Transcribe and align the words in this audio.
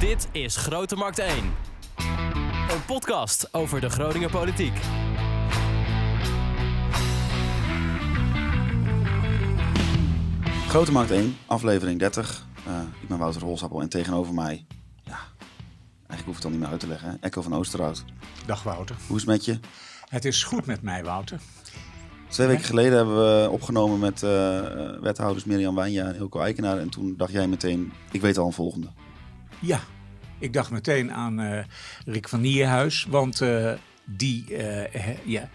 Dit 0.00 0.28
is 0.32 0.56
Grote 0.56 0.96
Markt 0.96 1.18
1. 1.18 1.28
Een 2.70 2.84
podcast 2.86 3.54
over 3.54 3.80
de 3.80 3.90
Groninger 3.90 4.30
politiek. 4.30 4.76
Grote 10.68 10.92
Markt 10.92 11.10
1, 11.10 11.36
aflevering 11.46 11.98
30. 11.98 12.46
Uh, 12.68 12.80
ik 13.02 13.08
ben 13.08 13.18
Wouter 13.18 13.42
Rolsappel 13.42 13.80
en 13.80 13.88
tegenover 13.88 14.34
mij, 14.34 14.66
ja, 15.02 15.18
eigenlijk 16.06 16.24
hoef 16.24 16.26
ik 16.26 16.32
het 16.32 16.42
dan 16.42 16.50
niet 16.50 16.60
meer 16.60 16.70
uit 16.70 16.80
te 16.80 16.86
leggen, 16.86 17.10
hè? 17.10 17.16
Echo 17.20 17.42
van 17.42 17.54
Oosterhout. 17.54 18.04
Dag 18.46 18.62
Wouter. 18.62 18.96
Hoe 19.06 19.16
is 19.16 19.22
het 19.22 19.30
met 19.30 19.44
je? 19.44 19.58
Het 20.08 20.24
is 20.24 20.44
goed 20.44 20.66
met 20.66 20.82
mij, 20.82 21.04
Wouter. 21.04 21.40
Twee 22.28 22.46
weken 22.46 22.64
geleden 22.64 22.96
hebben 22.96 23.16
we 23.16 23.50
opgenomen 23.50 23.98
met 23.98 24.22
uh, 24.22 24.30
wethouders 25.00 25.44
Mirjam 25.44 25.74
Wijnja 25.74 26.06
en 26.06 26.16
Ilko 26.16 26.40
Eikenaar. 26.40 26.78
En 26.78 26.90
toen 26.90 27.14
dacht 27.16 27.32
jij 27.32 27.48
meteen, 27.48 27.92
ik 28.10 28.20
weet 28.20 28.38
al 28.38 28.46
een 28.46 28.52
volgende. 28.52 28.88
Ja, 29.60 29.80
ik 30.40 30.52
dacht 30.52 30.70
meteen 30.70 31.12
aan 31.12 31.40
uh, 31.40 31.58
Rick 32.04 32.28
van 32.28 32.40
Nierhuis. 32.40 33.06
Want 33.08 33.40
uh, 33.40 33.72
die, 34.04 34.44
ja, 35.24 35.48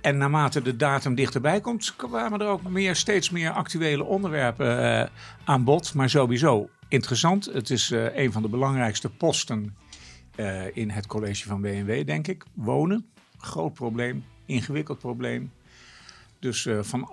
en 0.00 0.16
naarmate 0.16 0.62
de 0.62 0.76
datum 0.76 1.14
dichterbij 1.14 1.60
komt, 1.60 1.96
kwamen 1.96 2.40
er 2.40 2.46
ook 2.46 2.68
meer, 2.68 2.96
steeds 2.96 3.30
meer 3.30 3.50
actuele 3.50 4.04
onderwerpen 4.04 5.10
aan 5.44 5.64
bod. 5.64 5.94
Maar 5.94 6.10
sowieso 6.10 6.68
interessant. 6.88 7.44
Het 7.44 7.70
is 7.70 7.90
een 7.90 8.32
van 8.32 8.42
de 8.42 8.48
belangrijkste 8.48 9.08
posten 9.10 9.76
in 10.72 10.90
het 10.90 11.06
college 11.06 11.48
van 11.48 11.60
BMW, 11.60 12.06
denk 12.06 12.26
ik. 12.26 12.44
Wonen, 12.54 13.06
groot 13.38 13.74
probleem, 13.74 14.24
ingewikkeld 14.46 14.98
probleem. 14.98 15.52
Dus 16.38 16.68
van 16.80 17.10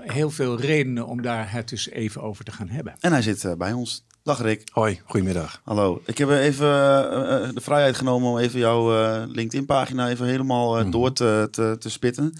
heel 0.00 0.30
veel 0.30 0.60
redenen 0.60 1.06
om 1.06 1.22
daar 1.22 1.52
het 1.52 1.72
eens 1.72 1.88
even 1.88 2.22
over 2.22 2.44
te 2.44 2.52
gaan 2.52 2.68
hebben. 2.68 2.94
En 3.00 3.12
hij 3.12 3.22
zit 3.22 3.54
bij 3.58 3.72
ons. 3.72 4.04
Dag 4.24 4.42
Rick. 4.42 4.68
Hoi, 4.72 5.00
goedemiddag. 5.04 5.60
Hallo. 5.64 6.02
Ik 6.06 6.18
heb 6.18 6.30
even 6.30 6.66
uh, 6.66 7.48
de 7.54 7.60
vrijheid 7.60 7.96
genomen 7.96 8.30
om 8.30 8.38
even 8.38 8.58
jouw 8.58 8.92
uh, 8.92 9.22
LinkedIn-pagina 9.26 10.08
even 10.08 10.26
helemaal 10.26 10.78
uh, 10.78 10.84
mm. 10.84 10.90
door 10.90 11.12
te, 11.12 11.48
te, 11.50 11.76
te 11.78 11.90
spitten. 11.90 12.34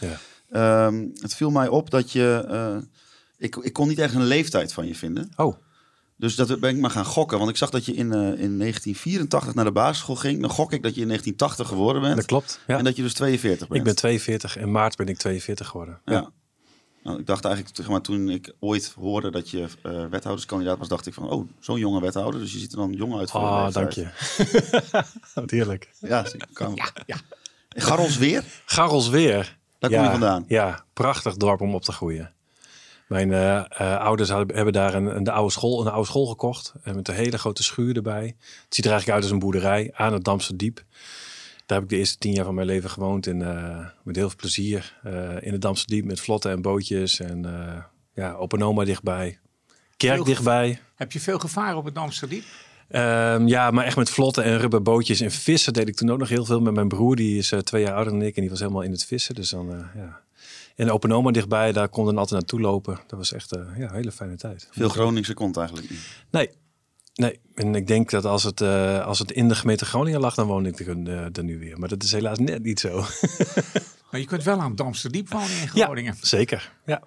Ja. 0.50 0.86
Um, 0.86 1.12
het 1.20 1.34
viel 1.34 1.50
mij 1.50 1.69
op 1.69 1.91
dat 1.91 2.12
je... 2.12 2.83
ik, 3.39 3.56
ik 3.56 3.72
kon 3.72 3.89
niet 3.89 3.98
echt 3.98 4.14
een 4.14 4.25
leeftijd 4.25 4.72
van 4.72 4.86
je 4.86 4.94
vinden. 4.94 5.33
Oh. 5.36 5.56
Dus 6.17 6.34
dat 6.34 6.61
ben 6.61 6.70
ik 6.70 6.81
maar 6.81 6.91
gaan 6.91 7.05
gokken. 7.05 7.39
Want 7.39 7.50
ik 7.50 7.56
zag 7.56 7.70
dat 7.70 7.84
je 7.84 7.92
in, 7.92 8.12
in 8.12 8.59
1984 8.59 9.55
naar 9.55 9.64
de 9.64 9.72
basisschool 9.72 10.16
ging. 10.16 10.41
Dan 10.41 10.50
gok 10.50 10.72
ik 10.72 10.83
dat 10.83 10.94
je 10.94 11.00
in 11.00 11.06
1980 11.06 11.69
geworden 11.69 12.03
bent. 12.03 12.16
Dat 12.16 12.27
klopt, 12.27 12.61
ja. 12.66 12.78
En 12.78 12.84
dat 12.84 12.97
je 12.97 13.03
dus 13.03 13.14
42 13.14 13.69
bent. 13.69 13.81
Ik 13.81 13.87
ben 13.87 13.97
42. 13.97 14.56
In 14.56 14.70
maart 14.70 14.97
ben 14.97 15.06
ik 15.06 15.16
42 15.16 15.66
geworden. 15.66 16.00
ja. 16.05 16.12
ja. 16.12 16.31
Nou, 17.05 17.19
ik 17.19 17.27
dacht 17.27 17.44
eigenlijk, 17.44 17.77
zeg 17.77 17.88
maar, 17.88 18.00
toen 18.00 18.28
ik 18.28 18.52
ooit 18.58 18.94
hoorde 19.00 19.30
dat 19.30 19.50
je 19.50 19.66
uh, 19.86 20.06
wethouderskandidaat 20.06 20.78
was, 20.78 20.88
dacht 20.88 21.06
ik 21.06 21.14
van, 21.14 21.30
oh, 21.30 21.48
zo'n 21.60 21.78
jonge 21.78 22.00
wethouder. 22.00 22.41
Dus 22.41 22.52
je 22.52 22.58
ziet 22.58 22.72
er 22.72 22.78
dan 22.78 22.92
jong 22.92 23.19
uit 23.19 23.30
voor 23.30 23.41
Ah, 23.41 23.66
oh, 23.66 23.72
dank 23.72 23.91
je. 23.91 24.08
Wat 25.34 25.50
heerlijk. 25.56 25.91
Ja, 25.98 26.27
kan. 26.52 26.75
ja, 26.75 26.92
ja. 27.06 27.16
Garrelsweer? 27.69 28.44
Garrelsweer. 28.64 29.58
Daar 29.78 29.91
ja, 29.91 29.97
kom 29.97 30.05
je 30.05 30.10
vandaan? 30.10 30.44
Ja, 30.48 30.84
prachtig 30.92 31.36
dorp 31.36 31.60
om 31.60 31.75
op 31.75 31.82
te 31.82 31.92
groeien. 31.92 32.32
Mijn 33.06 33.28
uh, 33.28 33.64
uh, 33.80 33.97
ouders 33.98 34.30
hadden, 34.30 34.56
hebben 34.56 34.72
daar 34.72 34.94
een, 34.94 35.16
een, 35.16 35.28
oude 35.28 35.52
school, 35.52 35.80
een 35.80 35.92
oude 35.92 36.06
school 36.06 36.27
gekocht. 36.27 36.72
En 36.82 36.94
met 36.94 37.08
een 37.08 37.14
hele 37.14 37.38
grote 37.38 37.62
schuur 37.62 37.97
erbij. 37.97 38.36
Het 38.64 38.75
ziet 38.75 38.84
er 38.84 38.91
eigenlijk 38.91 39.10
uit 39.10 39.22
als 39.22 39.32
een 39.32 39.38
boerderij 39.38 39.91
aan 39.94 40.12
het 40.12 40.25
Damse 40.25 40.56
Diep. 40.56 40.84
Daar 41.67 41.79
heb 41.79 41.83
ik 41.83 41.89
de 41.89 41.97
eerste 41.97 42.19
tien 42.19 42.33
jaar 42.33 42.45
van 42.45 42.55
mijn 42.55 42.67
leven 42.67 42.91
gewoond. 42.91 43.27
En 43.27 43.41
uh, 43.41 43.87
met 44.03 44.17
heel 44.17 44.29
veel 44.29 44.39
plezier. 44.39 45.01
Uh, 45.07 45.43
in 45.43 45.53
het 45.53 45.61
Damse 45.61 45.87
Diep 45.87 46.05
met 46.05 46.21
vlotten 46.21 46.51
en 46.51 46.62
bootjes. 46.62 47.21
En 47.21 47.47
uh, 47.47 47.77
ja, 48.15 48.33
open 48.33 48.62
oma 48.62 48.84
dichtbij. 48.84 49.39
Kerk 49.97 50.15
veel 50.15 50.25
dichtbij. 50.25 50.81
Heb 50.95 51.12
je 51.12 51.21
veel 51.21 51.39
gevaar 51.39 51.77
op 51.77 51.84
het 51.84 51.95
Damse 51.95 52.29
Diep? 52.29 52.45
Um, 52.91 53.48
ja, 53.48 53.71
maar 53.71 53.84
echt 53.84 53.97
met 53.97 54.11
vlotten 54.11 54.45
en 54.45 54.59
rubberbootjes 54.59 55.21
en 55.21 55.31
vissen 55.31 55.73
deed 55.73 55.89
ik 55.89 55.97
toen 55.97 56.11
ook 56.11 56.19
nog 56.19 56.29
heel 56.29 56.45
veel 56.45 56.61
met 56.61 56.75
mijn 56.75 56.89
broer. 56.89 57.16
Die 57.16 57.38
is 57.38 57.53
twee 57.62 57.83
jaar 57.83 57.94
ouder 57.94 58.12
dan 58.12 58.22
ik 58.22 58.34
en 58.34 58.41
die 58.41 58.50
was 58.50 58.61
helemaal 58.61 58.83
in 58.83 58.91
het 58.91 59.05
vissen. 59.05 59.34
Dus 59.34 59.50
dan, 59.50 59.88
ja. 59.94 60.21
En 60.77 60.91
open 60.91 61.12
oma 61.12 61.31
dichtbij, 61.31 61.72
daar 61.72 61.88
kon 61.88 62.05
dan 62.05 62.19
altijd 62.19 62.41
naartoe 62.41 62.61
lopen. 62.61 63.00
Dat 63.06 63.19
was 63.19 63.33
echt 63.33 63.50
ja, 63.50 63.88
een 63.88 63.94
hele 63.94 64.12
fijne 64.12 64.37
tijd. 64.37 64.69
Veel 64.71 64.88
Groningse 64.88 65.34
komt 65.34 65.56
eigenlijk 65.56 65.91
niet? 65.91 66.00
Nee, 66.31 66.50
Nee, 67.14 67.41
en 67.54 67.75
ik 67.75 67.86
denk 67.86 68.10
dat 68.10 68.25
als 68.25 68.42
het, 68.42 68.60
uh, 68.60 69.06
als 69.06 69.19
het 69.19 69.30
in 69.30 69.48
de 69.48 69.54
gemeente 69.54 69.84
Groningen 69.84 70.20
lag, 70.20 70.34
dan 70.34 70.47
woon 70.47 70.66
ik 70.66 70.80
er, 70.80 70.97
uh, 70.97 71.36
er 71.36 71.44
nu 71.44 71.58
weer. 71.58 71.78
Maar 71.78 71.88
dat 71.88 72.02
is 72.02 72.12
helaas 72.12 72.38
net 72.38 72.62
niet 72.62 72.80
zo. 72.80 72.97
maar 74.10 74.20
je 74.20 74.26
kunt 74.26 74.42
wel 74.42 74.60
aan 74.60 74.76
Damsterdiep 74.76 75.28
wonen 75.28 75.60
in 75.60 75.69
Groningen. 75.69 76.14
Ja, 76.20 76.26
zeker. 76.26 76.72
Ja. 76.86 77.02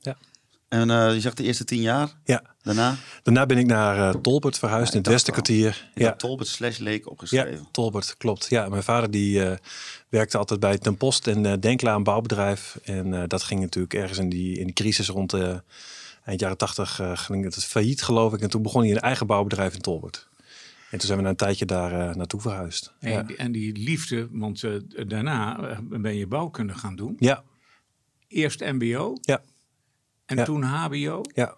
ja. 0.00 0.16
En 0.68 0.88
uh, 0.88 1.14
je 1.14 1.20
zegt 1.20 1.36
de 1.36 1.42
eerste 1.42 1.64
tien 1.64 1.80
jaar? 1.80 2.08
Ja. 2.24 2.42
Daarna? 2.62 2.96
Daarna 3.22 3.46
ben 3.46 3.58
ik 3.58 3.66
naar 3.66 4.20
Tolbert 4.20 4.58
verhuisd 4.58 4.92
ja, 4.92 4.92
in 4.92 4.98
het 4.98 5.12
Westenkwartier. 5.12 5.90
Ja. 5.94 6.12
Tolbert 6.12 6.48
slash 6.48 6.78
Leek 6.78 7.10
opgeschreven. 7.10 7.52
Ja, 7.52 7.60
Tolbert, 7.70 8.14
klopt. 8.16 8.46
Ja, 8.48 8.68
mijn 8.68 8.82
vader 8.82 9.10
die 9.10 9.42
werkte 10.08 10.38
altijd 10.38 10.60
bij 10.60 10.78
Ten 10.78 10.96
Post 10.96 11.26
en 11.26 11.60
Denkla, 11.60 11.94
een 11.94 12.02
bouwbedrijf. 12.02 12.78
En 12.82 13.28
dat 13.28 13.42
ging 13.42 13.60
natuurlijk 13.60 13.94
ergens 13.94 14.18
in 14.18 14.28
die, 14.28 14.58
in 14.58 14.64
die 14.64 14.74
crisis 14.74 15.08
rond 15.08 15.30
de 15.30 15.62
eind 16.28 16.40
jaren 16.40 16.56
tachtig 16.56 17.00
uh, 17.00 17.16
ging 17.16 17.44
het 17.44 17.64
failliet, 17.64 18.02
geloof 18.02 18.32
ik. 18.32 18.40
En 18.40 18.50
toen 18.50 18.62
begon 18.62 18.82
hij 18.82 18.90
een 18.90 19.00
eigen 19.00 19.26
bouwbedrijf 19.26 19.74
in 19.74 19.80
Tolbert. 19.80 20.28
En 20.90 20.98
toen 20.98 21.06
zijn 21.06 21.18
we 21.18 21.24
na 21.24 21.30
een 21.30 21.36
tijdje 21.36 21.64
daar 21.64 21.92
uh, 21.92 22.14
naartoe 22.14 22.40
verhuisd. 22.40 22.92
En, 22.98 23.10
ja. 23.10 23.26
en, 23.36 23.52
die 23.52 23.76
liefde, 23.76 24.28
want 24.30 24.62
uh, 24.62 24.80
daarna 25.06 25.78
ben 25.82 26.14
je 26.16 26.26
bouwkunde 26.26 26.74
gaan 26.74 26.96
doen. 26.96 27.16
Ja. 27.18 27.42
Eerst 28.28 28.60
MBO. 28.60 29.16
Ja. 29.20 29.42
En 30.26 30.36
ja. 30.36 30.44
toen 30.44 30.62
HBO. 30.62 31.22
Ja. 31.34 31.54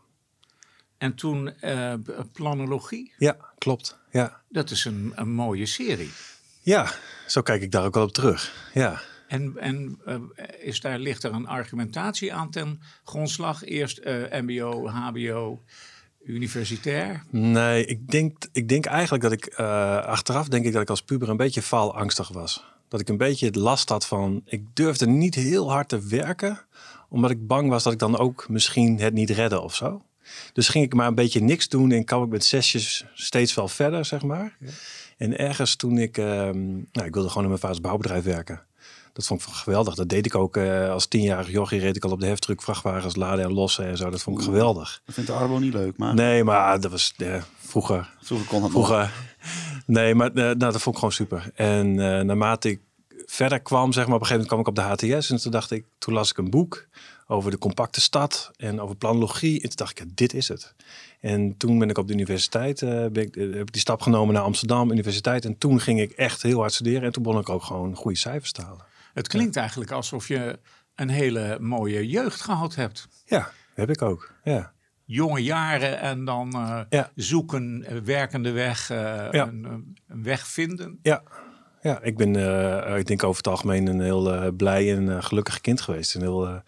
En 0.99 1.15
toen 1.15 1.55
planologie. 2.33 3.13
Ja, 3.19 3.37
klopt. 3.59 3.99
Ja. 4.11 4.41
Dat 4.49 4.71
is 4.71 4.85
een, 4.85 5.13
een 5.15 5.31
mooie 5.31 5.67
serie. 5.67 6.11
Ja, 6.63 6.93
zo 7.27 7.43
kijk 7.43 7.63
ik 7.63 7.71
daar 7.71 7.85
ook 7.85 7.95
wel 7.95 8.05
op 8.05 8.13
terug. 8.13 8.71
Ja. 8.75 9.01
En, 9.31 9.57
en 9.59 10.01
uh, 10.07 10.15
is 10.59 10.81
daar, 10.81 10.99
ligt 10.99 11.23
er 11.23 11.33
een 11.33 11.47
argumentatie 11.47 12.35
aan 12.35 12.51
ten 12.51 12.81
grondslag? 13.05 13.65
Eerst 13.65 14.01
uh, 14.05 14.41
MBO, 14.41 14.89
HBO, 14.89 15.63
universitair? 16.25 17.25
Nee, 17.31 17.85
ik 17.85 18.11
denk, 18.11 18.45
ik 18.53 18.69
denk 18.69 18.87
eigenlijk 18.87 19.23
dat 19.23 19.33
ik 19.33 19.59
uh, 19.61 19.97
achteraf 19.97 20.49
denk 20.49 20.65
ik 20.65 20.73
dat 20.73 20.83
ik 20.83 20.91
als 20.91 21.03
puber 21.03 21.29
een 21.29 21.37
beetje 21.37 21.63
faalangstig 21.63 22.29
was. 22.29 22.65
Dat 22.89 23.01
ik 23.01 23.09
een 23.09 23.17
beetje 23.17 23.47
het 23.47 23.57
last 23.57 23.89
had 23.89 24.07
van, 24.07 24.43
ik 24.45 24.65
durfde 24.75 25.07
niet 25.07 25.35
heel 25.35 25.71
hard 25.71 25.89
te 25.89 26.07
werken, 26.07 26.61
omdat 27.09 27.31
ik 27.31 27.47
bang 27.47 27.69
was 27.69 27.83
dat 27.83 27.93
ik 27.93 27.99
dan 27.99 28.19
ook 28.19 28.49
misschien 28.49 29.01
het 29.01 29.15
niet 29.15 29.31
redde 29.31 29.61
of 29.61 29.75
zo. 29.75 30.03
Dus 30.53 30.69
ging 30.69 30.85
ik 30.85 30.95
maar 30.95 31.07
een 31.07 31.15
beetje 31.15 31.41
niks 31.41 31.69
doen 31.69 31.91
en 31.91 32.05
kwam 32.05 32.23
ik 32.23 32.29
met 32.29 32.45
zesjes 32.45 33.05
steeds 33.15 33.55
wel 33.55 33.69
verder, 33.69 34.05
zeg 34.05 34.23
maar. 34.23 34.57
Ja. 34.61 34.71
En 35.21 35.39
ergens 35.39 35.77
toen 35.77 35.99
ik, 35.99 36.17
nou, 36.17 37.05
ik 37.05 37.15
wilde 37.15 37.29
gewoon 37.29 37.43
in 37.43 37.49
mijn 37.49 37.61
vaders 37.61 37.81
bouwbedrijf 37.81 38.25
werken. 38.25 38.63
Dat 39.13 39.27
vond 39.27 39.43
ik 39.43 39.49
geweldig. 39.49 39.95
Dat 39.95 40.09
deed 40.09 40.27
ik 40.27 40.35
ook 40.35 40.57
uh, 40.57 40.91
als 40.91 41.07
tienjarig 41.07 41.51
jochie. 41.51 41.81
Reed 41.81 41.97
ik 41.97 42.05
al 42.05 42.11
op 42.11 42.21
de 42.21 42.27
heftruck 42.27 42.63
vrachtwagens 42.63 43.17
laden 43.17 43.45
en 43.45 43.53
lossen 43.53 43.87
en 43.87 43.97
zo. 43.97 44.11
Dat 44.11 44.23
vond 44.23 44.39
ik 44.39 44.43
Oeh, 44.43 44.53
geweldig. 44.53 45.03
Dat 45.05 45.15
vindt 45.15 45.31
de 45.31 45.37
Arbo 45.37 45.59
niet 45.59 45.73
leuk, 45.73 45.97
maar... 45.97 46.15
Nee, 46.15 46.45
maar 46.45 46.81
dat 46.81 46.91
was 46.91 47.15
uh, 47.17 47.43
vroeger. 47.59 48.09
Vroeger 48.23 48.47
kon 48.47 48.63
het 48.63 48.71
vroeger. 48.71 48.99
Nog. 48.99 49.11
Nee, 49.87 50.15
maar 50.15 50.29
uh, 50.29 50.35
nou, 50.35 50.57
dat 50.57 50.81
vond 50.81 50.95
ik 50.95 50.95
gewoon 50.95 51.13
super. 51.13 51.51
En 51.55 51.95
naarmate 52.27 52.71
ik 52.71 52.81
verder 53.27 53.61
kwam, 53.61 53.93
zeg 53.93 54.07
maar, 54.07 54.15
op 54.15 54.21
een 54.21 54.27
gegeven 54.27 54.49
moment 54.49 54.75
kwam 54.75 54.85
ik 54.85 54.97
op 54.97 55.01
de 55.01 55.17
HTS. 55.17 55.31
En 55.31 55.37
toen 55.37 55.53
dacht 55.53 55.71
ik, 55.71 55.85
toen 55.99 56.15
las 56.15 56.31
ik 56.31 56.39
een 56.39 56.51
boek 56.51 56.87
over 57.31 57.51
de 57.51 57.59
compacte 57.59 58.01
stad 58.01 58.51
en 58.57 58.81
over 58.81 58.97
planologie. 58.97 59.55
En 59.55 59.69
toen 59.69 59.77
dacht 59.77 59.91
ik, 59.91 59.99
ja, 59.99 60.05
dit 60.15 60.35
is 60.35 60.49
het. 60.49 60.75
En 61.21 61.57
toen 61.57 61.79
ben 61.79 61.91
ik 61.91 61.99
op 61.99 62.07
de 62.07 62.13
universiteit, 62.13 62.81
uh, 62.81 63.07
ben 63.07 63.23
ik, 63.23 63.37
uh, 63.37 63.53
heb 63.53 63.61
ik 63.61 63.73
die 63.73 63.81
stap 63.81 64.01
genomen 64.01 64.35
naar 64.35 64.43
Amsterdam 64.43 64.91
Universiteit. 64.91 65.45
En 65.45 65.59
toen 65.59 65.81
ging 65.81 66.01
ik 66.01 66.11
echt 66.11 66.43
heel 66.43 66.59
hard 66.59 66.73
studeren. 66.73 67.03
En 67.03 67.13
toen 67.13 67.23
begon 67.23 67.41
ik 67.41 67.49
ook 67.49 67.63
gewoon 67.63 67.95
goede 67.95 68.17
cijfers 68.17 68.53
te 68.53 68.63
halen. 68.63 68.85
Het 69.15 69.29
klinkt 69.29 69.55
ja. 69.55 69.61
eigenlijk 69.61 69.91
alsof 69.91 70.29
je 70.29 70.59
een 70.95 71.09
hele 71.09 71.59
mooie 71.61 72.09
jeugd 72.09 72.41
gehad 72.41 72.75
hebt. 72.75 73.09
Ja, 73.25 73.51
heb 73.75 73.91
ik 73.91 74.03
ook. 74.03 74.33
Ja. 74.45 74.73
Jonge 75.05 75.43
jaren 75.43 76.01
en 76.01 76.25
dan 76.25 76.53
uh, 76.57 76.81
ja. 76.89 77.11
zoeken, 77.15 77.85
werkende 78.05 78.51
weg, 78.51 78.89
ja. 78.89 79.33
een, 79.33 79.65
een, 80.09 80.23
weg 80.23 80.47
vinden. 80.47 80.99
Ja, 81.03 81.23
ja 81.83 82.03
ik 82.03 82.17
ben, 82.17 82.35
ik 82.99 83.07
denk 83.07 83.25
over 83.25 83.37
het 83.37 83.53
algemeen 83.53 83.87
een 83.87 84.01
heel 84.01 84.53
blij 84.53 84.97
en 84.97 85.23
gelukkig 85.23 85.61
kind 85.61 85.81
geweest. 85.81 86.15
Een 86.15 86.21
heel 86.21 86.63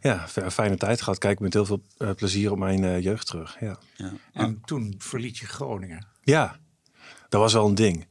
ja, 0.00 0.28
fijne 0.28 0.76
tijd 0.76 1.02
gehad. 1.02 1.18
Kijk 1.18 1.40
met 1.40 1.52
heel 1.52 1.64
veel 1.64 1.82
uh, 1.98 2.10
plezier 2.10 2.50
op 2.50 2.58
mijn 2.58 2.82
uh, 2.82 3.00
jeugd 3.00 3.26
terug. 3.26 3.56
Ja. 3.60 3.78
ja. 3.96 4.12
En 4.32 4.44
ah. 4.44 4.64
toen 4.64 4.94
verliet 4.98 5.38
je 5.38 5.46
Groningen. 5.46 6.06
Ja, 6.22 6.56
dat 7.28 7.40
was 7.40 7.52
wel 7.52 7.66
een 7.66 7.74
ding. 7.74 8.06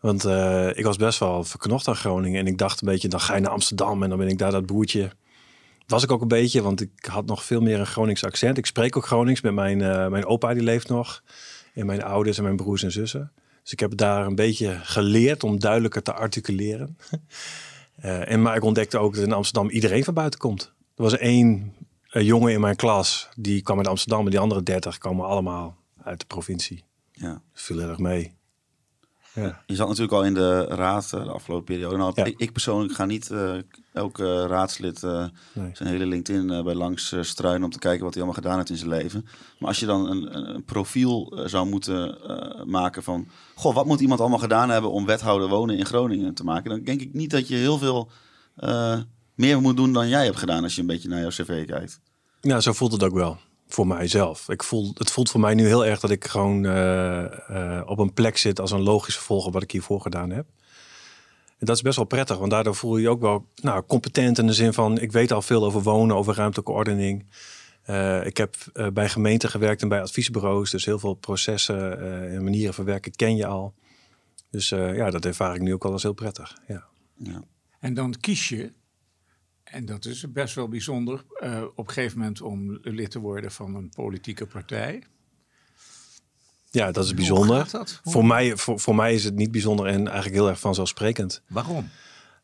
Want 0.00 0.24
uh, 0.24 0.76
ik 0.76 0.84
was 0.84 0.96
best 0.96 1.18
wel 1.18 1.44
verknocht 1.44 1.88
aan 1.88 1.96
Groningen. 1.96 2.40
En 2.40 2.46
ik 2.46 2.58
dacht 2.58 2.80
een 2.80 2.88
beetje, 2.88 3.08
dan 3.08 3.20
ga 3.20 3.34
je 3.34 3.40
naar 3.40 3.50
Amsterdam 3.50 4.02
en 4.02 4.08
dan 4.08 4.18
ben 4.18 4.28
ik 4.28 4.38
daar 4.38 4.50
dat 4.50 4.66
boertje. 4.66 5.10
Was 5.86 6.02
ik 6.02 6.10
ook 6.10 6.20
een 6.20 6.28
beetje, 6.28 6.62
want 6.62 6.80
ik 6.80 6.90
had 7.00 7.26
nog 7.26 7.44
veel 7.44 7.60
meer 7.60 7.80
een 7.80 7.86
Gronings 7.86 8.24
accent. 8.24 8.58
Ik 8.58 8.66
spreek 8.66 8.96
ook 8.96 9.06
Gronings 9.06 9.40
met 9.40 9.54
mijn, 9.54 9.78
mijn 10.10 10.24
opa, 10.24 10.54
die 10.54 10.62
leeft 10.62 10.88
nog. 10.88 11.22
En 11.74 11.86
mijn 11.86 12.02
ouders 12.02 12.36
en 12.36 12.42
mijn 12.42 12.56
broers 12.56 12.82
en 12.82 12.92
zussen. 12.92 13.32
Dus 13.62 13.72
ik 13.72 13.80
heb 13.80 13.96
daar 13.96 14.26
een 14.26 14.34
beetje 14.34 14.78
geleerd 14.82 15.42
om 15.42 15.58
duidelijker 15.58 16.02
te 16.02 16.12
articuleren. 16.12 16.96
en 18.00 18.42
maar 18.42 18.56
ik 18.56 18.64
ontdekte 18.64 18.98
ook 18.98 19.14
dat 19.14 19.24
in 19.24 19.32
Amsterdam 19.32 19.70
iedereen 19.70 20.04
van 20.04 20.14
buiten 20.14 20.40
komt. 20.40 20.72
Er 21.00 21.06
was 21.06 21.16
één 21.18 21.74
jongen 22.08 22.52
in 22.52 22.60
mijn 22.60 22.76
klas, 22.76 23.28
die 23.36 23.62
kwam 23.62 23.76
uit 23.78 23.86
Amsterdam. 23.86 24.24
En 24.24 24.30
die 24.30 24.38
andere 24.40 24.62
dertig 24.62 24.98
kwamen 24.98 25.26
allemaal 25.26 25.76
uit 26.02 26.20
de 26.20 26.26
provincie. 26.26 26.84
Ja. 27.12 27.28
Dat 27.28 27.40
viel 27.52 27.78
heel 27.78 27.88
erg 27.88 27.98
mee. 27.98 28.34
Ja. 29.34 29.62
Je 29.66 29.74
zat 29.74 29.86
natuurlijk 29.88 30.14
al 30.14 30.24
in 30.24 30.34
de 30.34 30.64
raad 30.64 31.12
eh, 31.12 31.24
de 31.24 31.30
afgelopen 31.30 31.64
periode. 31.64 31.96
Nou, 31.96 32.12
Ja. 32.14 32.24
ik, 32.24 32.38
ik 32.38 32.52
persoonlijk 32.52 32.94
ga 32.94 33.04
niet 33.04 33.30
eh, 33.30 33.54
elke 33.92 34.46
raadslid 34.46 35.02
eh, 35.02 35.26
Nee. 35.52 35.70
zijn 35.72 35.88
hele 35.88 36.06
LinkedIn 36.06 36.50
eh, 36.50 36.62
bij 36.64 36.74
langs 36.74 37.12
eh, 37.12 37.22
struinen 37.22 37.64
om 37.64 37.70
te 37.70 37.78
kijken 37.78 38.04
wat 38.04 38.14
hij 38.14 38.22
allemaal 38.22 38.42
gedaan 38.42 38.56
heeft 38.58 38.70
in 38.70 38.76
zijn 38.76 38.90
leven. 38.90 39.26
Maar 39.58 39.68
als 39.68 39.80
je 39.80 39.86
dan 39.86 40.10
een, 40.10 40.36
een, 40.36 40.54
een 40.54 40.64
profiel 40.64 41.32
eh, 41.36 41.46
zou 41.46 41.68
moeten 41.68 42.22
eh, 42.28 42.64
maken 42.64 43.02
van, 43.02 43.28
goh, 43.54 43.74
wat 43.74 43.86
moet 43.86 44.00
iemand 44.00 44.20
allemaal 44.20 44.38
gedaan 44.38 44.70
hebben 44.70 44.90
om 44.90 45.06
wethouder 45.06 45.48
wonen 45.48 45.76
in 45.78 45.86
Groningen 45.86 46.34
te 46.34 46.44
maken, 46.44 46.70
dan 46.70 46.82
denk 46.82 47.00
ik 47.00 47.12
niet 47.14 47.30
dat 47.30 47.48
je 47.48 47.56
heel 47.56 47.78
veel 47.78 48.10
eh, 48.56 49.00
meer 49.40 49.60
moet 49.60 49.76
doen 49.76 49.92
dan 49.92 50.08
jij 50.08 50.24
hebt 50.24 50.36
gedaan 50.36 50.62
als 50.62 50.74
je 50.74 50.80
een 50.80 50.86
beetje 50.86 51.08
naar 51.08 51.20
jouw 51.20 51.28
cv 51.28 51.66
kijkt. 51.66 52.00
Ja, 52.40 52.60
zo 52.60 52.72
voelt 52.72 52.92
het 52.92 53.02
ook 53.02 53.14
wel. 53.14 53.38
Voor 53.68 53.86
mijzelf. 53.86 54.48
Ik 54.48 54.62
voel, 54.62 54.90
het 54.94 55.10
voelt 55.10 55.30
voor 55.30 55.40
mij 55.40 55.54
nu 55.54 55.66
heel 55.66 55.86
erg 55.86 56.00
dat 56.00 56.10
ik 56.10 56.24
gewoon 56.24 56.66
eh, 56.66 57.78
eh, 57.78 57.88
op 57.88 57.98
een 57.98 58.12
plek 58.12 58.36
zit 58.36 58.60
als 58.60 58.70
een 58.70 58.82
logisch 58.82 59.14
vervolger 59.14 59.52
wat 59.52 59.62
ik 59.62 59.70
hiervoor 59.70 60.00
gedaan 60.00 60.30
heb. 60.30 60.46
En 61.58 61.66
dat 61.66 61.76
is 61.76 61.82
best 61.82 61.96
wel 61.96 62.04
prettig, 62.04 62.38
want 62.38 62.50
daardoor 62.50 62.74
voel 62.74 62.96
je 62.96 63.02
je 63.02 63.08
ook 63.08 63.20
wel 63.20 63.46
nou, 63.54 63.82
competent 63.86 64.38
in 64.38 64.46
de 64.46 64.52
zin 64.52 64.72
van 64.72 64.98
ik 64.98 65.12
weet 65.12 65.32
al 65.32 65.42
veel 65.42 65.64
over 65.64 65.82
wonen, 65.82 66.16
over 66.16 66.34
ruimtelijke 66.34 66.72
ordening. 66.72 67.26
Eh, 67.82 68.26
ik 68.26 68.36
heb 68.36 68.56
eh, 68.72 68.86
bij 68.88 69.08
gemeenten 69.08 69.50
gewerkt 69.50 69.82
en 69.82 69.88
bij 69.88 70.00
adviesbureaus, 70.00 70.70
dus 70.70 70.84
heel 70.84 70.98
veel 70.98 71.14
processen 71.14 72.00
eh, 72.00 72.34
en 72.34 72.44
manieren 72.44 72.74
van 72.74 72.84
werken 72.84 73.12
ken 73.12 73.36
je 73.36 73.46
al. 73.46 73.74
Dus 74.50 74.70
eh, 74.70 74.96
ja, 74.96 75.10
dat 75.10 75.24
ervaar 75.24 75.54
ik 75.54 75.60
nu 75.60 75.74
ook 75.74 75.84
al 75.84 75.92
als 75.92 76.02
heel 76.02 76.12
prettig. 76.12 76.56
Ja. 76.66 76.84
Ja. 77.16 77.42
En 77.80 77.94
dan 77.94 78.14
kies 78.20 78.48
je, 78.48 78.72
en 79.70 79.86
dat 79.86 80.04
is 80.04 80.32
best 80.32 80.54
wel 80.54 80.68
bijzonder, 80.68 81.24
eh, 81.34 81.62
op 81.74 81.88
een 81.88 81.94
gegeven 81.94 82.18
moment 82.18 82.40
om 82.40 82.78
lid 82.82 83.10
te 83.10 83.18
worden 83.18 83.52
van 83.52 83.74
een 83.74 83.88
politieke 83.88 84.46
partij. 84.46 85.02
ja, 86.70 86.92
dat 86.92 87.04
is 87.04 87.14
bijzonder. 87.14 87.68
dat? 87.70 88.00
Voor 88.04 88.24
mij, 88.24 88.56
voor, 88.56 88.80
voor 88.80 88.94
mij 88.94 89.14
is 89.14 89.24
het 89.24 89.34
niet 89.34 89.50
bijzonder 89.50 89.86
en 89.86 90.06
eigenlijk 90.06 90.36
heel 90.36 90.48
erg 90.48 90.60
vanzelfsprekend. 90.60 91.42
Waarom? 91.48 91.88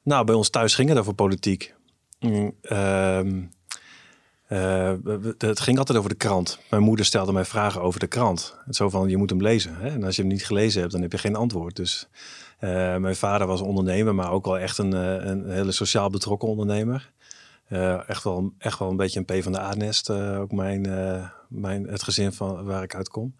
Nou, 0.02 0.24
bij 0.24 0.34
ons 0.34 0.50
thuis 0.50 0.74
ging 0.74 0.88
het 0.88 0.98
over 0.98 1.14
politiek. 1.14 1.74
Mm, 2.20 2.54
ehm, 2.62 3.42
eh, 4.46 4.94
het 5.38 5.60
ging 5.60 5.78
altijd 5.78 5.98
over 5.98 6.10
de 6.10 6.16
krant. 6.16 6.58
Mijn 6.70 6.82
moeder 6.82 7.04
stelde 7.04 7.32
mij 7.32 7.44
vragen 7.44 7.82
over 7.82 8.00
de 8.00 8.06
krant. 8.06 8.56
Zo 8.70 8.88
van, 8.88 9.08
je 9.08 9.16
moet 9.16 9.30
hem 9.30 9.42
lezen. 9.42 9.76
Hè? 9.76 9.88
En 9.88 10.04
als 10.04 10.16
je 10.16 10.22
hem 10.22 10.30
niet 10.30 10.46
gelezen 10.46 10.80
hebt, 10.80 10.92
dan 10.92 11.02
heb 11.02 11.12
je 11.12 11.18
geen 11.18 11.36
antwoord. 11.36 11.76
Dus 11.76 12.08
eh, 12.58 12.96
mijn 12.96 13.16
vader 13.16 13.46
was 13.46 13.60
ondernemer, 13.60 14.14
maar 14.14 14.30
ook 14.30 14.44
wel 14.44 14.58
echt 14.58 14.78
een, 14.78 14.92
een 15.28 15.50
hele 15.50 15.72
sociaal 15.72 16.10
betrokken 16.10 16.48
ondernemer. 16.48 17.12
Eh, 17.68 18.08
echt, 18.08 18.24
wel, 18.24 18.52
echt 18.58 18.78
wel 18.78 18.90
een 18.90 18.96
beetje 18.96 19.24
een 19.26 19.38
P 19.40 19.42
van 19.42 19.52
de 19.52 19.60
A-nest, 19.60 20.10
eh, 20.10 20.40
ook 20.40 20.52
mijn, 20.52 20.86
eh, 20.86 21.28
mijn, 21.48 21.86
het 21.88 22.02
gezin 22.02 22.32
van 22.32 22.64
waar 22.64 22.82
ik 22.82 22.94
uitkom. 22.94 23.34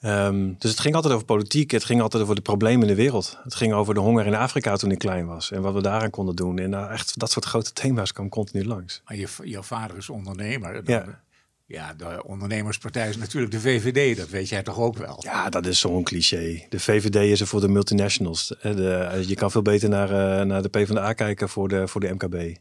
Ehm, 0.00 0.52
dus 0.58 0.70
het 0.70 0.80
ging 0.80 0.94
altijd 0.94 1.14
over 1.14 1.26
politiek. 1.26 1.70
Het 1.70 1.84
ging 1.84 2.00
altijd 2.00 2.22
over 2.22 2.34
de 2.34 2.40
problemen 2.40 2.80
in 2.88 2.94
de 2.94 3.02
wereld. 3.02 3.38
Het 3.44 3.54
ging 3.54 3.72
over 3.72 3.94
de 3.94 4.00
honger 4.00 4.26
in 4.26 4.34
Afrika 4.34 4.76
toen 4.76 4.90
ik 4.90 4.98
klein 4.98 5.26
was. 5.26 5.50
En 5.50 5.62
wat 5.62 5.74
we 5.74 5.82
daaraan 5.82 6.10
konden 6.10 6.36
doen. 6.36 6.58
En 6.58 6.70
nou, 6.70 6.90
echt 6.90 7.18
dat 7.18 7.30
soort 7.30 7.44
grote 7.44 7.72
thema's 7.72 8.12
kwam 8.12 8.28
continu 8.28 8.64
langs. 8.64 9.02
Maar 9.04 9.16
je, 9.16 9.26
jouw 9.42 9.62
vader 9.62 9.96
is 9.96 10.08
ondernemer. 10.08 10.84
Dan- 10.84 10.94
Ja. 10.94 11.20
ja, 11.66 11.94
de 11.94 12.24
ondernemerspartij 12.24 13.08
is 13.08 13.16
natuurlijk 13.16 13.52
de 13.52 13.60
VVD. 13.60 14.16
Dat 14.16 14.28
weet 14.28 14.48
jij 14.48 14.62
toch 14.62 14.78
ook 14.78 14.96
wel? 14.96 15.16
Ja, 15.20 15.48
dat 15.48 15.66
is 15.66 15.78
zo'n 15.78 16.02
cliché. 16.04 16.66
De 16.68 16.80
VVD 16.80 17.16
is 17.16 17.40
er 17.40 17.46
voor 17.46 17.60
de 17.60 17.68
multinationals. 17.68 18.54
De, 18.62 19.22
je 19.26 19.34
kan 19.34 19.50
veel 19.50 19.62
beter 19.62 19.88
naar, 19.88 20.46
naar 20.46 20.62
de 20.62 20.68
PvdA 20.68 21.12
kijken 21.12 21.48
voor 21.48 21.68
de, 21.68 21.88
voor 21.88 22.00
de 22.00 22.14
MKB. 22.14 22.56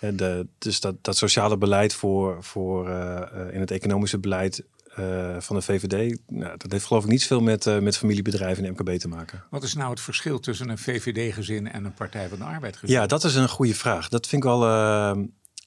En 0.00 0.16
de, 0.16 0.46
dus 0.58 0.80
dat, 0.80 0.94
dat 1.04 1.16
sociale 1.16 1.56
beleid 1.58 1.94
voor, 1.94 2.36
voor, 2.44 2.88
eh, 2.88 3.16
eh, 3.46 3.54
in 3.54 3.60
het 3.60 3.70
economische 3.70 4.18
beleid 4.18 4.64
eh, 4.94 5.36
van 5.38 5.56
de 5.56 5.62
VVD... 5.62 6.18
Nou, 6.28 6.56
dat 6.56 6.72
heeft 6.72 6.84
geloof 6.84 7.04
ik 7.04 7.10
niet 7.10 7.26
veel 7.26 7.40
met, 7.40 7.66
eh, 7.66 7.78
met 7.78 7.96
familiebedrijven 7.96 8.64
en 8.64 8.70
MKB 8.72 8.90
te 8.98 9.08
maken. 9.08 9.44
Wat 9.50 9.62
is 9.62 9.74
nou 9.74 9.90
het 9.90 10.00
verschil 10.00 10.40
tussen 10.40 10.68
een 10.68 10.78
VVD-gezin 10.78 11.72
en 11.72 11.84
een 11.84 11.94
Partij 11.94 12.28
van 12.28 12.38
de 12.38 12.44
Arbeid 12.44 12.76
gezin? 12.76 12.94
Ja, 12.96 13.06
dat 13.06 13.24
is 13.24 13.34
een 13.34 13.48
goede 13.48 13.74
vraag. 13.74 14.08
Dat 14.08 14.26
vind 14.26 14.42
ik 14.44 14.48
wel. 14.48 14.64
eh, 14.66 15.16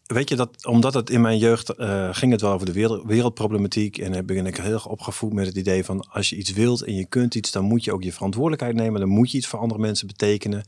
weet 0.03 0.29
je 0.29 0.35
dat, 0.35 0.65
omdat 0.65 0.93
het 0.93 1.09
in 1.09 1.21
mijn 1.21 1.37
jeugd 1.37 1.69
eh, 1.69 2.09
ging 2.11 2.31
het 2.31 2.41
wel 2.41 2.51
over 2.51 2.65
de 2.65 2.71
wereld, 2.73 3.03
wereldproblematiek. 3.05 3.97
En 3.97 4.11
heb- 4.13 4.27
ben 4.27 4.45
ik 4.45 4.57
heel 4.57 4.73
erg 4.73 4.87
opgevoed 4.87 5.33
met 5.33 5.45
het 5.45 5.55
idee 5.55 5.83
van 5.85 6.07
als 6.11 6.29
je 6.29 6.35
iets 6.35 6.51
wilt 6.53 6.81
en 6.83 6.95
je 6.95 7.05
kunt 7.05 7.35
iets, 7.35 7.51
dan 7.51 7.63
moet 7.63 7.83
je 7.83 7.93
ook 7.93 8.03
je 8.03 8.13
verantwoordelijkheid 8.13 8.75
nemen. 8.75 8.99
Dan 8.99 9.09
moet 9.09 9.31
je 9.31 9.37
iets 9.37 9.47
voor 9.47 9.59
andere 9.59 9.79
mensen 9.81 10.07
betekenen. 10.07 10.63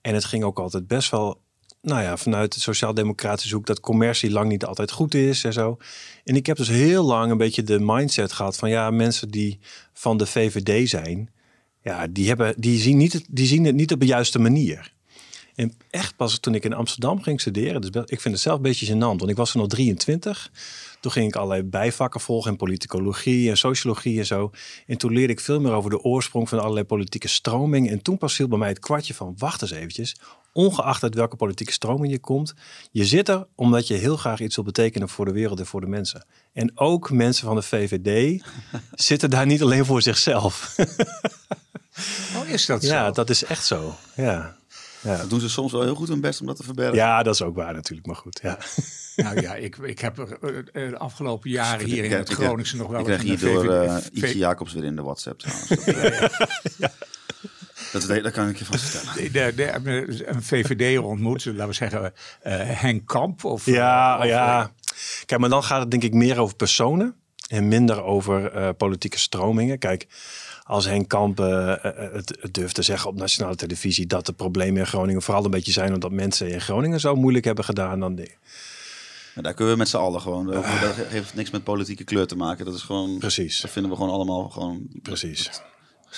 En 0.00 0.14
het 0.14 0.24
ging 0.24 0.44
ook 0.44 0.58
altijd 0.58 0.86
best 0.86 1.10
wel. 1.10 1.40
Nou 1.82 2.02
ja, 2.02 2.16
vanuit 2.16 2.54
de 2.54 2.60
sociaal-democratische 2.60 3.54
hoek 3.54 3.66
dat 3.66 3.80
commercie 3.80 4.30
lang 4.30 4.48
niet 4.48 4.64
altijd 4.64 4.90
goed 4.90 5.14
is 5.14 5.44
en 5.44 5.52
zo. 5.52 5.76
En 6.24 6.36
ik 6.36 6.46
heb 6.46 6.56
dus 6.56 6.68
heel 6.68 7.04
lang 7.04 7.30
een 7.30 7.36
beetje 7.36 7.62
de 7.62 7.78
mindset 7.80 8.32
gehad 8.32 8.56
van 8.56 8.70
ja, 8.70 8.90
mensen 8.90 9.28
die 9.28 9.58
van 9.92 10.16
de 10.16 10.26
VVD 10.26 10.88
zijn, 10.88 11.30
ja, 11.82 12.06
die, 12.06 12.28
hebben, 12.28 12.54
die, 12.60 12.78
zien, 12.78 12.96
niet, 12.96 13.24
die 13.30 13.46
zien 13.46 13.64
het 13.64 13.74
niet 13.74 13.92
op 13.92 14.00
de 14.00 14.06
juiste 14.06 14.38
manier. 14.38 14.94
En 15.56 15.72
echt 15.90 16.16
pas 16.16 16.38
toen 16.38 16.54
ik 16.54 16.64
in 16.64 16.72
Amsterdam 16.72 17.22
ging 17.22 17.40
studeren, 17.40 17.80
dus 17.80 17.90
ik 17.90 18.20
vind 18.20 18.34
het 18.34 18.42
zelf 18.42 18.56
een 18.56 18.62
beetje 18.62 18.94
gênant, 18.94 18.98
want 18.98 19.28
ik 19.28 19.36
was 19.36 19.52
er 19.52 19.58
nog 19.58 19.68
23. 19.68 20.50
Toen 21.00 21.12
ging 21.12 21.28
ik 21.28 21.36
allerlei 21.36 21.62
bijvakken 21.62 22.20
volgen 22.20 22.50
in 22.50 22.56
politicologie 22.56 23.50
en 23.50 23.56
sociologie 23.56 24.18
en 24.18 24.26
zo. 24.26 24.50
En 24.86 24.98
toen 24.98 25.12
leerde 25.12 25.32
ik 25.32 25.40
veel 25.40 25.60
meer 25.60 25.72
over 25.72 25.90
de 25.90 26.00
oorsprong 26.00 26.48
van 26.48 26.58
allerlei 26.58 26.84
politieke 26.84 27.28
stromingen. 27.28 27.92
En 27.92 28.02
toen 28.02 28.18
pas 28.18 28.34
viel 28.34 28.48
bij 28.48 28.58
mij 28.58 28.68
het 28.68 28.78
kwartje 28.78 29.14
van, 29.14 29.34
wacht 29.38 29.62
eens 29.62 29.70
eventjes. 29.70 30.16
Ongeacht 30.52 31.02
uit 31.02 31.14
welke 31.14 31.36
politieke 31.36 31.72
stroming 31.72 32.12
je 32.12 32.18
komt, 32.18 32.54
je 32.90 33.04
zit 33.04 33.28
er 33.28 33.46
omdat 33.54 33.86
je 33.86 33.94
heel 33.94 34.16
graag 34.16 34.40
iets 34.40 34.54
wil 34.54 34.64
betekenen 34.64 35.08
voor 35.08 35.24
de 35.24 35.32
wereld 35.32 35.58
en 35.58 35.66
voor 35.66 35.80
de 35.80 35.86
mensen. 35.86 36.24
En 36.52 36.78
ook 36.78 37.10
mensen 37.10 37.46
van 37.46 37.56
de 37.56 37.62
VVD 37.62 38.42
zitten 39.08 39.30
daar 39.30 39.46
niet 39.46 39.62
alleen 39.62 39.84
voor 39.84 40.02
zichzelf. 40.02 40.74
Oh, 42.36 42.48
is 42.48 42.66
dat 42.66 42.82
ja, 42.82 43.06
zo? 43.06 43.12
dat 43.12 43.30
is 43.30 43.44
echt 43.44 43.66
zo. 43.66 43.94
Ja. 44.16 44.56
Ja. 45.00 45.16
Dat 45.16 45.30
doen 45.30 45.40
ze 45.40 45.48
soms 45.48 45.72
wel 45.72 45.82
heel 45.82 45.94
goed 45.94 46.08
hun 46.08 46.20
best 46.20 46.40
om 46.40 46.46
dat 46.46 46.56
te 46.56 46.62
verbergen. 46.62 46.94
ja, 46.96 47.22
dat 47.22 47.34
is 47.34 47.42
ook 47.42 47.56
waar 47.56 47.74
natuurlijk, 47.74 48.06
maar 48.06 48.16
goed. 48.16 48.40
Ja. 48.42 48.58
Nou 49.16 49.40
ja, 49.40 49.54
ik, 49.54 49.76
ik 49.76 49.98
heb 49.98 50.18
er 50.18 50.38
eh, 50.42 50.58
eh, 50.58 50.90
de 50.90 50.98
afgelopen 50.98 51.50
jaren 51.50 51.86
hier 51.86 52.04
in 52.04 52.12
het 52.12 52.30
ik- 52.30 52.36
Groningse 52.36 52.76
nog 52.76 52.88
wel 52.88 52.98
Ik 52.98 53.04
krijg 53.04 53.22
hierdoor 53.22 53.70
eh 53.72 53.96
Ietje 54.12 54.38
Jacobs 54.38 54.72
weer 54.72 54.84
in 54.84 54.96
de 54.96 55.02
WhatsApp 55.02 55.38
trouwens. 55.38 55.68
Dat, 57.92 58.06
dat, 58.22 58.32
kan 58.32 58.48
ik 58.48 58.56
je 58.56 58.64
vast 58.64 58.84
vertellen. 58.84 59.32
de, 59.32 59.52
de, 59.56 60.26
een 60.28 60.42
VVD 60.42 60.98
ontmoet, 60.98 61.44
laten 61.44 61.66
we 61.66 61.72
zeggen 61.72 62.12
eh, 62.42 62.54
Henk 62.58 63.06
Kamp. 63.06 63.44
Of, 63.44 63.66
Ja, 63.66 64.18
of, 64.18 64.24
ja. 64.24 64.70
Kijk, 65.26 65.40
maar 65.40 65.50
dan 65.50 65.62
gaat 65.62 65.80
het 65.80 65.90
denk 65.90 66.02
ik 66.02 66.12
meer 66.14 66.38
over 66.38 66.56
personen 66.56 67.14
en 67.48 67.68
minder 67.68 68.02
over 68.02 68.52
eh, 68.52 68.68
politieke 68.76 69.18
stromingen. 69.18 69.78
Kijk, 69.78 70.06
als 70.66 70.84
Henk 70.84 71.08
Kamp 71.08 71.40
eh, 71.40 71.72
eh, 71.72 72.12
het, 72.12 72.38
het 72.40 72.54
durft 72.54 72.74
te 72.74 72.82
zeggen 72.82 73.10
op 73.10 73.16
nationale 73.16 73.56
televisie 73.56 74.06
dat 74.06 74.26
de 74.26 74.32
problemen 74.32 74.80
in 74.80 74.86
Groningen 74.86 75.22
vooral 75.22 75.44
een 75.44 75.50
beetje 75.50 75.72
zijn 75.72 75.94
omdat 75.94 76.10
mensen 76.10 76.50
in 76.50 76.60
Groningen 76.60 77.00
zo 77.00 77.14
moeilijk 77.14 77.44
hebben 77.44 77.64
gedaan, 77.64 78.00
dan 78.00 78.14
Maar 78.14 79.44
daar 79.44 79.54
kunnen 79.54 79.72
we 79.74 79.78
met 79.78 79.88
z'n 79.88 79.96
allen 79.96 80.20
gewoon. 80.20 80.46
Dat 80.46 80.64
dat 80.80 80.96
heeft 80.96 81.34
niks 81.34 81.50
met 81.50 81.64
politieke 81.64 82.04
kleur 82.04 82.26
te 82.26 82.36
maken. 82.36 82.64
Dat 82.64 82.74
is 82.74 82.82
gewoon. 82.82 83.18
precies, 83.18 83.60
Dat 83.60 83.70
vinden 83.70 83.90
we 83.90 83.96
gewoon 83.96 84.12
allemaal 84.12 84.48
gewoon. 84.48 84.88
precies. 85.02 85.50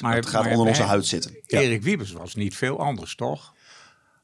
maar, 0.01 0.15
Het 0.15 0.27
gaat 0.27 0.43
maar 0.43 0.53
onder 0.53 0.67
onze 0.67 0.83
huid 0.83 1.07
zitten. 1.07 1.37
Erik 1.47 1.83
Wiebes 1.83 2.13
was 2.13 2.35
niet 2.35 2.57
veel 2.57 2.81
anders, 2.81 3.15
toch? 3.15 3.57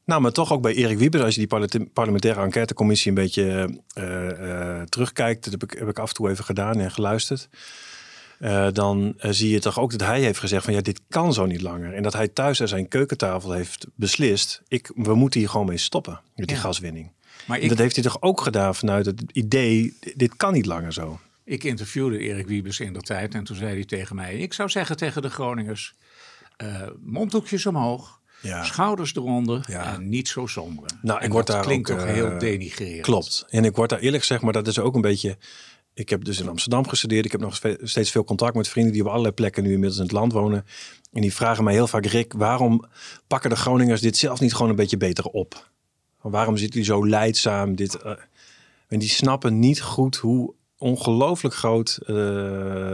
Nou, 0.05 0.21
maar 0.21 0.31
toch 0.31 0.51
ook 0.51 0.61
bij 0.61 0.73
Erik 0.73 0.97
Wiebes, 0.97 1.21
als 1.21 1.35
je 1.35 1.47
die 1.47 1.89
parlementaire 1.93 2.41
enquêtecommissie 2.41 3.09
een 3.09 3.17
beetje 3.17 3.79
eh, 3.93 4.79
eh, 4.79 4.81
terugkijkt, 4.83 5.43
dat 5.43 5.53
heb 5.53 5.63
ik, 5.63 5.79
heb 5.79 5.87
ik 5.87 5.99
af 5.99 6.09
en 6.09 6.15
toe 6.15 6.29
even 6.29 6.43
gedaan 6.43 6.79
en 6.79 6.91
geluisterd. 6.91 7.49
Eh, 8.39 8.67
dan 8.71 9.13
eh, 9.17 9.31
zie 9.31 9.49
je 9.49 9.59
toch 9.59 9.79
ook 9.79 9.91
dat 9.91 10.07
hij 10.07 10.21
heeft 10.21 10.39
gezegd 10.39 10.63
van 10.65 10.73
ja, 10.73 10.81
dit 10.81 11.01
kan 11.09 11.33
zo 11.33 11.45
niet 11.45 11.61
langer. 11.61 11.93
En 11.93 12.03
dat 12.03 12.13
hij 12.13 12.27
thuis 12.27 12.61
aan 12.61 12.67
zijn 12.67 12.87
keukentafel 12.87 13.51
heeft 13.51 13.85
beslist, 13.95 14.61
ik, 14.67 14.91
we 14.95 15.15
moeten 15.15 15.39
hier 15.39 15.49
gewoon 15.49 15.65
mee 15.65 15.77
stoppen 15.77 16.21
met 16.35 16.47
die 16.47 16.55
Ja. 16.55 16.61
gaswinning. 16.61 17.11
Maar 17.47 17.59
ik, 17.59 17.69
dat 17.69 17.77
heeft 17.77 17.95
hij 17.95 18.03
toch 18.03 18.21
ook 18.21 18.41
gedaan 18.41 18.75
vanuit 18.75 19.05
het 19.05 19.23
idee, 19.33 19.97
dit 20.15 20.35
kan 20.35 20.53
niet 20.53 20.65
langer 20.65 20.93
zo. 20.93 21.19
ik 21.43 21.63
interviewde 21.63 22.17
Erik 22.19 22.47
Wiebes 22.47 22.79
in 22.79 22.93
de 22.93 23.01
tijd 23.01 23.33
en 23.33 23.43
toen 23.43 23.55
zei 23.55 23.73
hij 23.73 23.85
tegen 23.85 24.15
mij... 24.15 24.35
Ik 24.35 24.53
zou 24.53 24.69
zeggen 24.69 24.97
tegen 24.97 25.21
de 25.21 25.29
Groningers, 25.29 25.93
eh, 26.57 26.81
mondhoekjes 26.99 27.65
omhoog, 27.65 28.19
Ja. 28.41 28.63
schouders 28.63 29.15
eronder 29.15 29.65
Ja. 29.69 29.93
en 29.93 30.09
niet 30.09 30.27
zo 30.27 30.45
somber. 30.47 30.89
Nou, 31.01 31.19
en 31.19 31.25
ik 31.25 31.31
word 31.31 31.47
dat 31.47 31.55
daar 31.55 31.65
klinkt 31.65 31.91
ook, 31.91 31.97
toch 31.99 32.07
heel 32.07 32.37
denigrerend. 32.39 33.01
Klopt. 33.01 33.45
En 33.49 33.65
ik 33.65 33.75
word 33.75 33.89
daar 33.89 33.99
eerlijk 33.99 34.21
gezegd, 34.23 34.41
maar 34.41 34.53
dat 34.53 34.67
is 34.67 34.79
ook 34.79 34.95
een 34.95 35.01
beetje. 35.01 35.37
Ik 35.95 36.09
heb 36.09 36.23
dus 36.23 36.39
in 36.39 36.49
Amsterdam 36.49 36.87
gestudeerd. 36.87 37.25
Ik 37.25 37.31
heb 37.31 37.41
nog 37.41 37.61
steeds 37.83 38.11
veel 38.11 38.23
contact 38.23 38.55
met 38.55 38.67
vrienden 38.67 38.93
die 38.93 39.01
op 39.01 39.07
allerlei 39.07 39.33
plekken 39.33 39.63
nu 39.63 39.71
inmiddels 39.71 39.97
in 39.97 40.03
het 40.03 40.11
land 40.11 40.33
wonen. 40.33 40.65
En 41.13 41.21
die 41.21 41.33
vragen 41.33 41.63
mij 41.63 41.73
heel 41.73 41.87
vaak, 41.87 42.05
Rick, 42.05 42.33
waarom 42.33 42.85
pakken 43.27 43.49
de 43.49 43.55
Groningers 43.55 44.01
dit 44.01 44.17
zelf 44.17 44.39
niet 44.39 44.53
gewoon 44.53 44.69
een 44.69 44.75
beetje 44.75 44.97
beter 44.97 45.25
op? 45.25 45.69
Waarom 46.21 46.57
zitten 46.57 46.75
die 46.75 46.85
zo 46.89 47.07
leidzaam? 47.07 47.75
Dit, 47.75 47.95
eh, 47.95 48.11
en 48.87 48.99
die 48.99 49.09
snappen 49.09 49.59
niet 49.59 49.81
goed 49.81 50.15
hoe 50.15 50.53
ongelooflijk 50.77 51.55
groot 51.55 51.97
eh, 52.01 52.05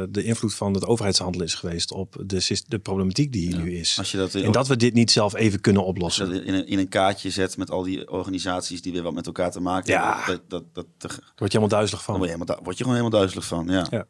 de 0.10 0.24
invloed 0.24 0.54
van 0.54 0.74
het 0.74 0.86
overheidshandel 0.86 1.42
is 1.42 1.56
geweest 1.56 1.92
op 1.92 2.16
de, 2.26 2.62
de 2.68 2.80
problematiek 2.80 3.32
die 3.32 3.48
hier 3.48 3.58
nu 3.64 3.76
is. 3.76 3.98
Als 3.98 4.12
je 4.12 4.18
dat, 4.18 4.36
En 4.36 4.52
dat 4.52 4.68
we 4.68 4.76
dit 4.76 4.94
niet 4.94 5.12
zelf 5.12 5.36
even 5.36 5.62
kunnen 5.62 5.82
als 5.82 5.90
je 5.92 5.96
oplossen. 5.96 6.30
dat 6.30 6.42
in, 6.42 6.54
een, 6.54 6.68
in 6.68 6.80
een 6.80 6.90
kaartje 6.90 7.30
zet 7.30 7.58
met 7.58 7.72
al 7.72 7.84
die 7.84 8.12
organisaties 8.12 8.82
die 8.82 8.92
weer 8.92 9.04
wat 9.04 9.14
met 9.14 9.26
elkaar 9.26 9.52
te 9.52 9.60
maken 9.60 9.94
Ja. 9.94 10.18
hebben. 10.18 10.44
Dat, 10.48 10.64
dat, 10.74 10.86
dat, 10.98 11.12
word 11.12 11.52
je 11.52 11.58
helemaal 11.58 11.68
duizelig 11.68 12.06
dan 12.06 12.16
van. 12.16 12.18
word 12.18 12.30
je, 12.30 12.36
helemaal, 12.36 12.64
word 12.64 12.78
je 12.78 12.84
gewoon 12.84 12.98
helemaal 13.00 13.20
duizelig 13.20 13.46
van. 13.48 13.68
Ja. 13.68 13.88
Ja. 13.90 14.06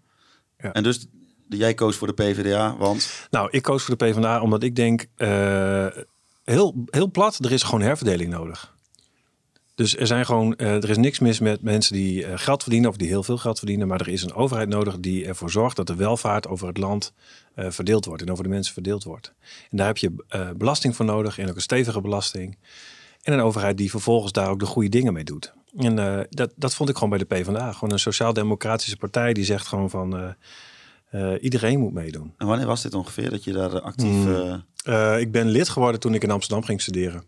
Ja. 0.58 0.72
En 0.72 0.84
dus 0.84 1.08
jij 1.50 1.74
koos 1.74 1.96
voor 1.96 2.08
de 2.08 2.13
PvdA, 2.13 2.78
want... 2.78 3.28
Nou, 3.30 3.48
ik 3.51 3.62
koos 3.62 3.84
voor 3.84 3.98
de 3.98 4.06
PvdA 4.06 4.42
omdat 4.42 4.63
ik 4.63 4.75
denk, 4.75 5.06
uh, 5.18 5.88
heel, 6.44 6.84
heel 6.86 7.12
plat, 7.12 7.46
er 7.46 7.51
is 7.51 7.63
gewoon 7.63 7.82
herverdeling 7.82 8.30
nodig. 8.30 8.75
Dus 9.82 9.98
er, 9.98 10.08
zijn 10.08 10.26
gewoon, 10.26 10.54
uh, 10.58 10.84
er 10.84 10.90
is 10.90 10.98
niks 10.98 11.20
mis 11.20 11.40
met 11.40 11.62
mensen 11.62 11.94
die 11.94 12.26
uh, 12.26 12.32
geld 12.36 12.62
verdienen 12.62 12.90
of 12.90 12.96
die 12.96 13.08
heel 13.08 13.24
veel 13.24 13.38
geld 13.38 13.58
verdienen. 13.58 13.88
Maar 13.88 14.00
er 14.00 14.08
is 14.08 14.24
een 14.24 14.34
overheid 14.34 14.70
nodig 14.70 15.00
die 15.00 15.26
ervoor 15.26 15.50
zorgt 15.50 15.76
dat 15.76 15.88
de 15.88 15.96
welvaart 15.96 16.48
over 16.48 16.68
het 16.68 16.78
land 16.78 17.14
uh, 17.56 17.66
verdeeld 17.70 18.06
wordt 18.06 18.22
en 18.22 18.32
over 18.32 18.44
de 18.44 18.50
mensen 18.50 18.74
verdeeld 18.74 19.04
wordt. 19.04 19.34
En 19.70 19.78
daar 19.78 19.88
heb 19.88 19.98
je 19.98 20.12
belasting 20.58 20.96
voor 20.96 21.06
nodig 21.06 21.38
en 21.38 21.50
ook 21.50 21.56
een 21.56 21.62
stevige 21.62 22.02
belasting. 22.02 22.58
En 23.22 23.34
een 23.34 23.40
overheid 23.40 23.78
die 23.78 23.90
vervolgens 23.90 24.32
daar 24.32 24.50
ook 24.50 24.60
de 24.60 24.66
goede 24.66 24.90
dingen 24.90 25.14
mee 25.14 25.24
doet. 25.24 25.54
En 25.78 25.96
dat, 26.30 26.52
dat 26.56 26.74
vond 26.74 26.90
ik 26.90 26.96
gewoon 26.96 27.10
bij 27.10 27.20
de 27.20 27.26
PvdA. 27.26 27.72
Gewoon 27.72 27.92
een 27.92 28.00
sociaal-democratische 28.00 28.98
partij 28.98 29.34
die 29.34 29.46
zegt 29.46 29.68
gewoon 29.68 29.90
van 29.90 30.36
iedereen 31.40 31.80
moet 31.80 31.94
meedoen. 31.94 32.34
En 32.38 32.48
wanneer 32.48 32.68
was 32.68 32.82
dit 32.82 32.94
ongeveer 32.94 33.30
dat 33.30 33.44
je 33.44 33.52
daar 33.52 33.82
actief... 33.82 34.26
Mm. 34.26 34.64
ik 35.18 35.32
ben 35.32 35.50
lid 35.50 35.70
geworden 35.70 36.00
toen 36.00 36.14
ik 36.14 36.24
in 36.24 36.32
Amsterdam 36.32 36.64
ging 36.64 36.82
studeren. 36.82 37.24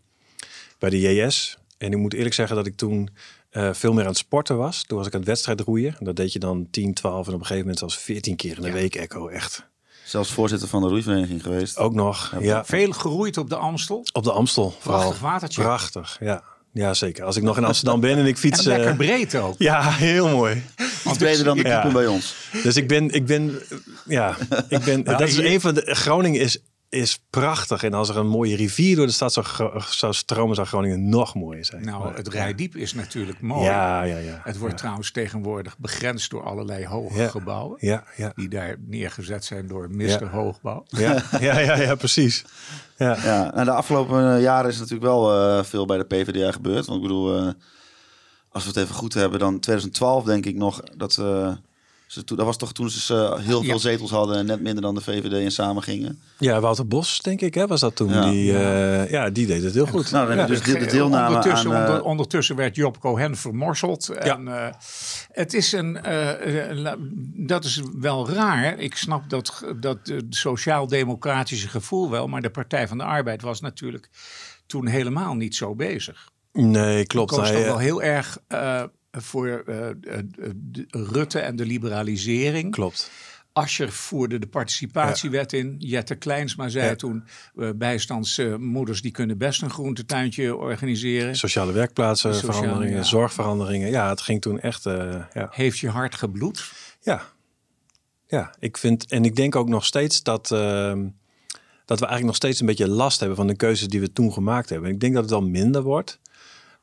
Bij 0.79 0.89
de 0.89 0.99
JS, 0.99 1.57
en 1.83 1.91
ik 1.91 1.97
moet 1.97 2.13
eerlijk 2.13 2.35
zeggen 2.35 2.55
dat 2.55 2.65
ik 2.65 2.75
toen 2.75 3.09
uh, 3.51 3.73
veel 3.73 3.93
meer 3.93 4.03
aan 4.03 4.09
het 4.09 4.17
sporten 4.17 4.57
was. 4.57 4.83
Toen 4.83 4.97
was 4.97 5.07
ik 5.07 5.13
aan 5.13 5.19
het 5.19 5.29
wedstrijd 5.29 5.59
roeien. 5.59 5.95
Dat 5.99 6.15
deed 6.15 6.33
je 6.33 6.39
dan 6.39 6.67
10, 6.71 6.93
12 6.93 7.27
en 7.27 7.33
op 7.33 7.39
een 7.39 7.45
gegeven 7.45 7.59
moment 7.59 7.79
zelfs 7.79 7.97
14 7.97 8.35
keer 8.35 8.55
in 8.55 8.61
de 8.61 8.71
week 8.71 8.95
echo. 8.95 9.27
Echt. 9.27 9.71
Zelfs 10.05 10.31
voorzitter 10.31 10.67
van 10.67 10.81
de 10.81 10.87
roeivereniging 10.87 11.43
geweest. 11.43 11.77
Ook 11.77 11.93
nog, 11.93 12.35
ja. 12.39 12.65
Veel 12.65 12.91
geroeid 12.91 13.37
op 13.37 13.49
de 13.49 13.55
Amstel? 13.55 14.05
Op 14.13 14.23
de 14.23 14.31
Amstel, 14.31 14.75
vooral. 14.79 14.99
Prachtig 15.01 15.21
watertje. 15.21 15.61
Prachtig, 15.61 16.17
ja. 16.19 16.43
Ja, 16.73 16.93
zeker. 16.93 17.23
Als 17.23 17.35
ik 17.35 17.43
nog 17.43 17.57
in 17.57 17.63
Amsterdam 17.63 17.99
ben 17.99 18.17
en 18.17 18.25
ik 18.25 18.37
fiets... 18.37 18.59
En 18.59 18.67
lekker 18.67 18.91
uh, 18.91 18.97
breed 18.97 19.35
ook. 19.35 19.55
Ja, 19.57 19.91
heel 19.91 20.29
mooi. 20.29 20.63
Iets 21.05 21.17
breder 21.17 21.45
dan 21.45 21.57
de 21.57 21.63
ja. 21.63 21.91
bij 21.91 22.07
ons. 22.07 22.35
Dus 22.63 22.75
ik 22.75 22.87
ben... 22.87 23.09
Ik 23.09 23.25
ben 23.25 23.61
ja, 24.05 24.37
ik 24.67 24.83
ben 24.83 25.03
dat 25.03 25.21
is 25.21 25.37
een 25.37 25.61
van 25.61 25.73
de... 25.73 25.95
Groningen 25.95 26.41
is 26.41 26.61
is 26.93 27.23
prachtig. 27.29 27.83
En 27.83 27.93
als 27.93 28.09
er 28.09 28.17
een 28.17 28.27
mooie 28.27 28.55
rivier 28.55 28.95
door 28.95 29.05
de 29.05 29.11
stad 29.11 29.33
zou, 29.33 29.45
zou 29.89 30.13
stromen, 30.13 30.55
zou 30.55 30.67
Groningen 30.67 31.09
nog 31.09 31.35
mooier 31.35 31.65
zijn. 31.65 31.85
Nou, 31.85 32.15
het 32.15 32.27
Rijdiep 32.27 32.75
is 32.75 32.93
natuurlijk 32.93 33.41
mooi. 33.41 33.63
Ja, 33.63 34.03
ja, 34.03 34.17
ja. 34.17 34.41
Het 34.43 34.57
wordt 34.57 34.77
trouwens 34.77 35.11
tegenwoordig 35.11 35.77
begrensd 35.77 36.29
door 36.29 36.43
allerlei 36.43 36.85
hoge 36.85 37.29
gebouwen. 37.29 37.77
Ja, 37.79 38.03
ja. 38.15 38.31
Die 38.35 38.47
daar 38.47 38.75
neergezet 38.79 39.45
zijn 39.45 39.67
door 39.67 39.89
Mr. 39.91 40.29
Hoogbouw. 40.29 40.85
Ja, 40.87 41.23
ja, 41.39 41.59
ja, 41.59 41.75
ja, 41.75 41.95
precies. 41.95 42.45
Ja. 42.97 43.17
Ja, 43.23 43.51
nou, 43.53 43.65
de 43.65 43.71
afgelopen 43.71 44.41
jaren 44.41 44.69
is 44.69 44.77
natuurlijk 44.77 45.03
wel 45.03 45.57
uh, 45.57 45.63
veel 45.63 45.85
bij 45.85 45.97
de 45.97 46.03
PvdA 46.03 46.51
gebeurd. 46.51 46.85
Want 46.85 46.97
ik 46.97 47.07
bedoel, 47.07 47.37
uh, 47.37 47.51
als 48.49 48.63
we 48.63 48.69
het 48.69 48.77
even 48.77 48.95
goed 48.95 49.13
hebben, 49.13 49.39
dan 49.39 49.59
2012 49.59 50.23
denk 50.23 50.45
ik 50.45 50.55
nog 50.55 50.81
dat... 50.95 51.17
Uh, 51.19 51.51
dat 52.25 52.37
was 52.37 52.57
toch 52.57 52.73
toen 52.73 52.89
ze 52.89 53.13
uh, 53.13 53.45
heel 53.45 53.63
veel 53.63 53.79
zetels 53.79 54.11
hadden 54.11 54.37
en 54.37 54.45
net 54.45 54.61
minder 54.61 54.81
dan 54.81 54.95
de 54.95 55.01
VVD 55.01 55.33
en 55.33 55.51
samen 55.51 55.83
gingen. 55.83 56.21
Ja, 56.37 56.59
Wouter 56.59 56.87
Bos, 56.87 57.19
denk 57.19 57.41
ik, 57.41 57.53
hè, 57.53 57.67
was 57.67 57.79
dat 57.79 57.95
toen. 57.95 58.09
Ja. 58.09 58.29
Die, 58.29 58.51
uh, 58.51 59.09
ja, 59.09 59.29
die 59.29 59.45
deed 59.45 59.63
het 59.63 59.73
heel 59.73 59.85
goed. 59.85 60.11
Nou, 60.11 60.35
dan 60.35 60.47
dus 60.47 60.61
de, 60.61 60.77
de 60.77 60.85
deelname 60.85 61.27
ondertussen, 61.27 61.73
aan, 61.73 61.87
onder, 61.87 62.03
ondertussen 62.03 62.55
werd 62.55 62.75
Job 62.75 62.99
Cohen 62.99 63.37
vermorseld. 63.37 64.09
En, 64.09 64.41
uh, 64.47 64.67
het 65.31 65.53
is 65.53 65.71
een, 65.71 65.97
dat 67.35 67.63
is 67.63 67.81
wel 67.99 68.29
raar. 68.29 68.79
Ik 68.79 68.95
snap 68.95 69.29
dat, 69.29 69.65
dat 69.79 69.99
sociaal-democratische 70.29 71.67
gevoel 71.67 72.09
wel, 72.09 72.27
maar 72.27 72.41
de 72.41 72.49
Partij 72.49 72.87
van 72.87 72.97
de 72.97 73.03
Arbeid 73.03 73.41
was 73.41 73.61
natuurlijk 73.61 74.09
toen 74.65 74.87
helemaal 74.87 75.33
niet 75.33 75.55
zo 75.55 75.75
bezig. 75.75 76.31
Nee, 76.51 77.05
klopt. 77.05 77.31
Het 77.31 77.39
was 77.39 77.51
toch 77.51 77.63
wel 77.63 77.77
heel 77.77 78.01
erg 78.01 78.37
voor 79.21 79.63
uh, 79.67 79.87
Rutte 80.89 81.39
en 81.39 81.55
de 81.55 81.65
liberalisering. 81.65 82.71
Klopt. 82.71 83.11
Ascher 83.53 83.91
voerde 83.91 84.39
de 84.39 84.47
participatiewet 84.47 85.51
ja. 85.51 85.57
in. 85.57 85.75
Jette 85.79 86.15
Kleinsma 86.15 86.69
zei 86.69 86.85
ja. 86.85 86.95
toen: 86.95 87.23
uh, 87.55 87.69
bijstandsmoeders 87.75 89.01
die 89.01 89.11
kunnen 89.11 89.37
best 89.37 89.61
een 89.61 89.69
groentetuintje 89.69 90.55
organiseren. 90.55 91.35
Sociale 91.35 91.71
werkplaatsen, 91.71 92.33
Sociale, 92.33 92.53
veranderingen, 92.53 92.97
ja. 92.97 93.03
zorgveranderingen. 93.03 93.89
Ja, 93.89 94.09
het 94.09 94.21
ging 94.21 94.41
toen 94.41 94.59
echt. 94.59 94.85
Uh, 94.85 95.23
ja. 95.33 95.47
Heeft 95.51 95.79
je 95.79 95.89
hart 95.89 96.15
gebloed? 96.15 96.71
Ja. 97.01 97.31
Ja, 98.27 98.55
ik 98.59 98.77
vind 98.77 99.05
en 99.05 99.25
ik 99.25 99.35
denk 99.35 99.55
ook 99.55 99.69
nog 99.69 99.85
steeds 99.85 100.23
dat. 100.23 100.51
Uh, 100.51 100.93
dat 101.85 101.99
we 101.99 102.05
eigenlijk 102.05 102.25
nog 102.25 102.35
steeds 102.35 102.59
een 102.59 102.65
beetje 102.65 102.87
last 102.87 103.19
hebben 103.19 103.37
van 103.37 103.47
de 103.47 103.55
keuzes 103.55 103.87
die 103.87 103.99
we 103.99 104.13
toen 104.13 104.33
gemaakt 104.33 104.69
hebben. 104.69 104.89
Ik 104.89 104.99
denk 104.99 105.13
dat 105.13 105.23
het 105.23 105.31
al 105.31 105.41
minder 105.41 105.81
wordt. 105.81 106.19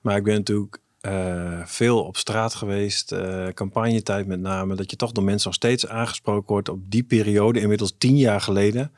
Maar 0.00 0.16
ik 0.16 0.24
ben 0.24 0.34
natuurlijk 0.34 0.78
uh, 1.06 1.60
veel 1.64 2.04
op 2.04 2.16
straat 2.16 2.54
geweest, 2.54 3.12
uh, 3.12 3.46
campagnetijd 3.46 4.26
met 4.26 4.40
name, 4.40 4.74
dat 4.74 4.90
je 4.90 4.96
toch 4.96 5.12
door 5.12 5.24
mensen 5.24 5.46
nog 5.46 5.56
steeds 5.56 5.86
aangesproken 5.86 6.52
wordt 6.52 6.68
op 6.68 6.80
die 6.90 7.02
periode, 7.02 7.60
inmiddels 7.60 7.94
tien 7.98 8.16
jaar 8.16 8.40
geleden, 8.40 8.92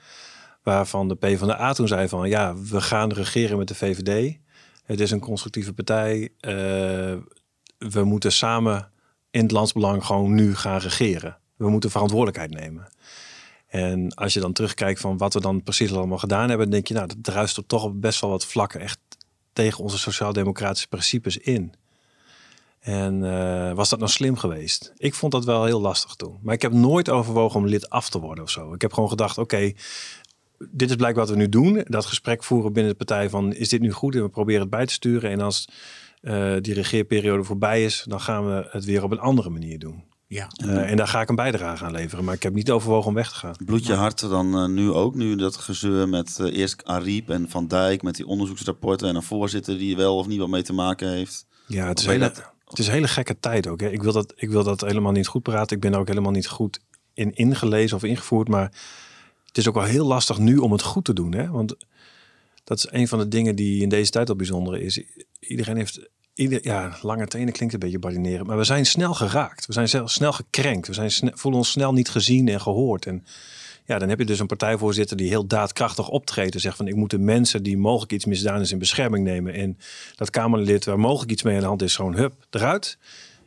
waarvan 0.63 1.09
de 1.09 1.15
PvdA 1.15 1.73
toen 1.73 1.89
zei 1.89 2.09
van 2.09 2.29
ja, 2.29 2.57
we 2.57 2.81
gaan 2.81 3.13
regeren 3.13 3.59
met 3.59 3.69
de 3.69 3.75
VVD. 3.75 4.39
Het 4.85 5.01
is 5.01 5.11
een 5.11 5.21
constructieve 5.21 5.73
partij. 5.73 6.21
Uh, 6.21 6.53
we 7.79 8.05
moeten 8.05 8.33
samen 8.33 8.91
in 9.31 9.43
het 9.43 9.51
landsbelang 9.51 10.05
gewoon 10.05 10.35
nu 10.35 10.55
gaan 10.55 10.79
regeren. 10.79 11.39
We 11.57 11.71
moeten 11.71 11.91
verantwoordelijkheid 11.91 12.51
nemen. 12.51 12.89
En 13.67 14.15
als 14.15 14.35
je 14.35 14.41
dan 14.41 14.53
terugkijkt 14.53 15.01
van 15.01 15.17
wat 15.17 15.35
we 15.35 15.41
dan 15.41 15.63
precies 15.63 15.93
allemaal 15.93 16.19
gedaan 16.19 16.49
hebben, 16.49 16.59
dan 16.59 16.71
denk 16.71 16.87
je, 16.87 16.95
nou, 16.95 17.07
dat 17.07 17.17
druist 17.21 17.57
er 17.57 17.67
toch 17.67 17.85
op 17.85 18.01
best 18.01 18.21
wel 18.21 18.31
wat 18.31 18.47
vlakken 18.47 18.81
echt 18.81 18.99
tegen 19.53 19.83
onze 19.83 19.99
sociaal-democratische 19.99 20.89
principes 20.89 21.37
in. 21.37 21.75
En 22.83 23.23
uh, 23.23 23.73
was 23.73 23.89
dat 23.89 23.99
nou 23.99 24.11
slim 24.11 24.37
geweest? 24.37 24.93
Ik 24.97 25.15
vond 25.15 25.33
dat 25.33 25.45
wel 25.45 25.65
heel 25.65 25.81
lastig 25.81 26.15
toen. 26.15 26.39
Maar 26.43 26.55
ik 26.55 26.63
heb 26.63 26.73
nooit 26.73 27.09
overwogen 27.09 27.61
om 27.61 27.67
lid 27.67 27.91
af 27.91 28.09
te 28.09 28.21
worden 28.21 28.45
of 28.45 28.51
zo. 28.51 28.75
Ik 28.75 28.81
heb 28.81 28.93
gewoon 28.93 29.09
gedacht, 29.09 29.39
oké, 29.39 29.73
dit 30.71 30.91
is 30.91 30.97
blijkbaar 30.97 31.25
wat 31.25 31.35
we 31.35 31.41
nu 31.41 31.49
doen. 31.49 31.85
Dat 31.85 32.07
gesprek 32.07 32.45
voeren 32.45 32.73
binnen 32.73 32.93
de 32.93 32.99
partij 32.99 33.31
van, 33.31 33.53
is 33.53 33.69
dit 33.69 33.81
nu 33.81 33.93
goed? 33.93 34.15
En 34.15 34.23
we 34.23 34.29
proberen 34.29 34.61
het 34.61 34.71
bij 34.71 34.87
te 34.87 34.93
sturen. 34.93 35.31
En 35.31 35.41
als 35.41 35.69
uh, 36.23 36.57
die 36.61 36.75
regeerperiode 36.75 37.45
voorbij 37.45 37.85
is, 37.85 38.05
dan 38.09 38.21
gaan 38.21 38.47
we 38.47 38.67
het 38.71 38.85
weer 38.85 39.03
op 39.03 39.11
een 39.11 39.21
andere 39.21 39.51
manier 39.51 39.79
doen. 39.79 40.05
Ja. 40.27 40.51
Uh, 40.65 40.91
en 40.91 40.97
daar 40.97 41.09
ga 41.09 41.21
ik 41.21 41.29
een 41.29 41.35
bijdrage 41.35 41.85
aan 41.85 41.93
leveren. 41.93 42.25
Maar 42.25 42.35
ik 42.35 42.43
heb 42.43 42.55
niet 42.55 42.71
overwogen 42.71 43.09
om 43.09 43.15
weg 43.15 43.29
te 43.29 43.35
gaan. 43.35 43.55
Bloed 43.65 43.87
je 43.87 43.95
hart 43.95 44.21
dan 44.21 44.75
nu 44.75 44.91
ook? 44.91 45.15
Nu 45.15 45.37
dat 45.37 45.57
gezeur 45.57 46.09
met 46.09 46.39
eerst 46.39 46.85
Ariep 46.85 47.31
en 47.31 47.49
Van 47.49 47.67
Dijk... 47.67 48.03
met 48.03 48.17
die 48.17 48.27
onderzoeksrapporten 48.27 49.09
en 49.09 49.17
een 49.17 49.23
voorzitter 49.23 49.79
die 49.79 49.97
wel 49.97 50.17
of 50.17 50.27
niet 50.27 50.39
wat 50.39 50.49
mee 50.49 50.63
te 50.63 50.73
maken 50.73 51.11
heeft. 51.11 51.47
Ja, 51.67 51.87
het 51.87 51.99
is 51.99 52.07
hele, 52.07 52.33
het 52.73 52.81
is 52.81 52.87
een 52.87 52.93
hele 52.93 53.09
gekke 53.09 53.39
tijd 53.41 53.67
ook. 53.67 53.81
Hè. 53.81 53.91
Ik, 53.91 54.03
wil 54.03 54.13
dat, 54.13 54.33
ik 54.37 54.51
wil 54.51 54.65
dat 54.65 54.81
helemaal 54.81 55.13
niet 55.13 55.27
goed 55.27 55.43
praten. 55.43 55.77
Ik 55.77 55.83
ben 55.83 55.93
er 55.93 55.99
ook 55.99 56.09
helemaal 56.09 56.33
niet 56.33 56.49
goed 56.49 56.81
in 57.15 57.35
ingelezen 57.35 57.97
of 57.97 58.03
ingevoerd. 58.03 58.49
Maar 58.49 58.73
het 59.47 59.59
is 59.59 59.69
ook 59.69 59.75
wel 59.75 59.85
heel 59.85 60.07
lastig 60.07 60.39
nu 60.39 60.57
om 60.57 60.73
het 60.73 60.83
goed 60.83 61.05
te 61.05 61.13
doen. 61.13 61.35
Hè? 61.35 61.51
Want 61.51 61.75
dat 62.65 62.79
is 62.79 62.87
een 62.91 63.09
van 63.09 63.19
de 63.19 63.29
dingen 63.29 63.57
die 63.57 63.83
in 63.83 63.89
deze 63.89 64.11
tijd 64.11 64.29
al 64.29 64.37
bijzonder 64.37 64.81
is. 64.81 65.03
Iedereen 65.41 65.77
heeft... 65.77 66.11
Ieder, 66.35 66.59
ja, 66.63 66.99
lange 67.03 67.27
tenen 67.27 67.53
klinkt 67.53 67.75
een 67.75 67.81
beetje 67.81 67.99
badinerend. 67.99 68.47
Maar 68.47 68.57
we 68.57 68.65
zijn 68.65 68.87
snel 68.87 69.15
geraakt. 69.15 69.67
We 69.67 69.73
zijn 69.73 70.09
snel 70.09 70.33
gekrenkt. 70.33 70.87
We 70.87 70.93
zijn 70.93 71.11
voelen 71.35 71.61
ons 71.61 71.71
snel 71.71 71.93
niet 71.93 72.09
gezien 72.09 72.49
en 72.49 72.61
gehoord. 72.61 73.07
En 73.07 73.25
ja, 73.85 73.99
dan 73.99 74.09
heb 74.09 74.19
je 74.19 74.25
dus 74.25 74.39
een 74.39 74.47
partijvoorzitter 74.47 75.17
die 75.17 75.29
heel 75.29 75.47
daadkrachtig 75.47 76.09
optreedt. 76.09 76.55
En 76.55 76.61
zegt 76.61 76.77
van 76.77 76.89
ik 76.89 76.97
moet 76.97 77.11
de 77.11 77.19
mensen 77.19 77.63
die 77.63 77.79
mogelijk 77.79 78.13
iets 78.13 78.25
misdaan 78.25 78.61
is 78.61 78.73
in 78.73 78.79
bescherming 78.79 79.25
nemen. 79.25 79.55
En 79.55 79.79
dat 80.15 80.31
Kamerlid 80.31 80.85
waar 80.85 80.99
mogelijk 80.99 81.31
iets 81.31 81.43
mee 81.43 81.55
aan 81.55 81.61
de 81.61 81.67
hand 81.67 81.83
is, 81.83 81.97
gewoon 81.97 82.15
hup, 82.15 82.47
eruit. 82.51 82.99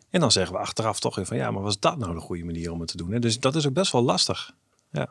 En 0.10 0.20
dan 0.20 0.32
zeggen 0.32 0.54
we 0.54 0.60
achteraf 0.60 1.00
toch 1.00 1.16
weer 1.16 1.26
van 1.26 1.38
ja, 1.38 1.52
maar 1.52 1.62
was 1.62 1.80
dat 1.80 1.98
nou 1.98 2.14
de 2.14 2.20
goede 2.20 2.44
manier 2.44 2.72
om 2.72 2.80
het 2.80 2.90
te 2.90 2.98
doen? 2.98 3.12
Hè? 3.12 3.20
Dus 3.20 3.40
dat 3.40 3.56
is 3.56 3.68
ook 3.68 3.74
best 3.74 3.92
wel 3.92 4.04
lastig. 4.04 4.52
Ja. 4.92 5.10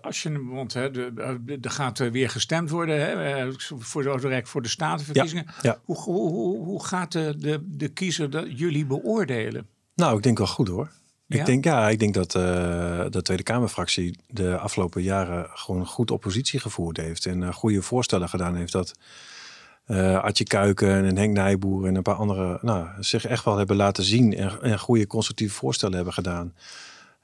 Als 0.00 0.22
je, 0.22 0.44
want 0.44 0.72
hè, 0.72 0.90
er 1.60 1.70
gaat 1.70 1.98
weer 1.98 2.30
gestemd 2.30 2.70
worden 2.70 3.00
hè, 3.00 3.52
voor, 3.78 4.02
de, 4.02 4.40
voor 4.44 4.62
de 4.62 4.68
statenverkiezingen. 4.68 5.44
Ja, 5.46 5.54
ja. 5.62 5.80
Hoe, 5.84 5.96
hoe, 5.96 6.64
hoe 6.64 6.84
gaat 6.84 7.12
de, 7.12 7.34
de, 7.38 7.60
de 7.64 7.88
kiezer 7.88 8.30
dat 8.30 8.58
jullie 8.58 8.86
beoordelen? 8.86 9.66
Nou, 9.94 10.16
ik 10.16 10.22
denk 10.22 10.38
wel 10.38 10.46
goed 10.46 10.68
hoor. 10.68 10.90
Ik 11.32 11.46
denk 11.46 11.64
ja, 11.64 11.88
ik 11.88 11.98
denk 11.98 12.14
dat 12.14 12.34
uh, 12.34 12.42
de 13.10 13.22
Tweede 13.22 13.42
Kamerfractie 13.42 14.18
de 14.28 14.58
afgelopen 14.58 15.02
jaren 15.02 15.46
gewoon 15.54 15.86
goed 15.86 16.10
oppositie 16.10 16.60
gevoerd 16.60 16.96
heeft 16.96 17.26
en 17.26 17.40
uh, 17.40 17.52
goede 17.52 17.82
voorstellen 17.82 18.28
gedaan 18.28 18.56
heeft 18.56 18.72
dat 18.72 18.94
uh, 19.86 20.18
Adje 20.18 20.44
Kuiken 20.44 21.04
en 21.04 21.16
Henk 21.16 21.32
Nijboer 21.32 21.86
en 21.86 21.94
een 21.94 22.02
paar 22.02 22.14
andere 22.14 22.58
nou, 22.62 22.88
zich 23.00 23.26
echt 23.26 23.44
wel 23.44 23.56
hebben 23.56 23.76
laten 23.76 24.04
zien 24.04 24.36
en, 24.36 24.62
en 24.62 24.78
goede 24.78 25.06
constructieve 25.06 25.54
voorstellen 25.54 25.94
hebben 25.94 26.12
gedaan. 26.12 26.54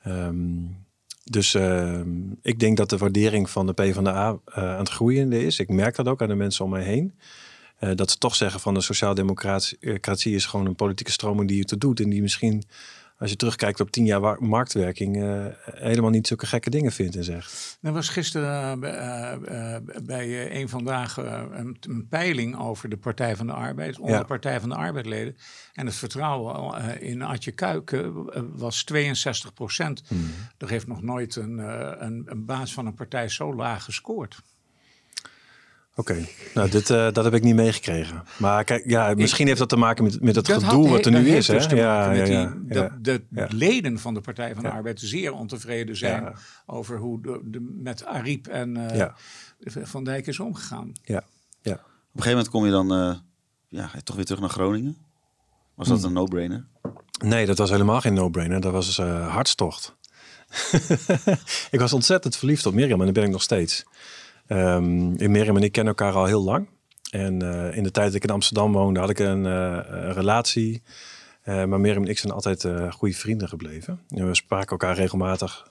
Um, 0.06 0.86
dus 1.24 1.54
ehm, 1.54 2.10
ik 2.42 2.58
denk 2.58 2.76
dat 2.76 2.90
de 2.90 2.96
waardering 2.96 3.50
van 3.50 3.66
de 3.66 3.72
PvdA 3.72 4.38
aan 4.44 4.78
het 4.78 4.88
groeien 4.88 5.32
is. 5.32 5.58
Ik 5.58 5.68
merk 5.68 5.96
dat 5.96 6.08
ook 6.08 6.22
aan 6.22 6.28
de 6.28 6.34
mensen 6.34 6.64
om 6.64 6.70
mij 6.70 6.82
heen. 6.82 7.14
dat 7.94 8.10
ze 8.10 8.18
toch 8.18 8.34
zeggen 8.34 8.60
van 8.60 8.74
de 8.74 8.80
sociaal-democratie 8.80 10.34
is 10.34 10.46
gewoon 10.46 10.66
een 10.66 10.74
politieke 10.74 11.12
stroming 11.12 11.48
die 11.48 11.58
het 11.58 11.68
te 11.68 11.78
doet 11.78 12.00
en 12.00 12.10
die 12.10 12.22
misschien 12.22 12.64
als 13.18 13.30
je 13.30 13.36
terugkijkt 13.36 13.80
op 13.80 13.90
tien 13.90 14.04
jaar 14.04 14.42
marktwerking, 14.42 15.16
uh, 15.16 15.46
helemaal 15.64 16.10
niet 16.10 16.26
zulke 16.26 16.46
gekke 16.46 16.70
dingen 16.70 16.92
vindt 16.92 17.16
en 17.16 17.24
zegt. 17.24 17.78
Er 17.82 17.92
was 17.92 18.08
gisteren 18.08 18.78
uh, 18.84 19.76
bij 20.02 20.56
een 20.60 20.68
vandaag 20.68 21.16
een, 21.16 21.76
een, 21.80 22.06
peiling 22.08 22.58
over 22.58 22.88
de 22.88 22.96
Partij 22.96 23.36
van 23.36 23.46
de 23.46 23.52
Arbeid, 23.52 23.98
onder 23.98 24.18
de 24.18 24.24
Partij 24.24 24.60
van 24.60 24.68
de 24.68 24.74
Arbeidleden. 24.74 25.36
En 25.72 25.86
het 25.86 25.94
vertrouwen 25.94 27.00
in 27.00 27.22
Adje 27.22 27.52
Kuiken 27.52 28.12
was 28.56 28.84
62 28.84 29.52
procent. 29.52 30.02
Hmm. 30.06 30.30
Er 30.58 30.68
heeft 30.68 30.86
nog 30.86 31.02
nooit 31.02 31.36
een, 31.36 31.58
een, 32.04 32.22
een 32.26 32.44
baas 32.44 32.72
van 32.72 32.86
een 32.86 32.94
partij 32.94 33.28
zo 33.28 33.54
laag 33.54 33.84
gescoord. 33.84 34.42
Oké, 35.98 36.26
nou 36.54 36.70
dit, 36.70 36.90
uh, 36.90 37.12
dat 37.12 37.24
heb 37.24 37.34
ik 37.34 37.42
niet 37.42 37.54
meegekregen. 37.54 38.22
Maar 38.36 38.64
kijk, 38.64 38.90
ja, 38.90 39.14
misschien 39.14 39.46
heeft 39.46 39.58
dat 39.58 39.68
te 39.68 39.76
maken 39.76 40.04
met, 40.04 40.22
met 40.22 40.36
het 40.36 40.52
gedoe 40.52 40.88
wat 40.88 41.06
er 41.06 41.12
nu 41.12 41.28
is. 41.28 41.46
Dus 41.46 41.66
hè? 41.66 41.76
Ja, 41.76 42.12
ja, 42.12 42.24
ja, 42.68 42.98
dat 42.98 43.20
de 43.28 43.46
leden 43.48 43.98
van 43.98 44.14
de 44.14 44.20
Partij 44.20 44.54
van 44.54 44.62
de 44.62 44.70
Arbeid 44.70 45.00
zeer 45.00 45.32
ontevreden 45.32 45.96
zijn 45.96 46.34
over 46.66 46.98
hoe 46.98 47.22
de, 47.22 47.40
de, 47.44 47.76
met 47.82 48.04
Ariep 48.04 48.46
en 48.46 48.76
uh, 48.76 49.06
Van 49.82 50.04
Dijk 50.04 50.26
is 50.26 50.40
omgegaan. 50.40 50.92
Ja. 51.02 51.22
Ja. 51.62 51.72
Op 51.72 51.78
een 51.80 52.22
gegeven 52.22 52.30
moment 52.30 52.48
kom 52.48 52.64
je 52.64 52.70
dan 52.70 52.92
uh, 52.92 53.14
ja, 53.68 53.90
toch 54.04 54.16
weer 54.16 54.24
terug 54.24 54.40
naar 54.40 54.50
Groningen. 54.50 54.96
Was 55.74 55.88
dat 55.88 55.98
hmm. 55.98 56.06
een 56.06 56.12
no-brainer? 56.12 56.66
Nee, 57.24 57.46
dat 57.46 57.58
was 57.58 57.70
helemaal 57.70 58.00
geen 58.00 58.14
no-brainer. 58.14 58.60
Dat 58.60 58.72
was 58.72 58.96
hartstocht. 58.96 59.96
ik 61.70 61.80
was 61.80 61.92
ontzettend 61.92 62.36
verliefd 62.36 62.66
op 62.66 62.74
Mirjam 62.74 62.98
en 62.98 63.04
dat 63.04 63.14
ben 63.14 63.24
ik 63.24 63.30
nog 63.30 63.42
steeds. 63.42 63.84
Um, 64.48 65.30
Mirjam 65.30 65.56
en 65.56 65.62
ik 65.62 65.72
kennen 65.72 65.94
elkaar 65.94 66.14
al 66.14 66.24
heel 66.24 66.44
lang. 66.44 66.68
En 67.10 67.42
uh, 67.42 67.76
in 67.76 67.82
de 67.82 67.90
tijd 67.90 68.06
dat 68.06 68.14
ik 68.14 68.24
in 68.24 68.30
Amsterdam 68.30 68.72
woonde, 68.72 69.00
had 69.00 69.10
ik 69.10 69.18
een, 69.18 69.44
een 69.44 70.12
relatie. 70.12 70.82
Uh, 71.44 71.64
maar 71.64 71.80
Mirjam 71.80 72.02
en 72.02 72.08
ik 72.08 72.18
zijn 72.18 72.32
altijd 72.32 72.66
goede 72.90 73.14
vrienden 73.14 73.48
gebleven. 73.48 74.00
En 74.08 74.26
we 74.26 74.34
spraken 74.34 74.70
elkaar 74.70 74.94
regelmatig. 74.94 75.70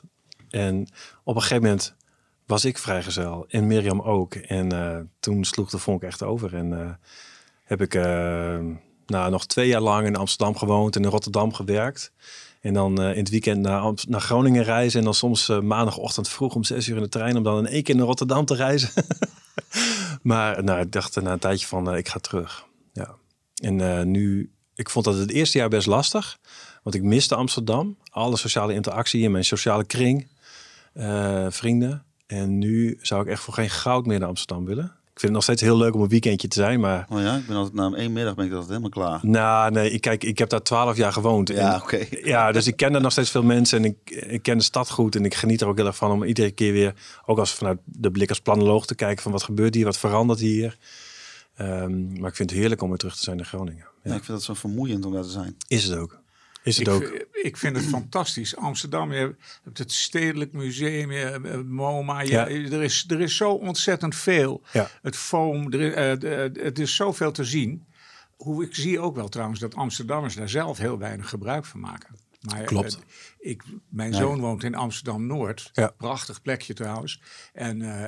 En 0.50 0.88
op 1.24 1.36
een 1.36 1.42
gegeven 1.42 1.64
moment 1.64 1.96
was 2.46 2.66
ik 2.66 2.78
vrijgezel 2.78 3.46
en 3.50 3.68
Mirjam 3.68 4.02
ook. 4.02 4.36
En 4.36 5.10
toen 5.20 5.44
sloeg 5.44 5.70
de 5.70 5.78
vonk 5.78 6.04
echt 6.04 6.24
over. 6.24 6.56
En 6.56 7.00
heb 7.64 7.82
ik 7.82 7.94
nou, 9.06 9.32
nog 9.32 9.46
twee 9.46 9.68
jaar 9.68 9.82
lang 9.82 10.08
in 10.08 10.16
Amsterdam 10.16 10.58
gewoond 10.58 10.96
en 10.96 11.04
in 11.04 11.10
Rotterdam 11.10 11.54
gewerkt. 11.54 12.12
En 12.62 12.74
dan 12.74 13.02
uh, 13.02 13.12
in 13.12 13.18
het 13.18 13.30
weekend 13.30 13.62
naar, 13.62 13.94
naar 14.08 14.22
Groningen 14.22 14.64
reizen. 14.64 15.00
En 15.00 15.06
dan 15.06 15.14
soms 15.14 15.50
uh, 15.50 15.60
maandagochtend 15.60 16.30
vroeg 16.30 16.56
om 16.56 16.64
zes 16.64 16.88
uur 16.88 16.96
in 16.96 17.02
de 17.02 17.10
trein 17.10 17.38
om 17.38 17.44
dan 17.44 17.58
in 17.58 17.66
één 17.72 17.84
keer 17.84 17.96
naar 17.96 18.06
Rotterdam 18.06 18.46
te 18.46 18.56
reizen. 18.56 18.90
maar 20.22 20.64
nou, 20.64 20.80
ik 20.80 20.92
dacht 20.92 21.22
na 21.22 21.32
een 21.32 21.40
tijdje 21.40 21.68
van 21.68 21.92
uh, 21.92 21.98
ik 21.98 22.08
ga 22.08 22.20
terug. 22.20 22.66
Ja. 22.94 23.16
En 23.56 24.12
nu, 24.12 24.52
ik 24.76 24.90
vond 24.90 25.06
dat 25.06 25.18
het 25.18 25.32
eerste 25.32 25.58
jaar 25.58 25.70
best 25.70 25.88
lastig. 25.88 26.38
Want 26.84 26.96
ik 26.96 27.04
miste 27.04 27.36
Amsterdam. 27.36 27.98
Alle 28.10 28.38
sociale 28.38 28.74
interactie 28.74 29.22
in 29.22 29.32
mijn 29.32 29.46
sociale 29.46 29.84
kring. 29.84 30.28
vrienden. 31.50 32.06
En 32.28 32.58
nu 32.58 32.98
zou 33.02 33.22
ik 33.22 33.28
echt 33.28 33.42
voor 33.42 33.54
geen 33.54 33.70
goud 33.70 34.06
meer 34.06 34.20
naar 34.20 34.28
Amsterdam 34.28 34.66
willen. 34.66 34.96
Ik 35.18 35.24
vind 35.24 35.36
het 35.36 35.46
nog 35.48 35.56
steeds 35.56 35.62
heel 35.72 35.78
leuk 35.78 35.96
om 35.96 36.02
een 36.02 36.10
weekendje 36.10 36.48
te 36.48 36.60
zijn, 36.60 36.80
maar... 36.80 37.06
Oh 37.10 37.22
ja, 37.22 37.36
ik 37.36 37.48
ben 37.48 37.56
altijd 37.56 37.74
na 37.74 37.92
één 37.98 38.14
middag 38.14 38.36
ben 38.36 38.46
ik 38.46 38.52
altijd 38.52 38.70
helemaal 38.70 38.90
klaar. 38.90 39.20
Nou, 39.22 39.72
nee, 39.72 39.92
ik, 39.92 40.02
kijk, 40.02 40.24
ik 40.24 40.38
heb 40.38 40.50
daar 40.50 40.62
twaalf 40.62 40.98
jaar 40.98 41.14
gewoond. 41.14 41.50
Ja, 41.50 41.76
oké. 41.84 42.06
Ja, 42.34 42.52
dus 42.52 42.68
ik 42.68 42.76
ken 42.76 42.96
er 42.96 43.02
nog 43.02 43.12
steeds 43.12 43.30
veel 43.30 43.44
mensen 43.44 43.78
en 43.78 43.86
ik, 43.86 44.12
ik 44.12 44.42
ken 44.42 44.58
de 44.58 44.64
stad 44.64 44.90
goed. 44.90 45.16
En 45.16 45.26
ik 45.26 45.36
geniet 45.36 45.62
er 45.62 45.68
ook 45.68 45.78
heel 45.78 45.86
erg 45.86 45.96
van 45.96 46.12
om 46.12 46.24
iedere 46.24 46.52
keer 46.52 46.72
weer, 46.72 46.94
ook 47.26 47.38
als 47.38 47.54
vanuit 47.54 47.80
de 47.86 48.12
blik 48.12 48.30
als 48.30 48.40
planoloog 48.40 48.86
te 48.86 48.96
kijken 48.96 49.24
van 49.24 49.32
wat 49.32 49.44
gebeurt 49.44 49.76
hier, 49.76 49.86
wat 49.86 49.98
verandert 49.98 50.40
hier. 50.40 50.78
Um, 51.62 52.20
maar 52.20 52.30
ik 52.30 52.36
vind 52.36 52.50
het 52.50 52.60
heerlijk 52.60 52.82
om 52.82 52.90
weer 52.90 52.98
terug 52.98 53.16
te 53.16 53.24
zijn 53.24 53.38
in 53.38 53.46
Groningen. 53.46 53.86
Ja, 54.04 54.16
ik 54.16 54.24
vind 54.24 54.38
het 54.38 54.44
zo 54.44 54.54
vermoeiend 54.54 55.06
om 55.06 55.14
daar 55.14 55.24
te 55.24 55.30
zijn. 55.30 55.56
Is 55.68 55.84
het 55.84 55.98
ook. 55.98 56.20
Is 56.68 56.78
het 56.78 56.88
ik, 56.88 56.94
ook? 56.94 57.26
Ik 57.32 57.58
vind 57.58 57.76
het 57.76 57.86
fantastisch. 57.86 58.56
Amsterdam, 58.56 59.14
je 59.14 59.36
hebt 59.64 59.78
het 59.78 59.92
Stedelijk 59.92 60.54
Museum, 60.54 61.12
je 61.12 61.18
hebt 61.18 61.68
MoMA. 61.68 62.22
ja. 62.22 62.48
er, 62.48 62.84
is, 62.84 63.06
er 63.08 63.22
is 63.22 63.36
zo 63.36 63.52
ontzettend 63.52 64.16
veel. 64.16 64.64
Ja. 64.74 64.90
Het 65.02 65.16
foam, 65.16 65.74
er, 65.74 66.22
uh, 66.24 66.64
het 66.64 66.80
is 66.80 66.96
zoveel 66.96 67.32
te 67.32 67.44
zien. 67.44 67.88
Hoe 68.36 68.64
ik 68.64 68.76
zie 68.76 69.00
ook 69.00 69.16
wel 69.16 69.30
trouwens 69.30 69.60
dat 69.60 69.76
Amsterdammers 69.76 70.36
daar 70.36 70.50
zelf 70.50 70.78
heel 70.78 70.98
weinig 70.98 71.30
gebruik 71.30 71.66
van 71.66 71.80
maken. 71.80 72.16
Maar, 72.42 72.64
Klopt. 72.64 72.96
Uh, 72.96 73.52
ik, 73.52 73.64
mijn 73.90 74.14
zoon 74.14 74.40
woont 74.40 74.64
in 74.64 74.76
Amsterdam-Noord. 74.76 75.70
Ja. 75.74 75.94
Prachtig 75.98 76.42
plekje 76.42 76.74
trouwens. 76.74 77.22
En 77.54 77.80
uh, 77.80 78.04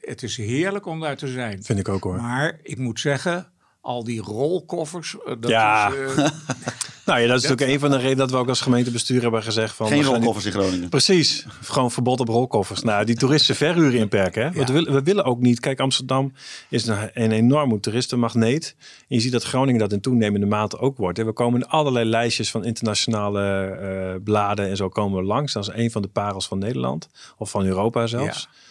het 0.00 0.22
is 0.22 0.36
heerlijk 0.36 0.86
om 0.86 1.00
daar 1.00 1.16
te 1.16 1.28
zijn. 1.28 1.64
Vind 1.64 1.78
ik 1.78 1.88
ook 1.88 2.02
hoor. 2.02 2.16
Maar 2.16 2.58
ik 2.62 2.78
moet 2.78 3.00
zeggen, 3.00 3.52
al 3.84 4.04
die 4.04 4.20
rolkoffers. 4.20 5.16
Dat 5.24 5.50
ja. 5.50 5.88
Is, 5.88 5.94
uh, 5.94 6.16
nou 7.06 7.20
ja, 7.20 7.26
dat 7.26 7.36
is 7.36 7.42
natuurlijk 7.42 7.70
een 7.70 7.78
van 7.78 7.90
de 7.90 7.96
redenen 7.96 8.16
dat 8.16 8.30
we 8.30 8.36
ook 8.36 8.48
als 8.48 8.60
gemeentebestuur 8.60 9.22
hebben 9.22 9.42
gezegd 9.42 9.74
van... 9.74 9.86
Geen 9.86 10.02
rolkoffers 10.02 10.44
in 10.44 10.52
Groningen. 10.52 10.88
Precies. 10.88 11.46
Gewoon 11.62 11.90
verbod 11.90 12.20
op 12.20 12.28
rolkoffers. 12.28 12.82
Nou, 12.82 13.04
die 13.04 13.16
toeristen 13.16 13.56
verhuren 13.56 13.98
inperken. 13.98 14.42
Hè? 14.42 14.48
Ja. 14.48 14.66
We, 14.66 14.72
willen, 14.72 14.92
we 14.92 15.02
willen 15.02 15.24
ook 15.24 15.40
niet... 15.40 15.60
Kijk, 15.60 15.80
Amsterdam 15.80 16.32
is 16.68 16.86
een, 16.86 17.10
een 17.12 17.32
enorme 17.32 17.80
toeristenmagneet. 17.80 18.74
En 18.78 19.16
je 19.16 19.20
ziet 19.20 19.32
dat 19.32 19.44
Groningen 19.44 19.80
dat 19.80 19.92
in 19.92 20.00
toenemende 20.00 20.46
mate 20.46 20.78
ook 20.78 20.96
wordt. 20.96 21.18
En 21.18 21.26
we 21.26 21.32
komen 21.32 21.60
in 21.60 21.68
allerlei 21.68 22.08
lijstjes 22.08 22.50
van 22.50 22.64
internationale 22.64 23.78
uh, 24.14 24.22
bladen 24.24 24.68
en 24.68 24.76
zo 24.76 24.88
komen 24.88 25.18
we 25.20 25.26
langs. 25.26 25.52
Dat 25.52 25.68
is 25.68 25.74
een 25.74 25.90
van 25.90 26.02
de 26.02 26.08
parels 26.08 26.46
van 26.46 26.58
Nederland. 26.58 27.08
Of 27.36 27.50
van 27.50 27.64
Europa 27.64 28.06
zelfs. 28.06 28.48
Ja. 28.52 28.63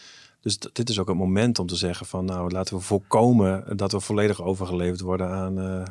Dus 0.44 0.58
dit 0.60 0.90
is 0.90 1.00
ook 1.00 1.08
het 1.08 1.18
moment 1.18 1.60
om 1.60 1.68
te 1.68 1.76
zeggen 1.76 2.06
van 2.06 2.26
nou 2.26 2.52
laten 2.52 2.76
we 2.76 2.82
voorkomen 2.82 3.78
dat 3.78 3.92
we 3.92 4.00
volledig 4.00 4.42
overgeleverd 4.42 5.02
worden 5.02 5.30
aan. 5.30 5.60
Uh, 5.60 5.84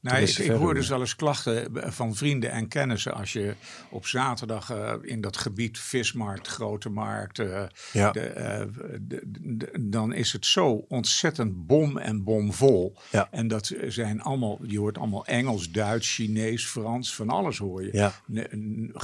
nou, 0.00 0.22
ik, 0.22 0.38
ik 0.38 0.50
hoor 0.50 0.74
dus 0.74 0.88
wel 0.88 1.00
eens 1.00 1.16
klachten 1.16 1.68
van 1.72 2.14
vrienden 2.14 2.50
en 2.50 2.68
kennissen 2.68 3.14
als 3.14 3.32
je 3.32 3.54
op 3.90 4.06
zaterdag 4.06 4.70
uh, 4.70 4.92
in 5.02 5.20
dat 5.20 5.36
gebied 5.36 5.78
vismarkt, 5.78 6.46
grote 6.46 6.88
markt, 6.88 7.38
uh, 7.38 7.62
ja. 7.92 8.10
de, 8.10 8.68
de, 9.00 9.22
de, 9.26 9.70
dan 9.80 10.12
is 10.12 10.32
het 10.32 10.46
zo 10.46 10.84
ontzettend 10.88 11.66
bom 11.66 11.98
en 11.98 12.24
bomvol. 12.24 12.96
Ja. 13.10 13.28
En 13.30 13.48
dat 13.48 13.72
zijn 13.88 14.22
allemaal, 14.22 14.58
je 14.66 14.78
hoort 14.78 14.98
allemaal 14.98 15.26
Engels, 15.26 15.70
Duits, 15.70 16.14
Chinees, 16.14 16.66
Frans, 16.66 17.14
van 17.14 17.28
alles 17.28 17.58
hoor 17.58 17.82
je. 17.82 17.88
Ja. 17.92 18.12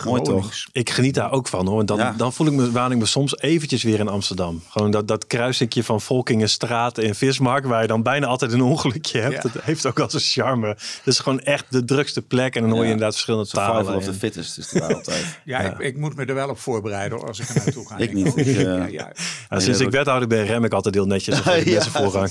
Mooi 0.05 0.23
toch? 0.23 0.53
Ik 0.73 0.91
geniet 0.91 1.15
daar 1.15 1.33
ook 1.33 1.49
van 1.49 1.67
hoor. 1.67 1.81
En 1.81 1.87
dan, 1.87 1.99
ja. 1.99 2.13
dan 2.13 2.33
voel 2.33 2.47
ik 2.47 2.53
me, 2.53 2.71
waan 2.71 2.93
ik 2.93 2.99
me 2.99 3.07
soms 3.07 3.39
eventjes 3.39 3.83
weer 3.83 3.99
in 3.99 4.09
Amsterdam. 4.09 4.63
Gewoon 4.69 4.91
dat, 4.91 5.09
dat 5.09 5.27
kruisingje 5.27 5.85
van 5.85 6.01
Volkingenstraat 6.01 6.99
en 6.99 7.15
Vismarkt, 7.15 7.67
waar 7.67 7.83
je 7.83 7.89
dan 7.89 8.03
bijna 8.03 8.27
altijd 8.27 8.53
een 8.53 8.63
ongelukje 8.63 9.21
hebt. 9.21 9.43
Dat 9.43 9.63
heeft 9.63 9.87
ook 9.87 10.01
al 10.01 10.11
zijn 10.11 10.23
charme. 10.23 10.77
Dat 11.05 11.15
is 11.15 11.21
gewoon 11.21 11.41
echt 11.41 11.65
de 11.69 11.85
drukste 11.85 12.23
plek. 12.23 12.55
En 12.55 12.63
dan 12.63 12.71
hoor 12.71 12.81
je 12.85 12.85
inderdaad 12.85 13.13
verschillende 13.13 13.49
talen. 13.49 13.75
Survival 13.75 13.97
of 13.97 14.05
the 14.05 14.15
fittest 14.15 14.59
is 14.59 14.69
daar 14.69 14.95
altijd. 14.95 15.39
ja, 15.45 15.61
Ik, 15.61 15.79
ik, 15.79 15.97
moet 15.97 16.17
me 16.17 16.25
er 16.25 16.35
wel 16.35 16.49
op 16.49 16.59
voorbereiden 16.59 17.21
als 17.21 17.41
ik 17.41 17.49
er 17.49 17.55
naartoe 17.55 17.89
ga. 17.89 17.97
ik 17.97 18.13
niet. 18.13 18.37
Ik, 18.37 18.47
uh, 18.57 18.91
ja, 18.91 19.13
sinds 19.51 19.81
ik 19.81 19.91
wethouder 19.91 20.29
ben, 20.29 20.47
rem 20.47 20.65
ik 20.65 20.73
altijd 20.73 20.95
heel 20.95 21.07
netjes 21.07 21.39
op 21.39 21.45
ja, 21.65 21.83
voorrang. 21.83 22.31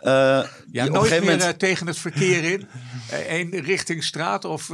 Uh, 0.00 0.44
ja, 0.72 0.84
nooit 0.84 1.10
meer 1.10 1.20
moment... 1.20 1.42
uh, 1.42 1.48
tegen 1.48 1.86
het 1.86 1.98
verkeer 1.98 2.44
in? 2.44 2.66
Eén 3.28 3.54
uh, 3.54 3.66
richting 3.66 4.04
straat 4.04 4.44
of... 4.44 4.70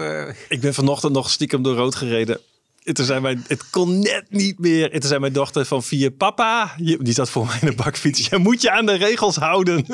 Ik 0.48 0.60
ben 0.60 0.74
vanochtend 0.74 1.12
nog 1.12 1.30
stiekem 1.30 1.62
door 1.62 1.76
rood 1.76 1.94
gereden. 1.94 2.40
toen 2.82 3.04
zei 3.04 3.20
mijn, 3.20 3.44
het 3.48 3.70
kon 3.70 3.98
net 3.98 4.24
niet 4.28 4.58
meer. 4.58 4.92
En 4.92 5.00
toen 5.00 5.08
zei 5.08 5.20
mijn 5.20 5.32
dochter 5.32 5.64
van 5.64 5.82
vier, 5.82 6.10
papa, 6.10 6.74
die 6.76 7.12
zat 7.12 7.30
voor 7.30 7.46
mij 7.46 7.58
in 7.60 7.66
de 7.66 7.74
bakfiets. 7.74 8.28
Je 8.28 8.38
moet 8.38 8.62
je 8.62 8.70
aan 8.70 8.86
de 8.86 8.96
regels 8.96 9.36
houden. 9.36 9.86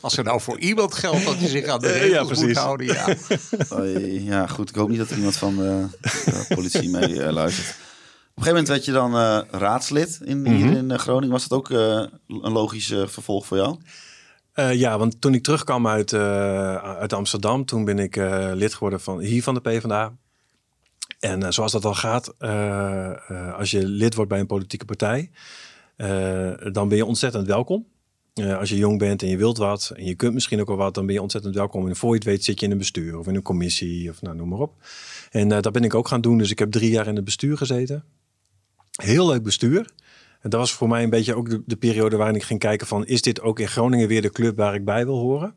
Als 0.00 0.16
er 0.16 0.24
nou 0.24 0.40
voor 0.40 0.58
iemand 0.58 0.94
geldt 0.94 1.24
dat 1.24 1.36
hij 1.36 1.48
zich 1.48 1.66
aan 1.66 1.80
de 1.80 1.92
regels 1.92 2.38
ja, 2.38 2.46
moet 2.46 2.56
houden, 2.56 2.86
ja. 2.86 3.06
ja, 4.32 4.46
goed. 4.46 4.68
Ik 4.68 4.74
hoop 4.74 4.88
niet 4.88 4.98
dat 4.98 5.10
er 5.10 5.16
iemand 5.16 5.36
van 5.36 5.56
de, 5.56 5.86
de 6.00 6.44
politie 6.54 6.90
mee 6.90 7.08
uh, 7.08 7.30
luistert. 7.30 7.68
Op 7.68 8.42
een 8.42 8.42
gegeven 8.42 8.50
moment 8.52 8.68
werd 8.68 8.84
je 8.84 8.92
dan 8.92 9.14
uh, 9.14 9.40
raadslid 9.50 10.20
in, 10.24 10.38
mm 10.38 10.46
-hmm. 10.46 10.54
hier 10.54 10.76
in 10.76 10.90
uh, 10.90 10.98
Groningen. 10.98 11.30
Was 11.30 11.48
dat 11.48 11.58
ook 11.58 11.70
een 11.70 12.52
logisch 12.52 12.86
vervolg 12.86 13.46
voor 13.46 13.56
jou? 13.56 13.78
ja, 14.76 14.98
want 14.98 15.20
toen 15.20 15.34
ik 15.34 15.42
terugkwam 15.42 15.86
uit, 15.86 16.12
uit 16.12 17.12
Amsterdam, 17.12 17.64
toen 17.64 17.84
ben 17.84 17.98
ik 17.98 18.16
lid 18.54 18.74
geworden 18.74 19.00
van 19.00 19.20
hier 19.20 19.42
van 19.42 19.54
de 19.54 19.60
PvdA. 19.60 20.12
En 21.20 21.52
zoals 21.52 21.72
dat 21.72 21.84
al 21.84 21.94
gaat, 21.94 22.38
als 23.56 23.70
je 23.70 23.86
lid 23.86 24.14
wordt 24.14 24.30
bij 24.30 24.40
een 24.40 24.46
politieke 24.46 24.84
partij, 24.84 25.30
dan 26.72 26.88
ben 26.88 26.96
je 26.96 27.04
ontzettend 27.04 27.46
welkom. 27.46 27.86
Uh, 28.40 28.58
als 28.58 28.68
je 28.68 28.76
jong 28.76 28.98
bent 28.98 29.22
en 29.22 29.28
je 29.28 29.36
wilt 29.36 29.56
wat 29.56 29.92
en 29.96 30.04
je 30.04 30.14
kunt 30.14 30.34
misschien 30.34 30.60
ook 30.60 30.66
wel 30.66 30.76
wat, 30.76 30.94
dan 30.94 31.06
ben 31.06 31.14
je 31.14 31.22
ontzettend 31.22 31.54
welkom. 31.54 31.88
En 31.88 31.96
voor 31.96 32.10
je 32.10 32.14
het 32.14 32.24
weet 32.24 32.44
zit 32.44 32.60
je 32.60 32.66
in 32.66 32.72
een 32.72 32.78
bestuur 32.78 33.18
of 33.18 33.26
in 33.26 33.34
een 33.34 33.42
commissie 33.42 34.10
of 34.10 34.22
nou, 34.22 34.36
noem 34.36 34.48
maar 34.48 34.58
op. 34.58 34.74
En 35.30 35.50
uh, 35.50 35.60
dat 35.60 35.72
ben 35.72 35.84
ik 35.84 35.94
ook 35.94 36.08
gaan 36.08 36.20
doen. 36.20 36.38
Dus 36.38 36.50
ik 36.50 36.58
heb 36.58 36.70
drie 36.70 36.90
jaar 36.90 37.06
in 37.06 37.16
het 37.16 37.24
bestuur 37.24 37.56
gezeten. 37.56 38.04
Heel 38.90 39.26
leuk 39.26 39.42
bestuur. 39.42 39.90
En 40.40 40.50
dat 40.50 40.60
was 40.60 40.72
voor 40.72 40.88
mij 40.88 41.02
een 41.02 41.10
beetje 41.10 41.34
ook 41.34 41.50
de, 41.50 41.62
de, 41.66 41.76
periode 41.76 42.16
waarin 42.16 42.34
ik 42.34 42.42
ging 42.42 42.60
kijken 42.60 42.86
van... 42.86 43.06
is 43.06 43.22
dit 43.22 43.40
ook 43.40 43.58
in 43.58 43.68
Groningen 43.68 44.08
weer 44.08 44.22
de 44.22 44.30
club 44.30 44.56
waar 44.56 44.74
ik 44.74 44.84
bij 44.84 45.04
wil 45.04 45.18
horen? 45.18 45.54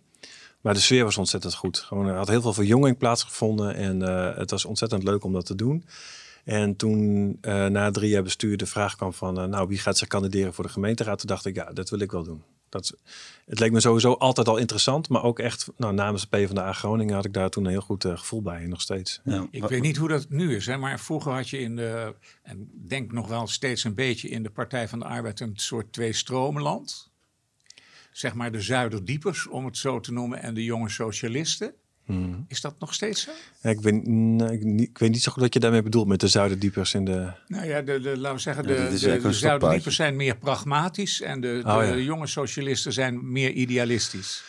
Maar 0.62 0.74
de 0.74 0.80
sfeer 0.80 1.04
was 1.04 1.18
ontzettend 1.18 1.56
goed. 1.56 1.78
Gewoon, 1.78 2.08
er 2.08 2.16
had 2.16 2.28
heel 2.28 2.42
veel 2.42 2.54
verjonging 2.54 2.98
plaatsgevonden 2.98 3.76
en 3.76 4.02
uh, 4.02 4.36
het 4.36 4.52
was 4.52 4.66
ontzettend 4.66 5.04
leuk 5.04 5.24
om 5.24 5.34
dat 5.34 5.46
te 5.46 5.56
doen. 5.56 5.86
En 6.44 6.76
toen 6.76 7.38
na 7.42 7.92
drie 7.92 8.10
jaar 8.10 8.24
bestuur 8.24 8.58
de 8.58 8.66
vraag 8.66 8.96
kwam 8.96 9.14
van... 9.14 9.50
nou, 9.50 9.68
wie 9.68 9.78
gaat 9.78 9.98
zich 9.98 10.08
kandideren 10.08 10.54
voor 10.54 10.64
de 10.64 10.70
gemeenteraad? 10.70 11.20
Toen 11.20 11.28
dacht 11.28 11.46
ik, 11.46 11.56
ja, 11.56 11.72
dat 11.74 11.90
wil 11.90 12.00
ik 12.00 12.12
wel 12.12 12.24
doen. 12.24 12.44
Dat, 12.70 12.98
het 13.46 13.60
leek 13.60 13.72
me 13.72 13.80
sowieso 13.80 14.14
altijd 14.14 14.48
al 14.48 14.58
interessant, 14.58 15.10
maar 15.10 15.24
ook 15.24 15.40
echt 15.40 15.68
nou, 15.78 15.94
namens 15.94 16.30
de 16.30 16.38
PvdA 16.38 16.74
Groningen 16.74 17.16
had 17.16 17.26
ik 17.26 17.34
daar 17.34 17.50
toen 17.50 17.66
een 17.66 17.72
heel 17.72 17.82
goed 17.82 18.04
uh, 18.04 18.18
gevoel 18.18 18.42
bij, 18.42 18.66
nog 18.66 18.82
steeds. 18.82 19.22
Ja. 19.24 19.48
Ik 19.52 19.64
weet 19.64 19.82
niet 19.82 19.98
hoe 19.98 20.08
dat 20.08 20.30
nu 20.30 20.56
is, 20.56 20.66
hè, 20.66 20.78
maar 20.78 21.00
vroeger 21.00 21.32
had 21.32 21.50
je 21.50 21.60
in 21.60 21.76
de, 21.76 22.16
en 22.44 22.72
denk 22.74 23.12
nog 23.12 23.28
wel 23.28 23.48
steeds 23.48 23.84
een 23.84 23.96
beetje 23.96 24.30
in 24.30 24.44
de 24.44 24.50
Partij 24.50 24.88
van 24.88 25.00
de 25.00 25.06
Arbeid 25.06 25.40
een 25.40 25.54
soort 25.56 25.94
twee-stromenland. 25.94 27.12
Zeg 28.12 28.34
maar 28.34 28.52
de 28.52 28.62
zuiderdiepers, 28.62 29.48
om 29.48 29.66
het 29.66 29.78
zo 29.78 30.00
te 30.00 30.14
noemen, 30.14 30.42
en 30.42 30.54
de 30.54 30.64
jonge 30.64 30.90
socialisten. 30.90 31.74
Hmm. 32.08 32.46
Is 32.48 32.62
dat 32.62 32.76
nog 32.80 32.94
steeds 32.94 33.22
zo? 33.22 33.32
Ja, 33.62 33.70
ik, 33.70 33.80
weet, 33.82 34.08
nee, 34.08 34.52
ik, 34.52 34.64
niet- 34.64 34.90
ik 34.90 34.98
weet 34.98 35.12
niet 35.12 35.22
zo 35.22 35.32
goed 35.32 35.42
wat 35.42 35.54
je 35.54 35.60
daarmee 35.60 35.82
bedoelt 35.84 36.08
met 36.08 36.20
de 36.20 36.28
zuiderdiepers 36.28 36.94
in 36.94 37.06
de... 37.06 37.32
Nou 37.48 37.66
ja, 37.66 37.82
de, 37.82 38.00
de, 38.00 38.18
laten 38.18 38.36
we 38.36 38.42
zeggen, 38.42 38.68
de, 38.68 38.88
de, 39.22 39.34
zuiderdiepers 39.34 39.96
zijn 39.96 40.16
meer 40.16 40.38
pragmatisch 40.38 41.22
en 41.22 41.42
de, 41.42 41.62
de 41.64 41.70
Oh 41.72 41.84
ja. 41.84 41.96
jonge 41.96 42.28
socialisten 42.28 42.94
zijn 42.94 43.32
meer 43.32 43.52
idealistisch. 43.52 44.44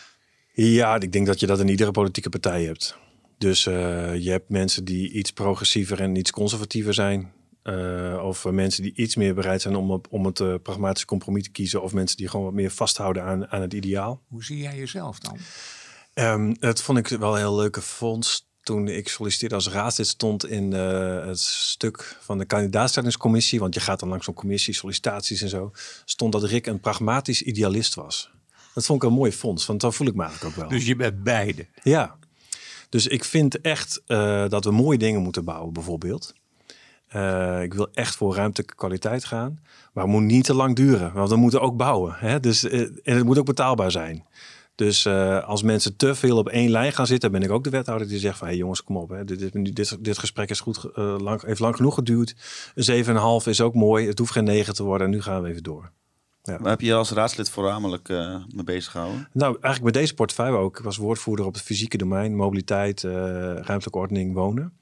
Ja, 0.52 1.00
ik 1.00 1.12
denk 1.12 1.26
dat 1.26 1.40
je 1.40 1.46
dat 1.46 1.60
in 1.60 1.68
iedere 1.68 1.90
politieke 1.90 2.28
partij 2.28 2.64
hebt. 2.64 2.96
Dus 3.38 3.66
eh, 3.66 4.16
je 4.16 4.30
hebt 4.30 4.48
mensen 4.48 4.84
die 4.84 5.12
iets 5.12 5.30
progressiever 5.32 6.00
en 6.00 6.16
iets 6.16 6.30
conservatiever 6.30 6.94
zijn. 6.94 7.32
Eh, 7.62 8.20
of 8.24 8.44
mensen 8.44 8.82
die 8.82 8.92
iets 8.94 9.16
meer 9.16 9.34
bereid 9.34 9.62
zijn 9.62 9.76
om, 9.76 9.90
op, 9.90 10.06
om 10.10 10.26
het 10.26 10.40
eh, 10.40 10.54
pragmatische 10.62 11.06
compromis 11.06 11.42
te 11.42 11.50
kiezen. 11.50 11.82
Of 11.82 11.92
mensen 11.92 12.16
die 12.16 12.28
gewoon 12.28 12.44
wat 12.44 12.54
meer 12.54 12.70
vasthouden 12.70 13.22
aan, 13.22 13.48
aan 13.48 13.60
het 13.60 13.72
ideaal. 13.74 14.22
Hoe 14.28 14.44
zie 14.44 14.58
jij 14.58 14.76
jezelf 14.76 15.18
dan? 15.18 15.36
Ehm 16.18 16.52
dat 16.58 16.82
vond 16.82 16.98
ik 16.98 17.08
wel 17.08 17.32
een 17.32 17.38
heel 17.38 17.56
leuke 17.56 17.82
fonds. 17.82 18.46
Toen 18.62 18.88
ik 18.88 19.08
solliciteerde 19.08 19.54
als 19.54 19.68
raadslid 19.68 20.06
stond 20.06 20.46
in 20.46 20.72
eh, 20.72 21.26
het 21.26 21.40
stuk 21.40 22.16
van 22.20 22.38
de 22.38 22.44
kandidaatstellingscommissie. 22.44 23.60
Want 23.60 23.74
je 23.74 23.80
gaat 23.80 24.00
dan 24.00 24.08
langs 24.08 24.24
zo'n 24.24 24.34
commissie, 24.34 24.74
sollicitaties 24.74 25.42
en 25.42 25.48
zo. 25.48 25.72
Stond 26.04 26.32
dat 26.32 26.44
Rick 26.44 26.66
een 26.66 26.80
pragmatisch 26.80 27.42
idealist 27.42 27.94
was. 27.94 28.30
Dat 28.74 28.86
vond 28.86 29.02
ik 29.02 29.08
een 29.08 29.14
mooi 29.14 29.32
fonds, 29.32 29.66
want 29.66 29.80
dan 29.80 29.92
voel 29.92 30.06
ik 30.06 30.14
me 30.14 30.22
eigenlijk 30.22 30.54
ook 30.54 30.60
wel. 30.60 30.70
Dus 30.78 30.86
je 30.86 30.96
bent 30.96 31.22
beide. 31.22 31.66
Ja, 31.82 32.16
dus 32.88 33.06
ik 33.06 33.24
vind 33.24 33.60
echt 33.60 34.02
eh, 34.06 34.48
dat 34.48 34.64
we 34.64 34.70
mooie 34.70 34.98
dingen 34.98 35.22
moeten 35.22 35.44
bouwen, 35.44 35.72
bijvoorbeeld. 35.72 36.34
Eh, 37.08 37.62
ik 37.62 37.74
wil 37.74 37.88
echt 37.92 38.16
voor 38.16 38.34
ruimtelijke 38.34 38.74
kwaliteit 38.74 39.24
gaan, 39.24 39.60
maar 39.92 40.04
het 40.04 40.12
moet 40.12 40.22
niet 40.22 40.44
te 40.44 40.54
lang 40.54 40.76
duren, 40.76 41.12
want 41.12 41.30
we 41.30 41.36
moeten 41.36 41.60
ook 41.60 41.76
bouwen. 41.76 42.14
Hè? 42.16 42.40
Dus, 42.40 42.68
en 42.68 43.00
het 43.02 43.24
moet 43.24 43.38
ook 43.38 43.46
betaalbaar 43.46 43.90
zijn. 43.90 44.24
Dus 44.78 45.04
eh, 45.04 45.44
als 45.44 45.62
mensen 45.62 45.96
te 45.96 46.14
veel 46.14 46.36
op 46.36 46.48
één 46.48 46.70
lijn 46.70 46.92
gaan 46.92 47.06
zitten, 47.06 47.30
ben 47.30 47.42
ik 47.42 47.50
ook 47.50 47.64
de 47.64 47.70
wethouder 47.70 48.08
die 48.08 48.18
zegt 48.18 48.38
van... 48.38 48.48
hé 48.48 48.54
jongens, 48.54 48.84
kom 48.84 48.96
op, 48.96 49.08
hè. 49.08 49.24
Dit, 49.24 49.38
dit, 49.38 49.76
dit, 49.76 50.04
dit 50.04 50.18
gesprek 50.18 50.50
is 50.50 50.60
goed, 50.60 50.84
eh, 50.94 51.16
lang, 51.18 51.42
heeft 51.42 51.60
lang 51.60 51.76
genoeg 51.76 51.94
geduurd. 51.94 52.34
Een 52.74 53.04
7,5 53.42 53.48
is 53.48 53.60
ook 53.60 53.74
mooi, 53.74 54.06
het 54.06 54.18
hoeft 54.18 54.32
geen 54.32 54.44
9 54.44 54.74
te 54.74 54.82
worden 54.82 55.06
en 55.06 55.12
nu 55.12 55.22
gaan 55.22 55.42
we 55.42 55.48
even 55.48 55.62
door. 55.62 55.90
Waar 56.42 56.70
heb 56.70 56.80
je 56.80 56.86
je 56.86 56.94
als 56.94 57.10
raadslid 57.10 57.50
voornamelijk 57.50 58.08
eh 58.08 58.36
mee 58.54 58.64
bezig 58.64 58.92
gehouden? 58.92 59.28
Nou, 59.32 59.52
eigenlijk 59.52 59.84
met 59.84 59.94
deze 59.94 60.14
portefeuille 60.14 60.56
ook. 60.56 60.78
Ik 60.78 60.84
was 60.84 60.96
woordvoerder 60.96 61.46
op 61.46 61.54
het 61.54 61.62
fysieke 61.62 61.96
domein, 61.96 62.36
mobiliteit, 62.36 63.02
ruimtelijke 63.02 63.98
ordening, 63.98 64.34
wonen. 64.34 64.72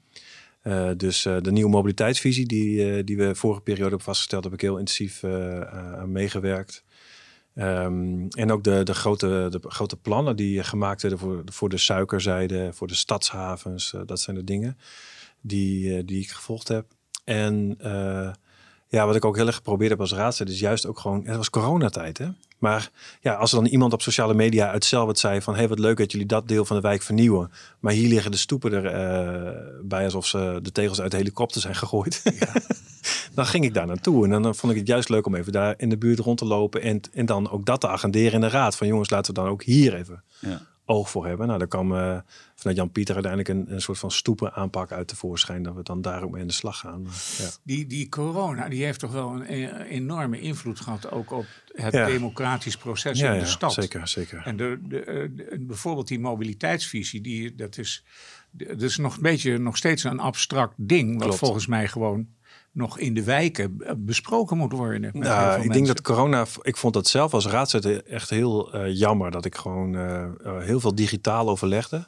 Dus 0.97 1.21
de 1.21 1.51
nieuwe 1.51 1.69
mobiliteitsvisie 1.69 2.45
die, 2.45 3.03
die 3.03 3.17
we 3.17 3.35
vorige 3.35 3.61
periode 3.61 3.87
hebben 3.87 4.05
vastgesteld, 4.05 4.43
heb 4.43 4.53
ik 4.53 4.61
heel 4.61 4.77
intensief 4.77 5.23
aan 5.23 6.11
meegewerkt. 6.11 6.83
Ehm, 7.57 8.27
en 8.29 8.51
ook 8.51 8.63
de, 8.63 8.83
de, 8.83 8.93
grote, 8.93 9.47
de 9.49 9.59
grote 9.61 9.97
plannen 9.97 10.35
die 10.35 10.63
gemaakt 10.63 11.01
werden 11.01 11.19
voor, 11.19 11.41
voor 11.45 11.69
de 11.69 11.77
suikerzijde, 11.77 12.69
voor 12.73 12.87
de 12.87 12.95
stadshavens. 12.95 13.93
eh, 13.93 14.01
dat 14.05 14.19
zijn 14.19 14.35
de 14.35 14.43
dingen 14.43 14.77
die, 15.41 15.97
eh, 15.97 16.03
die 16.05 16.21
ik 16.21 16.29
gevolgd 16.29 16.67
heb. 16.67 16.85
En 17.23 17.75
eh, 17.79 18.31
ja, 18.87 19.05
wat 19.05 19.15
ik 19.15 19.25
ook 19.25 19.35
heel 19.35 19.47
erg 19.47 19.55
geprobeerd 19.55 19.89
heb 19.89 19.99
als 19.99 20.13
raadslid 20.13 20.49
is 20.49 20.59
juist 20.59 20.85
ook 20.85 20.99
gewoon... 20.99 21.25
Het 21.25 21.35
was 21.35 21.49
coronatijd, 21.49 22.17
hè? 22.17 22.27
Maar 22.57 22.91
ja, 23.21 23.33
als 23.33 23.51
er 23.51 23.57
dan 23.57 23.67
iemand 23.67 23.93
op 23.93 24.01
sociale 24.01 24.33
media 24.33 24.71
uit 24.71 24.85
Selwert 24.85 25.19
zei 25.19 25.41
van... 25.41 25.55
hey, 25.55 25.67
wat 25.67 25.79
leuk 25.79 25.97
dat 25.97 26.11
jullie 26.11 26.27
dat 26.27 26.47
deel 26.47 26.65
van 26.65 26.75
de 26.75 26.81
wijk 26.81 27.01
vernieuwen. 27.01 27.51
Maar 27.79 27.93
hier 27.93 28.07
liggen 28.07 28.31
de 28.31 28.37
stoepen 28.37 28.73
er 28.73 28.85
eh, 28.85 29.53
bij 29.83 30.03
alsof 30.03 30.25
ze 30.25 30.59
de 30.61 30.71
tegels 30.71 31.01
uit 31.01 31.11
de 31.11 31.17
helikopter 31.17 31.61
zijn 31.61 31.75
gegooid. 31.75 32.21
dan 33.33 33.45
ging 33.45 33.63
ik 33.65 33.73
daar 33.73 33.87
naartoe. 33.87 34.23
En 34.23 34.29
dan, 34.29 34.41
dan 34.41 34.55
vond 34.55 34.71
ik 34.73 34.77
het 34.79 34.87
juist 34.87 35.09
leuk 35.09 35.25
om 35.25 35.35
even 35.35 35.51
daar 35.51 35.73
in 35.77 35.89
de 35.89 35.97
buurt 35.97 36.19
rond 36.19 36.37
te 36.37 36.45
lopen. 36.45 36.81
En, 36.81 37.01
en 37.13 37.25
dan 37.25 37.49
ook 37.49 37.65
dat 37.65 37.81
te 37.81 37.87
agenderen 37.87 38.33
in 38.33 38.41
de 38.41 38.49
raad. 38.49 38.75
Van 38.75 38.87
jongens, 38.87 39.09
laten 39.09 39.33
we 39.33 39.39
dan 39.41 39.49
ook 39.49 39.63
hier 39.63 39.95
even 39.95 40.23
Ja. 40.39 40.61
oog 40.85 41.09
voor 41.09 41.27
hebben. 41.27 41.47
Nou, 41.47 41.59
daar 41.59 41.67
kwam 41.67 41.95
eh, 41.95 42.17
vanuit 42.55 42.77
Jan-Pieter 42.77 43.13
uiteindelijk 43.15 43.53
een, 43.53 43.73
een 43.75 43.81
soort 43.81 43.97
van 43.97 44.11
stoepen 44.11 44.53
aanpak 44.53 44.91
uit 44.91 45.07
tevoorschijn. 45.07 45.63
Dat 45.63 45.75
we 45.75 45.83
dan 45.83 46.01
daar 46.01 46.23
ook 46.23 46.31
mee 46.31 46.41
aan 46.41 46.47
de 46.47 46.53
slag 46.53 46.79
gaan. 46.79 47.01
Maar, 47.01 47.13
ja. 47.37 47.49
Die, 47.63 47.87
die 47.87 48.09
corona 48.09 48.69
die 48.69 48.83
heeft 48.83 48.99
toch 48.99 49.11
wel 49.11 49.31
een 49.33 49.81
enorme 49.81 50.39
invloed 50.39 50.79
gehad 50.79 51.11
ook 51.11 51.31
op 51.31 51.45
het 51.73 51.93
Ja. 51.93 52.05
democratisch 52.05 52.77
proces 52.77 53.19
Ja, 53.19 53.27
in 53.31 53.39
de 53.39 53.45
ja, 53.45 53.51
stad. 53.51 53.73
zeker, 53.73 54.07
zeker. 54.07 54.41
En 54.45 54.57
de, 54.57 54.79
de, 54.87 54.99
eh, 55.03 55.13
de- 55.35 55.57
bijvoorbeeld 55.59 56.07
die 56.07 56.19
mobiliteitsvisie, 56.19 57.21
die, 57.21 57.55
dat, 57.55 57.77
is, 57.77 58.03
dat 58.51 58.81
is 58.81 58.97
nog 58.97 59.15
een 59.15 59.21
beetje 59.21 59.57
nog 59.57 59.77
steeds 59.77 60.03
een 60.03 60.19
abstract 60.19 60.73
ding. 60.77 61.13
Wat 61.13 61.21
Klopt. 61.23 61.37
volgens 61.37 61.67
mij 61.67 61.87
gewoon 61.87 62.27
nog 62.77 62.99
in 62.99 63.13
de 63.13 63.23
wijken 63.23 63.75
eh, 63.79 63.93
besproken 63.97 64.57
moet 64.57 64.71
worden. 64.71 65.11
Nou, 65.13 65.61
ik 65.61 65.73
denk 65.73 65.87
dat 65.87 66.01
corona, 66.01 66.45
ik 66.61 66.77
vond 66.77 66.93
dat 66.93 67.07
zelf 67.07 67.33
als 67.33 67.45
raadslid 67.47 68.03
echt 68.03 68.29
heel 68.29 68.73
eh, 68.73 68.95
jammer 68.95 69.31
dat 69.31 69.45
ik 69.45 69.55
gewoon 69.55 69.95
eh, 69.95 70.25
heel 70.59 70.79
veel 70.79 70.95
digitaal 70.95 71.49
overlegde. 71.49 72.07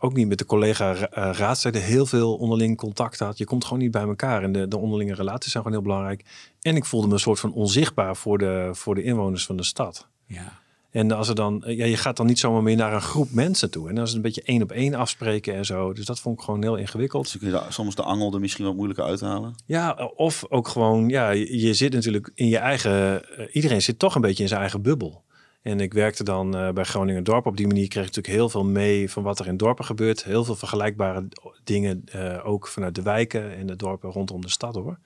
Ook 0.00 0.14
niet 0.14 0.28
met 0.28 0.38
de 0.38 0.44
collega 0.46 0.92
ra- 0.92 1.32
raadsleden 1.32 1.82
heel 1.82 2.06
veel 2.06 2.36
onderling 2.36 2.76
contact 2.76 3.18
had. 3.18 3.38
Je 3.38 3.44
komt 3.44 3.64
gewoon 3.64 3.78
niet 3.78 3.90
bij 3.90 4.02
elkaar 4.02 4.42
en 4.42 4.52
de, 4.52 4.68
de 4.68 4.76
onderlinge 4.76 5.14
relaties 5.14 5.52
zijn 5.52 5.62
gewoon 5.64 5.78
heel 5.78 5.88
belangrijk. 5.88 6.24
En 6.60 6.76
ik 6.76 6.84
voelde 6.84 7.06
me 7.06 7.12
een 7.12 7.18
soort 7.18 7.40
van 7.40 7.52
onzichtbaar 7.52 8.16
voor 8.16 8.38
de, 8.38 8.68
voor 8.72 8.94
de 8.94 9.02
inwoners 9.02 9.46
van 9.46 9.56
de 9.56 9.62
stad. 9.62 10.08
Ja. 10.26 10.62
En 10.94 11.12
als 11.12 11.28
er 11.28 11.34
dan, 11.34 11.62
ja, 11.66 11.84
je 11.84 11.96
gaat 11.96 12.16
dan 12.16 12.26
niet 12.26 12.38
zomaar 12.38 12.62
meer 12.62 12.76
naar 12.76 12.92
een 12.92 13.00
groep 13.00 13.30
mensen 13.30 13.70
toe. 13.70 13.88
En 13.88 13.94
dan 13.94 14.04
is 14.04 14.08
het 14.08 14.16
een 14.16 14.24
beetje 14.24 14.42
één 14.42 14.62
op 14.62 14.72
één 14.72 14.94
afspreken 14.94 15.54
en 15.54 15.64
zo. 15.64 15.92
Dus 15.92 16.04
dat 16.04 16.20
vond 16.20 16.38
ik 16.38 16.44
gewoon 16.44 16.62
heel 16.62 16.76
ingewikkeld. 16.76 17.32
Dus 17.32 17.40
kun 17.40 17.50
je 17.50 17.60
soms 17.68 17.94
de 17.94 18.02
angel 18.02 18.34
er 18.34 18.40
misschien 18.40 18.64
wat 18.64 18.74
moeilijker 18.74 19.04
uithalen. 19.04 19.54
Ja, 19.66 20.10
of 20.16 20.44
ook 20.48 20.68
gewoon, 20.68 21.08
ja, 21.08 21.30
je 21.30 21.74
zit 21.74 21.92
natuurlijk 21.92 22.30
in 22.34 22.48
je 22.48 22.58
eigen, 22.58 23.24
eh, 23.36 23.46
iedereen 23.52 23.82
zit 23.82 23.98
toch 23.98 24.14
een 24.14 24.20
beetje 24.20 24.42
in 24.42 24.48
zijn 24.48 24.60
eigen 24.60 24.82
bubbel. 24.82 25.24
En 25.62 25.80
ik 25.80 25.92
werkte 25.92 26.24
dan 26.24 26.56
eh, 26.56 26.70
bij 26.70 26.84
Groningen 26.84 27.24
Dorp. 27.24 27.46
Op 27.46 27.56
die 27.56 27.66
manier 27.66 27.88
kreeg 27.88 28.06
ik 28.06 28.14
natuurlijk 28.14 28.34
heel 28.34 28.48
veel 28.48 28.64
mee 28.64 29.10
van 29.10 29.22
wat 29.22 29.38
er 29.38 29.46
in 29.46 29.56
dorpen 29.56 29.84
gebeurt. 29.84 30.24
Heel 30.24 30.44
veel 30.44 30.56
vergelijkbare 30.56 31.28
dingen, 31.64 32.02
eh, 32.04 32.46
ook 32.46 32.66
vanuit 32.66 32.94
de 32.94 33.02
wijken 33.02 33.56
en 33.56 33.66
de 33.66 33.76
dorpen 33.76 34.10
rondom 34.10 34.40
de 34.40 34.50
stad 34.50 34.74
hoor. 34.74 34.98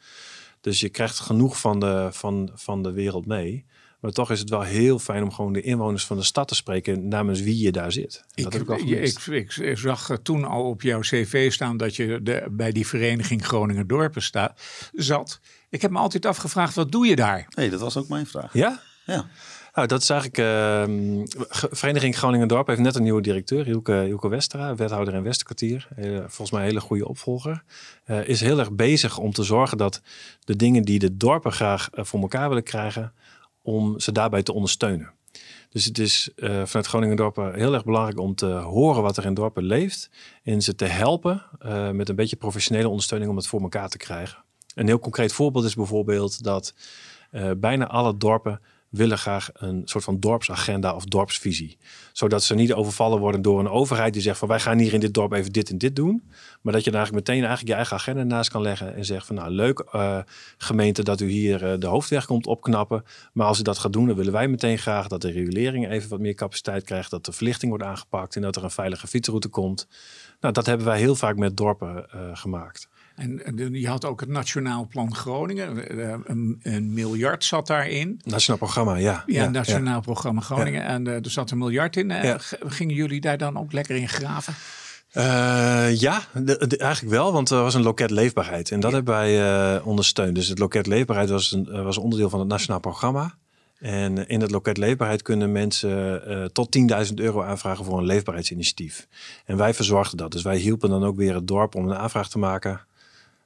Dus 0.60 0.80
je 0.80 0.88
krijgt 0.88 1.20
genoeg 1.20 1.60
van 1.60 1.80
de, 1.80 2.08
van, 2.10 2.50
van 2.54 2.82
de 2.82 2.92
wereld 2.92 3.26
mee. 3.26 3.64
Maar 4.00 4.10
toch 4.10 4.30
is 4.30 4.38
het 4.38 4.50
wel 4.50 4.62
heel 4.62 4.98
fijn 4.98 5.22
om 5.22 5.32
gewoon 5.32 5.52
de 5.52 5.62
inwoners 5.62 6.06
van 6.06 6.16
de 6.16 6.22
stad 6.22 6.48
te 6.48 6.54
spreken 6.54 7.08
namens 7.08 7.40
wie 7.40 7.58
je 7.58 7.72
daar 7.72 7.92
zit. 7.92 8.24
En 8.34 8.42
dat 8.42 8.54
Ik, 8.54 8.68
heb 8.68 8.78
ik 8.78 9.26
ik, 9.26 9.56
ik 9.56 9.78
zag 9.78 10.18
toen 10.22 10.44
al 10.44 10.64
op 10.64 10.82
jouw 10.82 11.00
cv 11.00 11.52
staan 11.52 11.76
dat 11.76 11.96
je 11.96 12.22
de, 12.22 12.46
bij 12.50 12.72
die 12.72 12.86
vereniging 12.86 13.46
Groningen 13.46 13.86
Dorpen 13.86 14.22
sta, 14.22 14.54
zat. 14.92 15.40
Ik 15.70 15.82
heb 15.82 15.90
me 15.90 15.98
altijd 15.98 16.26
afgevraagd, 16.26 16.74
wat 16.74 16.92
doe 16.92 17.06
je 17.06 17.16
daar? 17.16 17.46
hey, 17.48 17.68
dat 17.68 17.80
was 17.80 17.96
ook 17.96 18.08
mijn 18.08 18.26
vraag. 18.26 18.52
Ja? 18.52 18.80
Ja. 19.04 19.26
Nou, 19.74 19.90
dat 19.90 20.02
is 20.02 20.10
eigenlijk. 20.10 20.38
ehm, 20.38 21.24
Vereniging 21.70 22.16
Groningen 22.16 22.48
Dorp 22.48 22.66
heeft 22.66 22.80
net 22.80 22.94
een 22.94 23.02
nieuwe 23.02 23.22
directeur, 23.22 23.64
Hielke, 23.64 24.02
Hielke 24.04 24.28
Westera, 24.28 24.74
wethouder 24.74 25.14
in 25.14 25.22
Westerkwartier. 25.22 25.88
Eh, 25.96 26.04
volgens 26.18 26.50
mij 26.50 26.60
een 26.60 26.66
hele 26.66 26.80
goede 26.80 27.08
opvolger. 27.08 27.62
Eh, 28.04 28.28
is 28.28 28.40
heel 28.40 28.58
erg 28.58 28.72
bezig 28.72 29.18
om 29.18 29.32
te 29.32 29.42
zorgen 29.42 29.78
dat 29.78 30.00
de 30.44 30.56
dingen 30.56 30.82
die 30.82 30.98
de 30.98 31.16
dorpen 31.16 31.52
graag 31.52 31.90
eh, 31.90 32.04
voor 32.04 32.20
elkaar 32.20 32.48
willen 32.48 32.62
krijgen, 32.62 33.12
om 33.68 34.00
ze 34.00 34.12
daarbij 34.12 34.42
te 34.42 34.52
ondersteunen. 34.52 35.12
Dus 35.70 35.84
het 35.84 35.98
is 35.98 36.30
eh, 36.36 36.48
vanuit 36.64 36.86
Groningen 36.86 37.16
Dorpen 37.16 37.54
heel 37.54 37.74
erg 37.74 37.84
belangrijk 37.84 38.18
om 38.18 38.34
te 38.34 38.46
horen 38.46 39.02
wat 39.02 39.16
er 39.16 39.24
in 39.24 39.34
dorpen 39.34 39.62
leeft. 39.62 40.10
En 40.42 40.62
ze 40.62 40.74
te 40.74 40.84
helpen 40.84 41.42
eh, 41.58 41.90
met 41.90 42.08
een 42.08 42.16
beetje 42.16 42.36
professionele 42.36 42.88
ondersteuning 42.88 43.30
om 43.30 43.36
het 43.36 43.46
voor 43.46 43.60
elkaar 43.60 43.88
te 43.88 43.96
krijgen. 43.96 44.44
Een 44.74 44.86
heel 44.86 44.98
concreet 44.98 45.32
voorbeeld 45.32 45.64
is 45.64 45.74
bijvoorbeeld 45.74 46.42
dat 46.42 46.74
eh, 47.30 47.50
bijna 47.56 47.86
alle 47.86 48.16
dorpen 48.16 48.60
willen 48.88 49.18
graag 49.18 49.50
een 49.52 49.82
soort 49.84 50.04
van 50.04 50.20
dorpsagenda 50.20 50.94
of 50.94 51.04
dorpsvisie. 51.04 51.78
Zodat 52.12 52.42
ze 52.42 52.54
niet 52.54 52.72
overvallen 52.72 53.18
worden 53.18 53.42
door 53.42 53.58
een 53.58 53.68
overheid 53.68 54.12
die 54.12 54.22
zegt 54.22 54.38
van 54.38 54.48
wij 54.48 54.60
gaan 54.60 54.78
hier 54.78 54.92
in 54.94 55.00
dit 55.00 55.14
dorp 55.14 55.32
even 55.32 55.52
dit 55.52 55.70
en 55.70 55.78
dit 55.78 55.96
doen. 55.96 56.22
Maar 56.62 56.72
dat 56.72 56.84
je 56.84 56.90
daar 56.90 57.00
eigenlijk 57.00 57.28
meteen 57.28 57.44
eigenlijk 57.44 57.68
je 57.68 57.74
eigen 57.74 57.96
agenda 57.96 58.22
naast 58.22 58.50
kan 58.50 58.62
leggen 58.62 58.94
en 58.94 59.04
zegt 59.04 59.26
van 59.26 59.34
nou 59.34 59.50
leuk 59.50 59.78
eh, 59.78 60.18
gemeente 60.58 61.02
dat 61.02 61.20
u 61.20 61.28
hier 61.28 61.64
eh, 61.64 61.78
de 61.78 61.86
hoofdweg 61.86 62.26
komt 62.26 62.46
opknappen. 62.46 63.04
Maar 63.32 63.46
als 63.46 63.58
u 63.58 63.62
dat 63.62 63.78
gaat 63.78 63.92
doen 63.92 64.06
dan 64.06 64.16
willen 64.16 64.32
wij 64.32 64.48
meteen 64.48 64.78
graag 64.78 65.08
dat 65.08 65.20
de 65.20 65.30
regulering 65.30 65.90
even 65.90 66.10
wat 66.10 66.20
meer 66.20 66.34
capaciteit 66.34 66.84
krijgt. 66.84 67.10
Dat 67.10 67.24
de 67.24 67.32
verlichting 67.32 67.70
wordt 67.70 67.86
aangepakt 67.86 68.36
en 68.36 68.42
dat 68.42 68.56
er 68.56 68.64
een 68.64 68.70
veilige 68.70 69.06
fietsroute 69.06 69.48
komt. 69.48 69.88
Nou 70.40 70.54
dat 70.54 70.66
hebben 70.66 70.86
wij 70.86 70.98
heel 70.98 71.14
vaak 71.14 71.36
met 71.36 71.56
dorpen 71.56 72.10
eh, 72.10 72.20
gemaakt. 72.32 72.88
En 73.18 73.44
en 73.44 73.74
je 73.74 73.88
had 73.88 74.04
ook 74.04 74.20
het 74.20 74.28
Nationaal 74.28 74.86
Plan 74.86 75.14
Groningen. 75.14 75.88
Eh, 75.88 76.14
Een, 76.24 76.58
een 76.62 76.92
miljard 76.92 77.44
zat 77.44 77.66
daarin. 77.66 78.20
Nationaal 78.24 78.58
programma, 78.58 78.96
ja. 78.96 79.22
Ja, 79.26 79.48
Nationaal 79.48 80.00
Programma 80.00 80.40
Groningen. 80.40 80.82
En 80.84 81.06
eh, 81.06 81.14
er 81.14 81.30
zat 81.30 81.50
een 81.50 81.58
miljard 81.58 81.96
in. 81.96 82.10
Eh, 82.10 82.34
Gingen 82.66 82.94
jullie 82.94 83.20
daar 83.20 83.38
dan 83.38 83.58
ook 83.58 83.72
lekker 83.72 83.96
in 83.96 84.08
graven? 84.08 84.54
Eh, 85.12 85.94
ja, 86.00 86.20
de- 86.34 86.66
de- 86.66 86.76
eigenlijk 86.78 87.14
wel, 87.14 87.32
want 87.32 87.50
er 87.50 87.62
was 87.62 87.74
een 87.74 87.82
loket 87.82 88.10
leefbaarheid. 88.10 88.70
En 88.70 88.80
dat 88.80 88.92
hebben 88.92 89.14
wij 89.14 89.40
eh, 89.76 89.86
ondersteund. 89.86 90.34
Dus 90.34 90.48
het 90.48 90.58
loket 90.58 90.86
leefbaarheid 90.86 91.30
was 91.30 91.52
een, 91.52 91.68
eh, 91.68 91.82
was 91.82 91.98
onderdeel 91.98 92.30
van 92.30 92.38
het 92.38 92.48
nationaal 92.48 92.80
programma. 92.80 93.34
En 93.78 94.28
in 94.28 94.40
het 94.40 94.50
loket 94.50 94.76
leefbaarheid 94.76 95.22
kunnen 95.22 95.52
mensen 95.52 96.22
uh, 96.28 96.44
tot 96.44 96.70
10.000 97.08 97.14
euro 97.14 97.42
aanvragen 97.42 97.84
voor 97.84 97.98
een 97.98 98.04
leefbaarheidsinitiatief. 98.04 99.06
En 99.44 99.56
wij 99.56 99.74
verzorgden 99.74 100.16
dat. 100.16 100.32
Dus 100.32 100.42
wij 100.42 100.56
hielpen 100.56 100.90
dan 100.90 101.04
ook 101.04 101.16
weer 101.16 101.34
het 101.34 101.46
dorp 101.46 101.74
om 101.74 101.88
een 101.88 101.96
aanvraag 101.96 102.28
te 102.28 102.38
maken. 102.38 102.80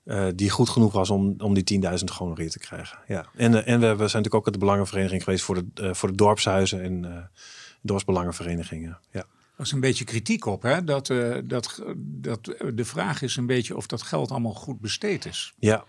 Uh, 0.05 0.27
die 0.35 0.51
goed 0.51 0.69
genoeg 0.69 0.93
was 0.93 1.11
om, 1.11 1.35
om 1.38 1.55
die 1.55 1.83
10.000 1.83 2.05
gewoon 2.05 2.35
weer 2.35 2.51
te 2.51 2.59
krijgen. 2.59 2.99
Ja. 3.07 3.27
En, 3.37 3.53
uh, 3.53 3.69
en 3.69 3.81
we, 3.81 3.87
we, 3.87 3.97
zijn 3.97 4.23
natuurlijk 4.23 4.35
ook 4.35 4.53
de 4.53 4.59
belangenvereniging 4.59 5.25
geweest 5.25 5.45
voor 5.45 5.65
de, 5.75 5.95
voor 5.95 6.09
de 6.09 6.15
dorpshuizen 6.15 6.83
en 6.83 7.31
dorpsbelangenverenigingen. 7.83 8.99
Ja. 9.11 9.25
Er 9.57 9.65
is 9.65 9.73
een 9.73 9.81
beetje 9.81 10.05
kritiek 10.05 10.47
op, 10.47 10.62
hè? 10.62 10.85
Dat, 10.85 11.07
dat, 11.45 11.83
dat 11.97 12.45
de 12.75 12.85
vraag 12.85 13.23
is 13.23 13.37
een 13.37 13.47
beetje 13.47 13.77
of 13.77 13.87
dat 13.87 14.03
geld 14.03 14.31
allemaal 14.31 14.55
goed 14.55 14.81
besteed 14.81 15.25
is. 15.25 15.53
Ja, 15.59 15.85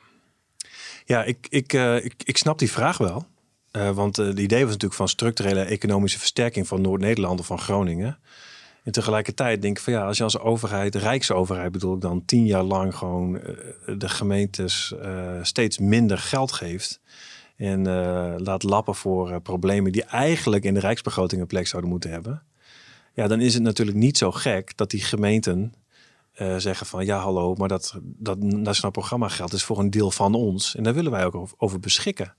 ja 1.05 1.23
ik, 1.23 1.47
ik, 1.49 1.73
ik, 2.03 2.13
ik 2.23 2.37
snap 2.37 2.59
die 2.59 2.71
vraag 2.71 2.97
wel. 2.97 3.27
Want 3.71 4.15
het 4.15 4.39
idee 4.39 4.61
was 4.61 4.71
natuurlijk 4.71 4.93
van 4.93 5.07
structurele 5.07 5.63
economische 5.63 6.19
versterking 6.19 6.67
van 6.67 6.81
Noord-Nederland 6.81 7.39
of 7.39 7.45
van 7.45 7.59
Groningen. 7.59 8.19
En 8.83 8.91
tegelijkertijd 8.91 9.61
denk 9.61 9.77
ik 9.77 9.83
van 9.83 9.93
ja, 9.93 10.05
als 10.05 10.17
je 10.17 10.23
als 10.23 10.39
overheid, 10.39 10.95
Rijksoverheid 10.95 11.71
bedoel 11.71 11.95
ik 11.95 12.01
dan, 12.01 12.25
tien 12.25 12.45
jaar 12.45 12.63
lang 12.63 12.95
gewoon 12.95 13.35
uh, 13.35 13.41
de 13.97 14.09
gemeentes 14.09 14.93
steeds 15.41 15.77
minder 15.77 16.17
geld 16.17 16.51
geeft. 16.51 17.01
En 17.55 17.87
laat 18.41 18.63
lappen 18.63 18.95
voor 18.95 19.41
problemen 19.41 19.91
die 19.91 20.03
eigenlijk 20.03 20.63
in 20.63 20.73
de 20.73 20.79
Rijksbegroting 20.79 21.41
een 21.41 21.47
plek 21.47 21.67
zouden 21.67 21.91
moeten 21.91 22.09
hebben. 22.11 22.43
Ja, 23.13 23.27
dan 23.27 23.41
is 23.41 23.53
het 23.53 23.63
natuurlijk 23.63 23.97
niet 23.97 24.17
zo 24.17 24.31
gek 24.31 24.77
dat 24.77 24.91
die 24.91 25.01
gemeenten 25.01 25.73
zeggen 26.57 26.85
van 26.85 27.05
ja, 27.05 27.19
hallo, 27.19 27.55
maar 27.55 27.67
dat, 27.67 27.99
dat 28.01 28.39
nationaal 28.39 28.91
programma 28.91 29.27
geld 29.27 29.53
is 29.53 29.63
voor 29.63 29.79
een 29.79 29.89
deel 29.89 30.11
van 30.11 30.35
ons. 30.35 30.75
En 30.75 30.83
daar 30.83 30.93
willen 30.93 31.11
wij 31.11 31.25
ook 31.25 31.53
over 31.57 31.79
beschikken. 31.79 32.33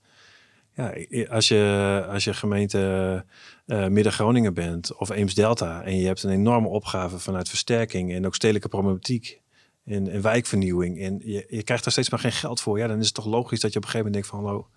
Ja, 0.75 0.93
als 1.29 1.47
je, 1.47 2.05
als 2.09 2.23
je 2.23 2.33
gemeente 2.33 3.23
uh, 3.65 3.87
Midden-Groningen 3.87 4.53
bent 4.53 4.95
of 4.95 5.09
Eems-Delta 5.09 5.83
en 5.83 5.97
je 5.97 6.05
hebt 6.05 6.23
een 6.23 6.31
enorme 6.31 6.67
opgave 6.67 7.19
vanuit 7.19 7.49
versterking 7.49 8.13
en 8.13 8.25
ook 8.25 8.35
stedelijke 8.35 8.67
problematiek 8.67 9.41
en, 9.85 10.07
en 10.07 10.21
wijkvernieuwing 10.21 11.01
en 11.01 11.21
je, 11.23 11.45
je 11.49 11.63
krijgt 11.63 11.83
daar 11.83 11.93
steeds 11.93 12.09
maar 12.09 12.19
geen 12.19 12.31
geld 12.31 12.61
voor, 12.61 12.77
ja, 12.77 12.87
dan 12.87 12.99
is 12.99 13.05
het 13.05 13.15
toch 13.15 13.25
logisch 13.25 13.59
dat 13.59 13.73
je 13.73 13.77
op 13.77 13.85
een 13.85 13.91
gegeven 13.91 14.11
moment 14.11 14.13
denkt 14.13 14.27
van 14.27 14.39
hallo, 14.39 14.67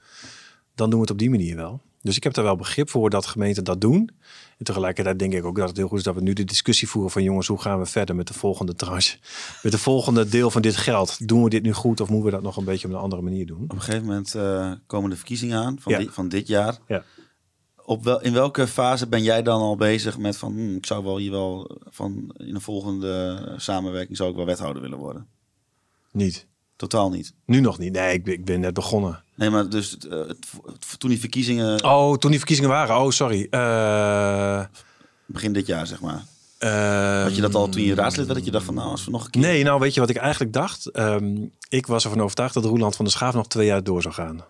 dan 0.74 0.90
doen 0.90 0.98
we 0.98 1.04
het 1.04 1.10
op 1.10 1.18
die 1.18 1.30
manier 1.30 1.56
wel. 1.56 1.82
Dus 2.08 2.16
ik 2.16 2.24
heb 2.24 2.34
daar 2.34 2.44
wel 2.44 2.56
begrip 2.56 2.90
voor 2.90 3.10
dat 3.10 3.26
gemeenten 3.26 3.64
dat 3.64 3.80
doen. 3.80 4.10
En 4.58 4.64
tegelijkertijd 4.64 5.18
denk 5.18 5.32
ik 5.32 5.44
ook 5.44 5.56
dat 5.56 5.68
het 5.68 5.76
heel 5.76 5.88
goed 5.88 5.98
is 5.98 6.04
dat 6.04 6.14
we 6.14 6.20
nu 6.20 6.32
de 6.32 6.44
discussie 6.44 6.88
voeren 6.88 7.10
van 7.10 7.22
jongens, 7.22 7.46
hoe 7.46 7.60
gaan 7.60 7.78
we 7.78 7.86
verder 7.86 8.14
met 8.14 8.26
de 8.26 8.34
volgende 8.34 8.74
tranche? 8.74 9.18
Met 9.62 9.72
de 9.72 9.78
volgende 9.78 10.28
deel 10.28 10.50
van 10.50 10.62
dit 10.62 10.76
geld. 10.76 11.28
Doen 11.28 11.42
we 11.42 11.50
dit 11.50 11.62
nu 11.62 11.72
goed 11.72 12.00
of 12.00 12.08
moeten 12.08 12.26
we 12.26 12.30
dat 12.30 12.42
nog 12.42 12.56
een 12.56 12.64
beetje 12.64 12.88
op 12.88 12.94
een 12.94 13.00
andere 13.00 13.22
manier 13.22 13.46
doen? 13.46 13.62
Op 13.62 13.72
een 13.72 13.80
gegeven 13.80 14.06
moment 14.06 14.34
uh, 14.34 14.72
komen 14.86 15.10
de 15.10 15.16
verkiezingen 15.16 15.58
aan 15.58 15.76
van, 15.80 15.92
dit, 15.92 16.08
van 16.10 16.28
dit 16.28 16.46
jaar. 16.46 16.78
Ja. 16.86 17.04
Op 17.84 18.04
wel, 18.04 18.22
in 18.22 18.32
welke 18.32 18.66
fase 18.66 19.06
ben 19.06 19.22
jij 19.22 19.42
dan 19.42 19.60
al 19.60 19.76
bezig 19.76 20.18
met 20.18 20.36
van 20.36 20.52
hm, 20.52 20.76
ik 20.76 20.86
zou 20.86 21.04
wel 21.04 21.16
hier 21.16 21.30
wel 21.30 21.80
van 21.84 22.34
in 22.36 22.54
een 22.54 22.60
volgende 22.60 23.54
samenwerking 23.56 24.16
zou 24.16 24.30
ik 24.30 24.36
wel 24.36 24.46
wethouder 24.46 24.82
willen 24.82 24.98
worden? 24.98 25.26
Niet. 26.12 26.46
Totaal 26.78 27.10
niet. 27.10 27.32
Nu 27.44 27.60
nog 27.60 27.78
niet. 27.78 27.92
Nee, 27.92 28.12
ik 28.12 28.24
ben, 28.24 28.34
ik 28.34 28.44
ben 28.44 28.60
net 28.60 28.74
begonnen. 28.74 29.22
Nee, 29.34 29.50
maar 29.50 29.68
dus 29.68 29.96
uh, 30.10 30.20
toen 30.98 31.10
die 31.10 31.20
verkiezingen. 31.20 31.84
Oh, 31.84 32.16
toen 32.16 32.30
die 32.30 32.38
verkiezingen 32.38 32.70
waren. 32.70 32.96
Oh, 32.96 33.10
sorry. 33.10 33.46
Uh... 33.50 34.64
Begin 35.26 35.52
dit 35.52 35.66
jaar, 35.66 35.86
zeg 35.86 36.00
maar. 36.00 36.24
Uh, 36.58 37.22
Had 37.22 37.34
je 37.34 37.40
dat 37.40 37.54
al 37.54 37.68
toen 37.68 37.82
je 37.82 37.94
raadslid 37.94 38.26
werd? 38.26 38.38
Dat 38.38 38.46
je 38.46 38.52
dacht 38.52 38.64
van, 38.64 38.74
nou, 38.74 38.90
als 38.90 39.04
we 39.04 39.10
nog 39.10 39.24
een 39.24 39.30
keer... 39.30 39.42
Nee, 39.42 39.62
nou, 39.62 39.80
weet 39.80 39.94
je 39.94 40.00
wat 40.00 40.10
ik 40.10 40.16
eigenlijk 40.16 40.52
dacht? 40.52 40.96
Um, 40.98 41.50
ik 41.68 41.86
was 41.86 42.04
ervan 42.04 42.20
overtuigd 42.20 42.54
dat 42.54 42.64
Roeland 42.64 42.96
van 42.96 43.04
der 43.04 43.14
Schaaf 43.14 43.34
nog 43.34 43.48
twee 43.48 43.66
jaar 43.66 43.82
door 43.82 44.02
zou 44.02 44.14
gaan. 44.14 44.44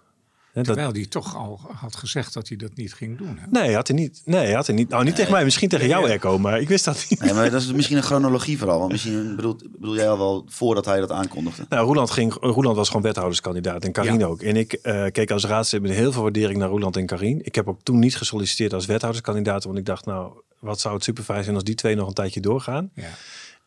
Terwijl 0.63 0.93
hij 0.93 1.07
toch 1.07 1.37
al 1.37 1.61
had 1.75 1.97
gezegd 1.97 2.35
dat 2.35 2.49
hij 2.49 2.57
dat 2.57 2.71
niet 2.75 2.95
ging 2.95 3.19
doen. 3.19 3.39
Hè? 3.41 3.47
Nee, 3.51 3.75
had 3.75 3.89
hij 3.89 3.97
niet. 3.97 4.23
Nee, 4.25 4.55
had 4.55 4.67
hij 4.67 4.77
niet. 4.77 4.89
Nou, 4.89 5.05
niet 5.05 5.15
tegen 5.15 5.33
mij. 5.33 5.45
Misschien 5.45 5.69
tegen 5.69 5.89
jou, 5.89 6.09
Echo. 6.09 6.39
Maar 6.39 6.61
ik 6.61 6.69
wist 6.69 6.85
dat 6.85 7.07
niet. 7.09 7.21
Nee, 7.21 7.35
maar 7.35 7.51
dat 7.51 7.61
is 7.61 7.73
misschien 7.73 7.97
een 7.97 8.03
chronologie 8.03 8.59
vooral. 8.59 8.79
Want 8.79 8.93
misschien 8.93 9.37
bedoel, 9.37 9.57
bedoel 9.79 9.95
jij 9.95 10.09
al 10.09 10.19
wel 10.19 10.45
voordat 10.49 10.85
hij 10.85 11.01
dat 11.01 11.11
aankondigde. 11.11 11.67
Nou, 11.69 11.87
Roeland, 11.87 12.11
ging, 12.11 12.33
Roeland 12.41 12.77
was 12.77 12.87
gewoon 12.87 13.03
wethouderskandidaat. 13.03 13.85
En 13.85 13.93
Karin 13.93 14.25
ook. 14.25 14.43
En 14.43 14.57
ik 14.57 14.79
uh, 14.83 15.05
keek 15.13 15.31
als 15.31 15.45
raadslid 15.45 15.83
met 15.83 15.91
heel 15.91 16.13
veel 16.13 16.23
waardering 16.23 16.59
naar 16.59 16.69
Roeland 16.69 16.97
en 16.97 17.07
Karin. 17.07 17.41
Ik 17.45 17.55
heb 17.55 17.69
ook 17.69 17.81
toen 17.83 17.99
niet 17.99 18.17
gesolliciteerd 18.17 18.73
als 18.73 18.87
wethouderskandidaat. 18.87 19.65
Want 19.65 19.79
ik 19.79 19.87
dacht, 19.87 20.07
nou, 20.07 20.33
wat 20.59 20.81
zou 20.81 20.95
het 20.95 21.05
super 21.05 21.25
fijn 21.25 21.43
zijn 21.45 21.55
als 21.55 21.65
die 21.65 21.75
twee 21.75 21.95
nog 21.95 22.09
een 22.09 22.15
tijdje 22.15 22.41
doorgaan. 22.41 22.91
Ja. 22.95 23.09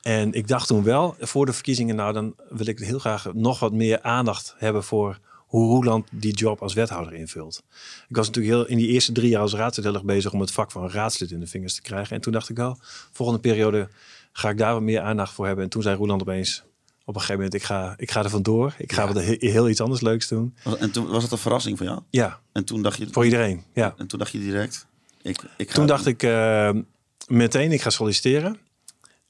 En 0.01 0.34
ik 0.34 0.47
dacht 0.47 0.67
toen 0.67 0.84
wel, 0.84 1.15
voor 1.19 1.45
de 1.45 1.54
verkiezingen, 1.54 1.95
nou, 1.95 2.13
dan 2.13 2.36
wil 2.49 2.67
ik 2.67 2.80
heel 2.80 2.99
graag 2.99 3.34
nog 3.34 3.60
wat 3.60 3.73
meer 3.73 4.01
aandacht 4.01 4.56
hebben 4.58 4.84
voor 4.84 5.19
hoe 5.52 5.68
Roeland 5.70 6.08
die 6.12 6.34
job 6.34 6.62
als 6.62 6.74
wethouder 6.74 7.14
invult. 7.14 7.64
Ik 8.10 8.16
was 8.16 8.28
natuurlijk 8.28 8.56
heel 8.56 8.66
in 8.68 8.78
die 8.78 8.88
eerste 8.88 9.12
drie 9.12 9.30
jaar 9.30 9.42
als 9.42 9.54
raadslid 9.54 9.86
heel 9.86 9.94
erg 9.94 10.04
bezig 10.04 10.34
om 10.34 10.40
het 10.40 10.52
vak 10.52 10.72
van 10.72 10.90
raadslid 10.90 11.32
in 11.32 11.40
de 11.40 11.48
vingers 11.48 11.76
te 11.76 11.82
krijgen. 11.82 12.16
En 12.16 12.22
toen 12.22 12.34
dacht 12.34 12.50
ik 12.50 12.56
wel, 12.56 12.78
volgende 13.12 13.42
periode 13.42 13.90
ga 14.32 14.50
ik 14.50 14.58
daar 14.58 14.74
wat 14.74 14.82
meer 14.82 15.02
aandacht 15.02 15.34
voor 15.34 15.46
hebben. 15.46 15.64
En 15.64 15.70
toen 15.70 15.82
zei 15.82 15.96
Roeland 15.96 16.22
opeens 16.22 16.64
op 17.06 17.16
een 17.16 17.22
gegeven 17.22 17.36
moment, 17.36 17.54
ik 17.54 17.64
ga, 17.64 17.94
ik 17.98 18.12
ga 18.12 18.24
er 18.24 18.30
vandoor. 18.30 18.74
Ik 18.78 18.92
ga 18.94 19.02
ja. 19.02 19.14
wat 19.14 19.24
heel, 19.24 19.70
iets 19.70 19.82
anders 19.82 20.02
leuks 20.02 20.28
doen. 20.28 20.56
En 20.80 20.92
toen 20.92 21.08
was 21.08 21.24
het 21.24 21.32
een 21.32 21.38
verrassing 21.38 21.78
voor 21.78 21.86
jou? 21.86 22.00
Ja. 22.10 22.40
En 22.52 22.66
toen 22.66 22.82
dacht 22.82 22.98
je... 22.98 23.08
Voor 23.12 23.26
iedereen, 23.26 23.64
ja. 23.74 23.94
En 23.98 24.08
toen 24.08 24.20
dacht 24.20 24.32
je 24.32 24.40
direct... 24.40 24.88
Ik, 25.22 25.42
ik 25.58 25.70
ga 25.70 25.76
toen 25.76 25.88
dacht 25.88 26.06
ik 26.06 26.24
uh, 26.24 26.72
meteen, 27.28 27.72
ik 27.72 27.82
ga 27.82 27.90
solliciteren. 27.90 28.58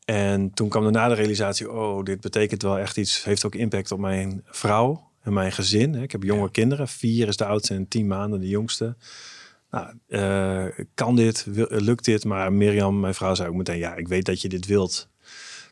En 0.05 0.53
toen 0.53 0.69
kwam 0.69 0.91
de 0.91 1.13
realisatie, 1.13 1.71
oh, 1.71 2.03
dit 2.03 2.21
betekent 2.21 2.61
wel 2.61 2.77
echt 2.77 2.97
iets, 2.97 3.23
heeft 3.23 3.45
ook 3.45 3.55
impact 3.55 3.91
op 3.91 3.99
mijn 3.99 4.43
vrouw 4.45 5.10
en 5.21 5.33
mijn 5.33 5.51
gezin. 5.51 5.95
Ik 5.95 6.11
heb 6.11 6.23
jonge 6.23 6.51
kinderen. 6.51 6.87
Vier 6.87 7.27
is 7.27 7.37
de 7.37 7.45
oudste 7.45 7.73
en 7.73 7.87
tien 7.87 8.07
maanden 8.07 8.39
de 8.39 8.47
jongste. 8.47 8.95
Nou, 9.71 9.93
uh, 10.07 10.85
kan 10.93 11.15
dit? 11.15 11.45
Lukt 11.69 12.05
dit? 12.05 12.25
Maar 12.25 12.53
Mirjam, 12.53 12.99
mijn 12.99 13.13
vrouw, 13.13 13.35
zei 13.35 13.49
ook 13.49 13.55
meteen... 13.55 13.77
ja, 13.77 13.95
ik 13.95 14.07
weet 14.07 14.25
dat 14.25 14.41
je 14.41 14.49
dit 14.49 14.65
wilt. 14.65 15.09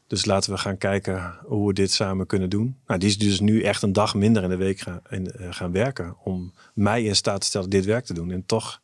Dus 0.08 0.26
laten 0.26 0.52
we 0.52 0.58
gaan 0.58 0.78
kijken 0.78 1.34
hoe 1.44 1.68
we 1.68 1.74
dit 1.74 1.92
samen 1.92 2.26
kunnen 2.26 2.50
doen. 2.50 2.78
Nou, 2.88 3.00
die 3.00 3.10
is 3.10 3.18
dus 3.18 3.40
nu 3.40 3.62
echt 3.62 3.82
een 3.82 3.94
dag 3.94 4.16
minder 4.16 4.44
in 4.44 4.50
de 4.50 4.56
week 4.56 4.80
gaan, 4.80 5.02
in, 5.10 5.32
uh, 5.40 5.48
gaan 5.50 5.72
werken... 5.72 6.16
om 6.24 6.54
mij 6.74 7.04
in 7.04 7.16
staat 7.16 7.42
te 7.42 7.48
stellen 7.48 7.70
dit 7.70 7.86
werk 7.86 8.06
te 8.06 8.14
doen. 8.14 8.32
En 8.32 8.46
toch 8.46 8.82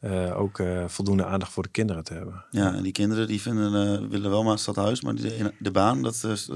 uh, 0.00 0.40
ook 0.40 0.58
uh, 0.58 0.84
voldoende 0.88 1.24
aandacht 1.24 1.52
voor 1.52 1.62
de 1.62 1.68
kinderen 1.68 2.04
te 2.04 2.14
hebben. 2.14 2.44
Ja, 2.50 2.74
en 2.74 2.82
die 2.82 2.92
kinderen 2.92 3.26
die 3.26 3.40
vinden, 3.40 4.08
willen 4.08 4.30
wel 4.30 4.44
maar 4.44 4.58
stadhuis, 4.58 5.00
maar 5.00 5.14
de, 5.14 5.52
de 5.58 5.70
baan, 5.70 6.02
dat 6.02 6.24
is... 6.24 6.50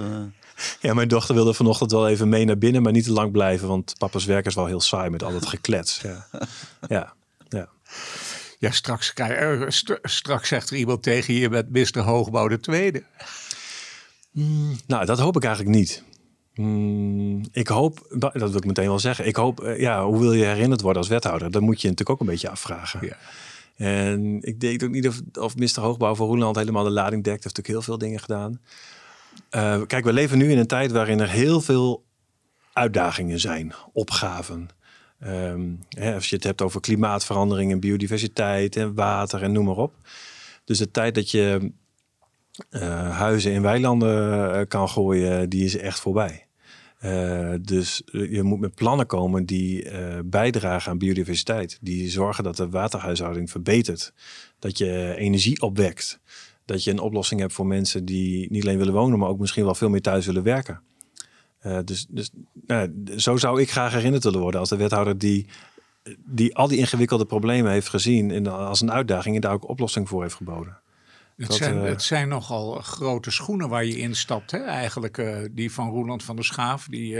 Ja, 0.80 0.94
mijn 0.94 1.08
dochter 1.08 1.34
wilde 1.34 1.54
vanochtend 1.54 1.90
wel 1.90 2.08
even 2.08 2.28
mee 2.28 2.44
naar 2.44 2.58
binnen, 2.58 2.82
maar 2.82 2.92
niet 2.92 3.04
te 3.04 3.12
lang 3.12 3.32
blijven, 3.32 3.68
want 3.68 3.94
papa's 3.98 4.24
werk 4.24 4.46
is 4.46 4.54
wel 4.54 4.66
heel 4.66 4.80
saai 4.80 5.10
met 5.10 5.22
al 5.22 5.32
dat 5.32 5.46
geklets. 5.46 6.00
Ja, 6.00 6.26
ja. 6.88 7.14
ja. 7.48 7.68
ja 8.58 8.70
straks, 8.70 9.12
st 9.68 9.98
straks 10.02 10.48
zegt 10.48 10.70
er 10.70 10.76
iemand 10.76 11.02
tegen 11.02 11.34
je, 11.34 11.50
met 11.50 11.70
Mr. 11.70 11.98
Hoogbouw 11.98 12.48
de 12.48 12.60
Tweede. 12.60 13.02
Mm, 14.30 14.78
nou, 14.86 15.04
dat 15.04 15.18
hoop 15.18 15.36
ik 15.36 15.44
eigenlijk 15.44 15.76
niet. 15.76 16.02
Mm, 16.54 17.44
ik 17.52 17.68
hoop, 17.68 18.06
dat 18.18 18.32
wil 18.32 18.56
ik 18.56 18.64
meteen 18.64 18.88
wel 18.88 18.98
zeggen. 18.98 19.26
Ik 19.26 19.36
hoop, 19.36 19.74
ja, 19.76 20.04
hoe 20.04 20.20
wil 20.20 20.32
je 20.32 20.44
herinnerd 20.44 20.80
worden 20.80 21.02
als 21.02 21.10
wethouder? 21.10 21.50
Dat 21.50 21.62
moet 21.62 21.80
je 21.80 21.88
natuurlijk 21.88 22.10
ook 22.10 22.20
een 22.20 22.32
beetje 22.32 22.50
afvragen. 22.50 23.06
Ja. 23.06 23.16
En 23.76 24.38
ik 24.42 24.60
denk 24.60 24.82
ook 24.82 24.90
niet 24.90 25.08
of, 25.08 25.20
of 25.32 25.56
Mr. 25.56 25.80
Hoogbouw 25.80 26.14
voor 26.14 26.26
Roeland 26.26 26.56
helemaal 26.56 26.84
de 26.84 26.90
lading 26.90 27.24
dekt. 27.24 27.44
Heeft 27.44 27.56
natuurlijk 27.56 27.74
heel 27.74 27.82
veel 27.82 27.98
dingen 27.98 28.20
gedaan. 28.20 28.60
Uh, 29.56 29.82
kijk, 29.86 30.04
we 30.04 30.12
leven 30.12 30.38
nu 30.38 30.50
in 30.50 30.58
een 30.58 30.66
tijd 30.66 30.92
waarin 30.92 31.20
er 31.20 31.30
heel 31.30 31.60
veel 31.60 32.04
uitdagingen 32.72 33.40
zijn, 33.40 33.72
opgaven. 33.92 34.68
Um, 35.26 35.78
hè, 35.88 36.14
als 36.14 36.28
je 36.28 36.34
het 36.34 36.44
hebt 36.44 36.62
over 36.62 36.80
klimaatverandering 36.80 37.72
en 37.72 37.80
biodiversiteit 37.80 38.76
en 38.76 38.94
water 38.94 39.42
en 39.42 39.52
noem 39.52 39.64
maar 39.64 39.76
op. 39.76 39.94
Dus 40.64 40.78
de 40.78 40.90
tijd 40.90 41.14
dat 41.14 41.30
je 41.30 41.72
uh, 42.70 43.16
huizen 43.16 43.52
in 43.52 43.62
weilanden 43.62 44.54
uh, 44.54 44.60
kan 44.68 44.88
gooien, 44.88 45.48
die 45.48 45.64
is 45.64 45.76
echt 45.76 46.00
voorbij. 46.00 46.46
Dus 47.60 48.02
je 48.12 48.42
moet 48.42 48.60
met 48.60 48.74
plannen 48.74 49.06
komen 49.06 49.44
die 49.44 49.88
bijdragen 50.24 50.90
aan 50.90 50.98
biodiversiteit. 50.98 51.78
Die 51.80 52.10
zorgen 52.10 52.44
dat 52.44 52.56
de 52.56 52.68
waterhuishouding 52.68 53.50
verbetert. 53.50 54.12
Dat 54.58 54.78
je 54.78 55.14
energie 55.16 55.62
opwekt. 55.62 56.20
Dat 56.64 56.84
je 56.84 56.90
een 56.90 56.98
oplossing 57.00 57.40
hebt 57.40 57.52
voor 57.52 57.66
mensen 57.66 58.04
die 58.04 58.50
niet 58.50 58.62
alleen 58.62 58.78
willen 58.78 58.92
wonen, 58.92 59.18
maar 59.18 59.28
ook 59.28 59.38
misschien 59.38 59.64
wel 59.64 59.74
veel 59.74 59.88
meer 59.88 60.00
thuis 60.00 60.26
willen 60.26 60.42
werken. 60.42 60.80
dus 61.84 62.06
dus 62.08 62.30
nou, 62.66 62.92
zo 63.16 63.36
zou 63.36 63.60
ik 63.60 63.70
graag 63.70 63.92
herinnerd 63.92 64.24
willen 64.24 64.40
worden 64.40 64.60
als 64.60 64.68
de 64.68 64.76
wethouder 64.76 65.18
die 65.18 65.46
die 66.26 66.56
al 66.56 66.68
die 66.68 66.78
ingewikkelde 66.78 67.24
problemen 67.24 67.72
heeft 67.72 67.88
gezien 67.88 68.30
en 68.30 68.46
als 68.46 68.80
een 68.80 68.92
uitdaging 68.92 69.34
en 69.34 69.40
daar 69.40 69.52
ook 69.52 69.68
oplossing 69.68 70.08
voor 70.08 70.22
heeft 70.22 70.34
geboden. 70.34 70.78
Het, 71.36 71.46
dat, 71.46 71.56
zijn, 71.56 71.76
uh, 71.76 71.82
het 71.84 72.02
zijn 72.02 72.28
nogal 72.28 72.72
grote 72.72 73.30
schoenen 73.30 73.68
waar 73.68 73.84
je 73.84 73.98
instapt, 73.98 74.50
hè? 74.50 74.58
eigenlijk. 74.58 75.18
Uh, 75.18 75.36
die 75.50 75.72
van 75.72 75.90
Roeland 75.90 76.22
van 76.22 76.36
der 76.36 76.44
Schaaf, 76.44 76.86
die 76.90 77.18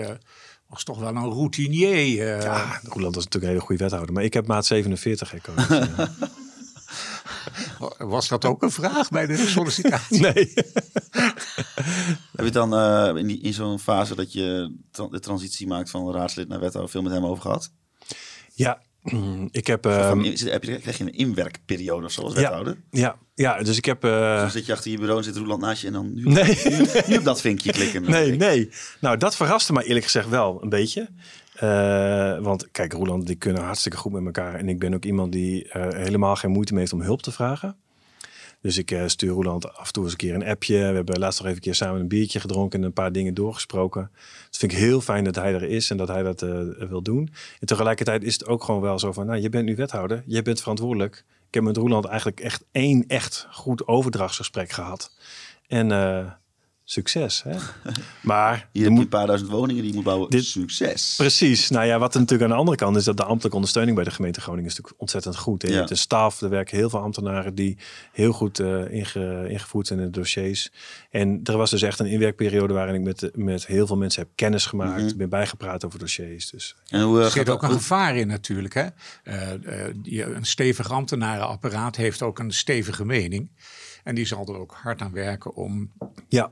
was 0.67 0.85
toch 0.85 0.99
wel 0.99 1.09
een 1.09 1.31
routinier. 1.31 2.43
Ja, 2.43 2.81
Roeland 2.83 3.15
was 3.15 3.25
natuurlijk 3.25 3.43
een 3.45 3.49
hele 3.49 3.61
goede 3.61 3.83
wethouder. 3.83 4.15
Maar 4.15 4.25
ik 4.25 4.33
heb 4.33 4.47
maat 4.47 4.67
47 4.67 5.29
gekozen. 5.29 5.91
Dus, 7.57 7.89
was 7.99 8.29
dat 8.29 8.45
ook 8.45 8.63
een 8.63 8.71
vraag 8.71 9.09
bij 9.09 9.27
de 9.27 9.37
sollicitatie? 9.37 10.21
nee. 10.21 10.53
heb 12.37 12.45
je 12.45 12.51
dan 12.51 12.75
in, 13.19 13.27
die, 13.27 13.41
in 13.41 13.53
zo'n 13.53 13.79
fase 13.79 14.15
dat 14.15 14.33
je 14.33 14.77
de 15.11 15.21
transitie 15.21 15.67
maakt 15.67 15.91
van 15.91 16.13
raadslid 16.13 16.49
naar 16.49 16.61
wethouder 16.61 16.91
veel 16.91 17.03
met 17.03 17.13
hem 17.13 17.25
over 17.25 17.43
gehad? 17.43 17.71
Ja, 18.55 18.81
Ik 19.51 19.67
heb... 19.67 19.87
Ehm, 19.87 20.09
van 20.09 20.25
in- 20.25 20.39
zit- 20.39 20.51
heb 20.51 20.65
je, 20.65 20.79
krijg 20.79 20.99
je 20.99 21.05
een 21.05 21.13
inwerkperiode 21.15 22.07
of 22.07 22.13
zo 22.13 22.23
als 22.23 22.35
wethouder? 22.35 22.77
ja, 22.91 23.17
ja, 23.35 23.63
dus 23.63 23.77
ik 23.77 23.85
heb... 23.85 24.05
eh, 24.05 24.37
Dan 24.41 24.51
zit 24.51 24.67
je 24.67 24.73
achter 24.73 24.91
je 24.91 24.97
bureau 24.99 25.19
en 25.19 25.25
zit 25.25 25.37
Roeland 25.37 25.61
naast 25.61 25.81
je 25.81 25.87
en 25.87 25.93
dan 25.93 26.15
nu, 26.15 26.23
nee, 26.23 26.59
nu, 26.65 26.87
nu 27.07 27.17
op 27.17 27.25
dat 27.25 27.41
vinkje 27.41 27.73
klikken. 27.73 28.03
nee, 28.11 28.37
nee. 28.37 28.71
Nou, 29.01 29.17
dat 29.17 29.37
verraste 29.37 29.73
me 29.73 29.85
eerlijk 29.85 30.05
gezegd 30.05 30.29
wel 30.29 30.63
een 30.63 30.69
beetje. 30.69 31.09
Eh, 31.55 32.39
want 32.39 32.71
kijk, 32.71 32.93
Roland, 32.93 33.27
die 33.27 33.37
kunnen 33.37 33.63
hartstikke 33.63 33.99
goed 33.99 34.13
met 34.13 34.25
elkaar. 34.25 34.55
En 34.55 34.69
ik 34.69 34.79
ben 34.79 34.95
ook 34.95 35.05
iemand 35.05 35.33
die 35.33 35.69
er 35.69 35.97
helemaal 35.97 36.37
geen 36.37 36.51
moeite 36.51 36.73
mee 36.73 36.81
heeft 36.81 36.93
om 36.93 37.01
hulp 37.01 37.23
te 37.23 37.33
vragen. 37.33 37.77
Dus 38.65 38.79
ik 38.79 38.91
eh, 38.91 39.07
stuur 39.07 39.31
Roland 39.31 39.75
af 39.75 39.87
en 39.87 39.93
toe 39.93 40.03
eens 40.03 40.13
een 40.13 40.19
keer 40.19 40.35
een 40.35 40.45
appje. 40.45 40.79
We 40.79 40.95
hebben 40.95 41.19
laatst 41.19 41.39
nog 41.39 41.49
even 41.49 41.59
een 41.59 41.65
keer 41.65 41.75
samen 41.75 42.01
een 42.01 42.09
biertje 42.09 42.41
gedronken 42.41 42.79
en 42.79 42.87
een 42.87 42.93
paar 42.93 43.13
dingen 43.13 43.35
doorgesproken. 43.35 44.11
Dus 44.49 44.59
vind 44.59 44.73
ik 44.73 44.79
heel 44.79 45.01
fijn 45.01 45.25
dat 45.25 45.35
hij 45.35 45.55
er 45.55 45.63
is 45.63 45.91
en 45.91 45.97
dat 45.97 46.09
hij 46.09 46.23
dat 46.23 46.43
eh, 46.43 46.61
wil 46.89 47.03
doen. 47.03 47.31
En 47.61 47.67
tegelijkertijd 47.67 48.23
is 48.23 48.33
het 48.33 48.47
ook 48.47 48.65
gewoon 48.65 48.81
wel 48.81 48.99
zo 48.99 49.13
van, 49.13 49.27
nou, 49.27 49.41
je 49.41 49.49
bent 49.49 49.65
nu 49.65 49.77
wethouder, 49.77 50.23
je 50.27 50.43
bent 50.43 50.61
verantwoordelijk. 50.61 51.25
Ik 51.49 51.55
heb 51.55 51.63
met 51.63 51.77
Roland 51.77 52.05
eigenlijk 52.05 52.41
echt 52.41 52.65
één 52.73 53.05
echt 53.07 53.47
goed 53.51 53.87
overdrachtsgesprek 53.87 54.71
gehad. 54.71 55.13
En 55.67 55.93
eh, 55.93 56.33
succes, 56.85 57.43
hè? 57.43 57.57
Maar 58.23 58.55
Hier 58.73 58.83
heb 58.83 58.83
je 58.83 58.91
moet- 58.91 59.03
een 59.03 59.09
paar 59.09 59.27
duizend 59.27 59.51
woningen 59.51 59.81
die 59.83 59.91
je 59.91 59.97
moet 59.97 60.05
bouwen. 60.05 60.31
Dit- 60.31 60.45
Succes. 60.45 61.15
Precies. 61.17 61.71
Nou 61.71 61.87
ja, 61.87 61.99
wat 61.99 62.15
er 62.15 62.21
natuurlijk 62.21 62.51
aan 62.51 62.55
de 62.57 62.61
andere 62.61 62.77
kant 62.77 62.97
is 62.97 63.05
dat 63.05 63.17
de 63.17 63.23
ambtelijke 63.25 63.55
ondersteuning 63.57 63.97
bij 63.97 64.05
de 64.05 64.11
gemeente 64.11 64.41
Groningen 64.41 64.67
is 64.67 64.71
natuurlijk 64.77 65.01
ontzettend 65.01 65.37
goed. 65.37 65.63
hè. 65.63 65.69
Je 65.69 65.73
Ja. 65.75 65.79
hebt 65.81 65.91
een 65.91 65.97
staf, 65.97 66.41
er 66.41 66.49
werken 66.49 66.77
heel 66.77 66.91
veel 66.91 66.99
ambtenaren 67.01 67.55
die 67.55 67.79
heel 68.13 68.33
goed 68.33 68.59
eh, 68.59 68.91
inge- 68.93 69.49
ingevoerd 69.49 69.87
zijn 69.87 69.99
in 69.99 70.05
de 70.05 70.11
dossiers. 70.11 70.71
En 71.11 71.41
er 71.45 71.57
was 71.57 71.71
dus 71.71 71.83
echt 71.83 71.99
een 71.99 72.07
inwerkperiode 72.07 72.73
waarin 72.75 72.95
ik 72.95 73.01
met, 73.03 73.31
met 73.37 73.67
heel 73.67 73.87
veel 73.87 73.97
mensen 73.97 74.23
heb 74.23 74.31
kennis 74.35 74.67
gemaakt, 74.67 75.03
Mhm. 75.03 75.17
ben 75.17 75.29
bijgepraat 75.29 75.85
over 75.85 75.99
dossiers. 75.99 76.51
Dus 76.51 76.77
En 76.89 77.03
hoe 77.03 77.19
eh, 77.19 77.25
Er 77.25 77.31
zit 77.31 77.39
gaat 77.47 77.55
ook 77.55 77.63
een 77.63 77.71
gevaar 77.71 78.17
in 78.17 78.27
natuurlijk. 78.27 78.75
Hè? 78.75 78.87
Eh, 79.25 79.53
eh, 79.87 79.95
die- 79.97 80.23
een 80.25 80.45
stevig 80.47 80.91
ambtenarenapparaat 80.91 81.97
heeft 81.97 82.23
ook 82.23 82.39
een 82.39 82.53
stevige 82.53 83.05
mening. 83.05 83.51
En 84.05 84.15
die 84.15 84.27
zal 84.27 84.47
er 84.47 84.59
ook 84.59 84.77
hard 84.83 85.01
aan 85.01 85.13
werken 85.13 85.55
om 85.55 85.93
ja, 86.29 86.51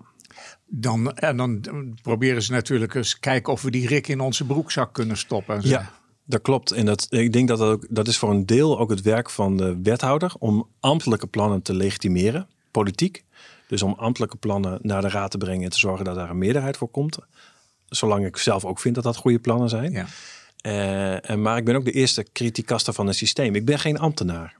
dan, 0.74 1.16
en 1.16 1.36
dan 1.36 1.98
proberen 2.02 2.42
ze 2.42 2.52
natuurlijk 2.52 2.94
eens 2.94 3.18
kijken 3.18 3.52
of 3.52 3.62
we 3.62 3.70
die 3.70 3.86
rik 3.86 4.08
in 4.08 4.20
onze 4.20 4.44
broekzak 4.44 4.92
kunnen 4.92 5.16
stoppen. 5.16 5.60
Ja, 5.62 5.92
dat 6.24 6.42
klopt. 6.42 6.70
En 6.70 6.86
dat, 6.86 7.06
ik 7.10 7.32
denk 7.32 7.48
dat 7.48 7.58
dat, 7.58 7.72
ook, 7.72 7.86
dat 7.90 8.08
is 8.08 8.18
voor 8.18 8.30
een 8.30 8.46
deel 8.46 8.78
ook 8.78 8.90
het 8.90 9.00
werk 9.00 9.30
van 9.30 9.56
de 9.56 9.78
wethouder 9.82 10.32
om 10.38 10.68
ambtelijke 10.80 11.26
plannen 11.26 11.62
te 11.62 11.74
legitimeren, 11.74 12.48
politiek. 12.70 13.24
Dus 13.66 13.82
om 13.82 13.94
ambtelijke 13.96 14.36
plannen 14.36 14.78
naar 14.82 15.00
de 15.00 15.08
raad 15.08 15.30
te 15.30 15.38
brengen 15.38 15.64
en 15.64 15.70
te 15.70 15.78
zorgen 15.78 16.04
dat 16.04 16.14
daar 16.14 16.30
een 16.30 16.38
meerderheid 16.38 16.76
voor 16.76 16.88
komt. 16.88 17.18
Zolang 17.86 18.26
ik 18.26 18.36
zelf 18.36 18.64
ook 18.64 18.78
vind 18.78 18.94
dat 18.94 19.04
dat 19.04 19.16
goede 19.16 19.38
plannen 19.38 19.68
zijn. 19.68 19.92
Ja. 19.92 20.06
En, 21.20 21.42
maar 21.42 21.56
ik 21.56 21.64
ben 21.64 21.76
ook 21.76 21.84
de 21.84 21.92
eerste 21.92 22.26
criticaster 22.32 22.92
van 22.92 23.06
het 23.06 23.16
systeem. 23.16 23.54
Ik 23.54 23.64
ben 23.64 23.78
geen 23.78 23.98
ambtenaar. 23.98 24.56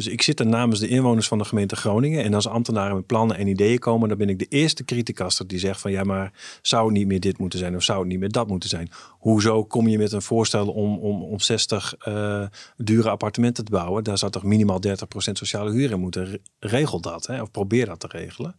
Dus 0.00 0.08
ik 0.12 0.22
zit 0.22 0.40
er 0.40 0.46
namens 0.46 0.80
de 0.80 0.88
inwoners 0.88 1.28
van 1.28 1.38
de 1.38 1.44
gemeente 1.44 1.76
Groningen. 1.76 2.24
En 2.24 2.34
als 2.34 2.46
ambtenaren 2.48 2.94
met 2.96 3.06
plannen 3.06 3.36
en 3.36 3.46
ideeën 3.46 3.78
komen, 3.78 4.08
dan 4.08 4.18
ben 4.18 4.28
ik 4.28 4.38
de 4.38 4.46
eerste 4.48 4.84
criticaster 4.84 5.46
die 5.46 5.58
zegt 5.58 5.80
van 5.80 5.90
ja, 5.90 6.04
maar 6.04 6.32
zou 6.62 6.84
het 6.84 6.96
niet 6.96 7.06
meer 7.06 7.20
dit 7.20 7.38
moeten 7.38 7.58
zijn 7.58 7.76
of 7.76 7.82
zou 7.82 7.98
het 7.98 8.08
niet 8.08 8.18
meer 8.18 8.30
dat 8.30 8.48
moeten 8.48 8.68
zijn? 8.68 8.90
Hoezo 9.18 9.64
kom 9.64 9.88
je 9.88 9.98
met 9.98 10.12
een 10.12 10.22
voorstel 10.22 10.68
om, 10.68 10.98
om, 10.98 11.22
om 11.22 11.40
60 11.40 11.94
eh, 11.98 12.42
dure 12.76 13.10
appartementen 13.10 13.64
te 13.64 13.70
bouwen? 13.70 14.04
Daar 14.04 14.18
zou 14.18 14.30
toch 14.32 14.42
minimaal 14.42 14.80
30% 14.86 14.90
sociale 15.32 15.70
huur 15.72 15.90
in 15.90 16.00
moeten. 16.00 16.24
Re- 16.24 16.38
Regel 16.58 17.00
dat, 17.00 17.26
hè? 17.26 17.42
of 17.42 17.50
probeer 17.50 17.86
dat 17.86 18.00
te 18.00 18.08
regelen. 18.10 18.56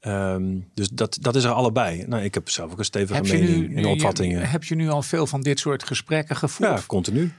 Ehm, 0.00 0.58
dus 0.74 0.88
dat, 0.88 1.18
dat 1.20 1.36
is 1.36 1.44
er 1.44 1.50
allebei. 1.52 2.04
Nou, 2.06 2.22
ik 2.22 2.34
heb 2.34 2.48
zelf 2.48 2.72
ook 2.72 2.78
een 2.78 2.84
stevige 2.84 3.14
Heb, 3.14 3.24
mening 3.32 3.68
nu, 3.68 3.76
en 3.76 3.86
opvattingen. 3.86 4.48
heb 4.48 4.64
je 4.64 4.74
nu 4.74 4.88
al 4.88 5.02
veel 5.02 5.26
van 5.26 5.40
dit 5.40 5.58
soort 5.58 5.82
gesprekken 5.84 6.36
gevoerd? 6.36 6.70
ja, 6.70 6.80
continu. 6.86 7.32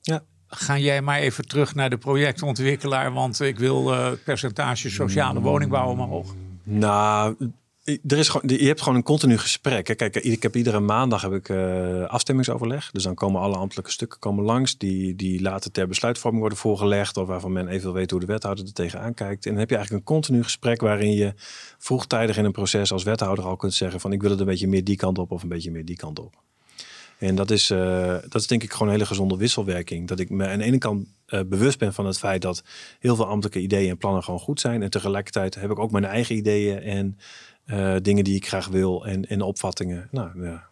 Ja. 0.00 0.24
Ga 0.54 0.78
jij 0.78 1.02
maar 1.02 1.18
even 1.18 1.46
terug 1.46 1.74
naar 1.74 1.90
de 1.90 1.98
projectontwikkelaar, 1.98 3.12
want 3.12 3.40
ik 3.40 3.58
wil 3.58 3.90
het 3.90 4.24
percentage 4.24 4.90
sociale 4.90 5.40
woningbouw 5.40 5.90
omhoog. 5.90 6.34
Nou, 6.62 7.36
er 7.84 8.18
is 8.18 8.28
gewoon, 8.28 8.58
je 8.58 8.66
hebt 8.66 8.80
gewoon 8.80 8.96
een 8.96 9.02
continu 9.02 9.38
gesprek. 9.38 9.84
Kijk, 9.96 10.16
ik 10.16 10.42
heb 10.42 10.56
iedere 10.56 10.80
maandag 10.80 11.22
heb 11.22 11.32
ik 11.32 11.48
eh, 11.48 12.04
afstemmingsoverleg. 12.04 12.90
Dus 12.90 13.02
dan 13.02 13.14
komen 13.14 13.40
alle 13.40 13.56
ambtelijke 13.56 13.90
stukken 13.90 14.18
komen 14.18 14.44
langs. 14.44 14.78
Die, 14.78 15.16
die 15.16 15.42
later 15.42 15.70
ter 15.70 15.88
besluitvorming 15.88 16.40
worden 16.40 16.58
voorgelegd. 16.58 17.16
Of 17.16 17.26
waarvan 17.26 17.52
men 17.52 17.68
even 17.68 17.82
wil 17.82 17.92
weten 17.92 18.16
hoe 18.16 18.26
de 18.26 18.32
wethouder 18.32 18.64
er 18.64 18.72
tegenaan 18.72 19.14
kijkt. 19.14 19.44
En 19.44 19.50
dan 19.50 19.60
heb 19.60 19.70
je 19.70 19.76
eigenlijk 19.76 20.06
een 20.06 20.14
continu 20.14 20.42
gesprek 20.42 20.80
waarin 20.80 21.12
je 21.12 21.32
vroegtijdig 21.78 22.36
in 22.36 22.44
een 22.44 22.52
proces 22.52 22.92
als 22.92 23.02
wethouder 23.02 23.44
al 23.44 23.56
kunt 23.56 23.74
zeggen 23.74 24.00
van 24.00 24.12
ik 24.12 24.20
wil 24.20 24.30
het 24.30 24.40
een 24.40 24.46
beetje 24.46 24.68
meer 24.68 24.84
die 24.84 24.96
kant 24.96 25.18
op 25.18 25.30
of 25.30 25.42
een 25.42 25.48
beetje 25.48 25.70
meer 25.70 25.84
die 25.84 25.96
kant 25.96 26.18
op. 26.18 26.42
En 27.18 27.34
dat 27.34 27.50
is, 27.50 27.70
eh, 27.70 28.16
dat 28.28 28.40
is 28.40 28.46
denk 28.46 28.62
ik 28.62 28.72
gewoon 28.72 28.86
een 28.88 28.94
hele 28.94 29.06
gezonde 29.06 29.36
wisselwerking. 29.36 30.08
Dat 30.08 30.18
ik 30.18 30.30
me 30.30 30.48
aan 30.48 30.58
de 30.58 30.64
ene 30.64 30.78
kant 30.78 31.06
eh, 31.26 31.40
bewust 31.46 31.78
ben 31.78 31.94
van 31.94 32.06
het 32.06 32.18
feit 32.18 32.42
dat 32.42 32.62
heel 32.98 33.16
veel 33.16 33.26
ambtelijke 33.26 33.60
ideeën 33.60 33.90
en 33.90 33.98
plannen 33.98 34.22
gewoon 34.22 34.40
goed 34.40 34.60
zijn. 34.60 34.82
En 34.82 34.90
tegelijkertijd 34.90 35.54
heb 35.54 35.70
ik 35.70 35.78
ook 35.78 35.90
mijn 35.90 36.04
eigen 36.04 36.36
ideeën 36.36 36.80
en 36.80 37.18
eh, 37.64 37.96
dingen 38.02 38.24
die 38.24 38.34
ik 38.34 38.46
graag 38.46 38.68
wil 38.68 39.06
en, 39.06 39.26
en 39.26 39.42
opvattingen. 39.42 40.08
Nou, 40.10 40.44
ja, 40.44 40.68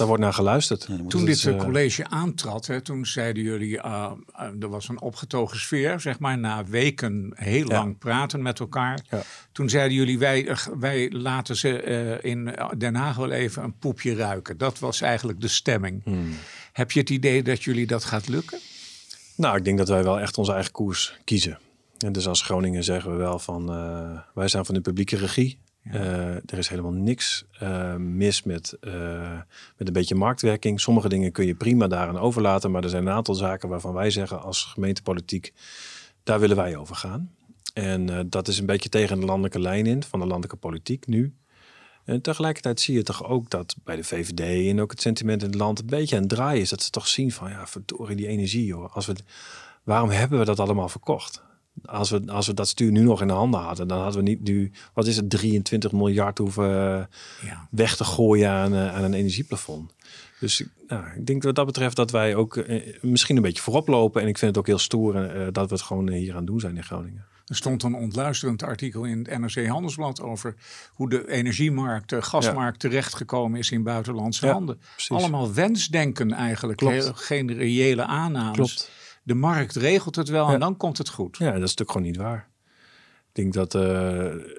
daar 0.00 0.08
wordt 0.08 0.22
naar 0.22 0.34
geluisterd. 0.34 0.86
Ja, 0.88 0.96
Toen 1.08 1.24
dit 1.24 1.36
is, 1.36 1.44
eh, 1.44 1.56
college 1.58 2.06
aantrad, 2.08 2.66
hè, 2.66 2.80
toen 2.80 3.06
zeiden 3.06 3.42
jullie, 3.42 3.76
uh, 3.76 4.12
uh, 4.40 4.62
er 4.62 4.68
was 4.68 4.88
een 4.88 5.00
opgetogen 5.00 5.58
sfeer, 5.58 6.00
zeg 6.00 6.18
maar, 6.18 6.38
na 6.38 6.64
weken 6.64 7.32
heel 7.34 7.68
Ja. 7.68 7.74
lang 7.74 7.98
praten 7.98 8.42
met 8.42 8.60
elkaar. 8.60 9.00
Ja. 9.10 9.22
Toen 9.52 9.68
zeiden 9.68 9.96
jullie, 9.96 10.18
wij, 10.18 10.48
uh, 10.48 10.56
wij 10.78 11.10
laten 11.10 11.56
ze 11.56 11.84
uh, 12.22 12.30
in 12.30 12.54
Den 12.78 12.94
Haag 12.94 13.16
wel 13.16 13.30
even 13.30 13.62
een 13.62 13.78
poepje 13.78 14.14
ruiken. 14.14 14.58
Dat 14.58 14.78
was 14.78 15.00
eigenlijk 15.00 15.40
de 15.40 15.48
stemming. 15.48 16.00
Hmm. 16.04 16.32
Heb 16.72 16.90
je 16.90 17.00
het 17.00 17.10
idee 17.10 17.42
dat 17.42 17.62
jullie 17.62 17.86
dat 17.86 18.04
gaat 18.04 18.28
lukken? 18.28 18.58
Nou, 19.36 19.56
ik 19.56 19.64
denk 19.64 19.78
dat 19.78 19.88
wij 19.88 20.02
wel 20.02 20.20
echt 20.20 20.38
onze 20.38 20.52
eigen 20.52 20.72
koers 20.72 21.18
kiezen. 21.24 21.58
En 21.98 22.12
dus 22.12 22.26
als 22.26 22.42
Groningen 22.42 22.84
zeggen 22.84 23.10
we 23.10 23.16
wel 23.16 23.38
van 23.38 23.74
uh, 23.76 24.18
wij 24.34 24.48
zijn 24.48 24.64
van 24.64 24.74
de 24.74 24.80
publieke 24.80 25.16
regie. 25.16 25.58
Uh, 25.84 26.34
er 26.34 26.58
is 26.58 26.68
helemaal 26.68 26.92
niks 26.92 27.44
uh, 27.62 27.94
mis 27.96 28.42
met, 28.42 28.76
uh, 28.80 29.38
met 29.76 29.86
een 29.86 29.92
beetje 29.92 30.14
marktwerking. 30.14 30.80
Sommige 30.80 31.08
dingen 31.08 31.32
kun 31.32 31.46
je 31.46 31.54
prima 31.54 31.86
daaraan 31.86 32.18
overlaten. 32.18 32.70
Maar 32.70 32.82
er 32.82 32.88
zijn 32.88 33.06
een 33.06 33.12
aantal 33.12 33.34
zaken 33.34 33.68
waarvan 33.68 33.94
wij 33.94 34.10
zeggen 34.10 34.42
als 34.42 34.64
gemeentepolitiek, 34.64 35.52
daar 36.22 36.40
willen 36.40 36.56
wij 36.56 36.76
over 36.76 36.96
gaan. 36.96 37.30
En 37.74 38.28
dat 38.28 38.48
is 38.48 38.58
een 38.58 38.66
beetje 38.66 38.88
tegen 38.88 39.20
de 39.20 39.26
landelijke 39.26 39.60
lijn 39.60 39.86
in 39.86 40.02
van 40.02 40.20
de 40.20 40.26
landelijke 40.26 40.56
politiek 40.56 41.06
nu. 41.06 41.34
En 42.04 42.20
tegelijkertijd 42.20 42.80
zie 42.80 42.94
je 42.94 43.02
toch 43.02 43.24
ook 43.24 43.50
dat 43.50 43.76
bij 43.84 43.96
de 43.96 44.04
VVD 44.04 44.68
en 44.70 44.80
ook 44.80 44.90
het 44.90 45.00
sentiment 45.00 45.42
in 45.42 45.48
het 45.48 45.58
land 45.58 45.78
een 45.78 45.86
beetje 45.86 46.16
aan 46.16 46.22
het 46.22 46.30
draaien 46.30 46.60
is. 46.60 46.68
Dat 46.68 46.82
ze 46.82 46.90
toch 46.90 47.06
zien 47.06 47.32
van 47.32 47.50
ja, 47.50 47.66
verdorie 47.66 48.16
die 48.16 48.26
energie 48.26 48.64
joh. 48.64 48.94
Als 48.94 49.06
we, 49.06 49.14
waarom 49.82 50.10
hebben 50.10 50.38
we 50.38 50.44
dat 50.44 50.60
allemaal 50.60 50.88
verkocht? 50.88 51.42
Als 51.84 52.10
we, 52.10 52.22
als 52.26 52.46
we 52.46 52.54
dat 52.54 52.68
stuur 52.68 52.90
nu 52.90 53.00
nog 53.02 53.20
in 53.20 53.26
de 53.26 53.32
handen 53.32 53.60
hadden, 53.60 53.88
dan 53.88 54.00
hadden 54.00 54.24
we 54.24 54.28
niet 54.28 54.42
nu, 54.42 54.72
wat 54.94 55.06
is 55.06 55.16
het, 55.16 55.30
23 55.30 55.92
miljard 55.92 56.38
hoeven 56.38 56.68
ja. 57.42 57.68
weg 57.70 57.96
te 57.96 58.04
gooien 58.04 58.50
aan, 58.50 58.74
aan 58.74 59.04
een 59.04 59.14
energieplafond. 59.14 59.94
Dus 60.40 60.64
nou, 60.88 61.04
ik 61.16 61.26
denk 61.26 61.42
wat 61.42 61.54
dat 61.54 61.66
betreft 61.66 61.96
dat 61.96 62.10
wij 62.10 62.34
ook 62.34 62.56
eh, 62.56 62.94
misschien 63.00 63.36
een 63.36 63.42
beetje 63.42 63.62
voorop 63.62 63.88
lopen. 63.88 64.22
En 64.22 64.28
ik 64.28 64.38
vind 64.38 64.50
het 64.50 64.60
ook 64.60 64.66
heel 64.66 64.78
stoer 64.78 65.14
eh, 65.14 65.46
dat 65.52 65.68
we 65.68 65.74
het 65.74 65.84
gewoon 65.84 66.10
hier 66.10 66.36
aan 66.36 66.44
doen 66.44 66.60
zijn 66.60 66.76
in 66.76 66.84
Groningen. 66.84 67.24
Er 67.46 67.56
stond 67.56 67.82
een 67.82 67.94
ontluisterend 67.94 68.62
artikel 68.62 69.04
in 69.04 69.18
het 69.18 69.38
NRC 69.38 69.66
Handelsblad 69.66 70.20
over 70.20 70.54
hoe 70.92 71.08
de 71.08 71.30
energiemarkt, 71.30 72.08
de 72.08 72.22
gasmarkt 72.22 72.82
ja. 72.82 72.88
terechtgekomen 72.88 73.58
is 73.58 73.70
in 73.70 73.82
buitenlandse 73.82 74.46
ja, 74.46 74.52
handen. 74.52 74.78
Precies. 74.92 75.10
Allemaal 75.10 75.54
wensdenken 75.54 76.32
eigenlijk, 76.32 76.80
Heel, 76.80 77.12
geen 77.14 77.52
reële 77.52 78.04
aannames. 78.04 78.56
Klopt. 78.56 78.90
De 79.30 79.36
markt 79.36 79.76
regelt 79.76 80.16
het 80.16 80.28
wel 80.28 80.46
ja. 80.46 80.52
en 80.52 80.60
dan 80.60 80.76
komt 80.76 80.98
het 80.98 81.08
goed. 81.08 81.36
Ja, 81.36 81.44
dat 81.44 81.54
is 81.54 81.60
natuurlijk 81.60 81.90
gewoon 81.90 82.06
niet 82.06 82.16
waar. 82.16 82.48
Ik 83.28 83.34
denk 83.34 83.52
dat 83.52 83.74
uh, 83.74 83.82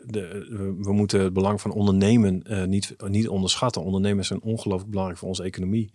de, 0.06 0.46
we, 0.80 0.94
moeten 0.94 1.22
het 1.22 1.34
belang 1.34 1.62
van 1.62 1.72
ondernemen 1.72 2.44
uh, 2.50 2.64
niet, 2.64 2.96
niet 3.08 3.28
onderschatten. 3.28 3.84
Ondernemers 3.84 4.28
zijn 4.28 4.42
ongelooflijk 4.42 4.90
belangrijk 4.90 5.20
voor 5.20 5.30
onze 5.30 5.44
economie. 5.44 5.92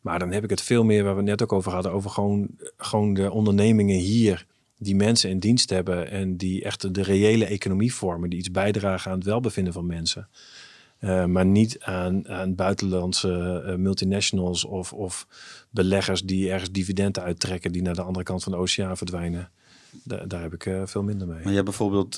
Maar 0.00 0.18
dan 0.18 0.32
heb 0.32 0.44
ik 0.44 0.50
het 0.50 0.60
veel 0.60 0.84
meer 0.84 1.04
waar 1.04 1.12
we 1.12 1.20
het 1.20 1.28
net 1.28 1.42
ook 1.42 1.52
over 1.52 1.72
hadden. 1.72 1.92
Over 1.92 2.10
gewoon, 2.10 2.48
gewoon 2.76 3.14
de 3.14 3.30
ondernemingen 3.30 3.98
hier 3.98 4.46
die 4.78 4.96
mensen 4.96 5.30
in 5.30 5.38
dienst 5.38 5.70
hebben 5.70 6.10
en 6.10 6.36
die 6.36 6.64
echt 6.64 6.94
de 6.94 7.02
reële 7.02 7.44
economie 7.44 7.94
vormen, 7.94 8.30
die 8.30 8.38
iets 8.38 8.50
bijdragen 8.50 9.10
aan 9.10 9.18
het 9.18 9.26
welbevinden 9.26 9.72
van 9.72 9.86
mensen. 9.86 10.28
Uh, 11.04 11.24
maar 11.24 11.46
niet 11.46 11.80
aan, 11.80 12.28
aan 12.28 12.54
buitenlandse 12.54 13.64
uh, 13.66 13.74
multinationals 13.74 14.64
of, 14.64 14.92
of 14.92 15.26
beleggers 15.70 16.22
die 16.22 16.50
ergens 16.50 16.70
dividenden 16.70 17.22
uittrekken 17.22 17.72
die 17.72 17.82
naar 17.82 17.94
de 17.94 18.02
andere 18.02 18.24
kant 18.24 18.42
van 18.42 18.52
de 18.52 18.58
oceaan 18.58 18.96
verdwijnen. 18.96 19.50
Da 20.04 20.24
daar 20.26 20.42
heb 20.42 20.54
ik 20.54 20.66
uh, 20.66 20.82
veel 20.84 21.02
minder 21.02 21.26
mee. 21.26 21.44
Maar 21.44 21.52
jij 21.52 21.62
bijvoorbeeld 21.62 22.14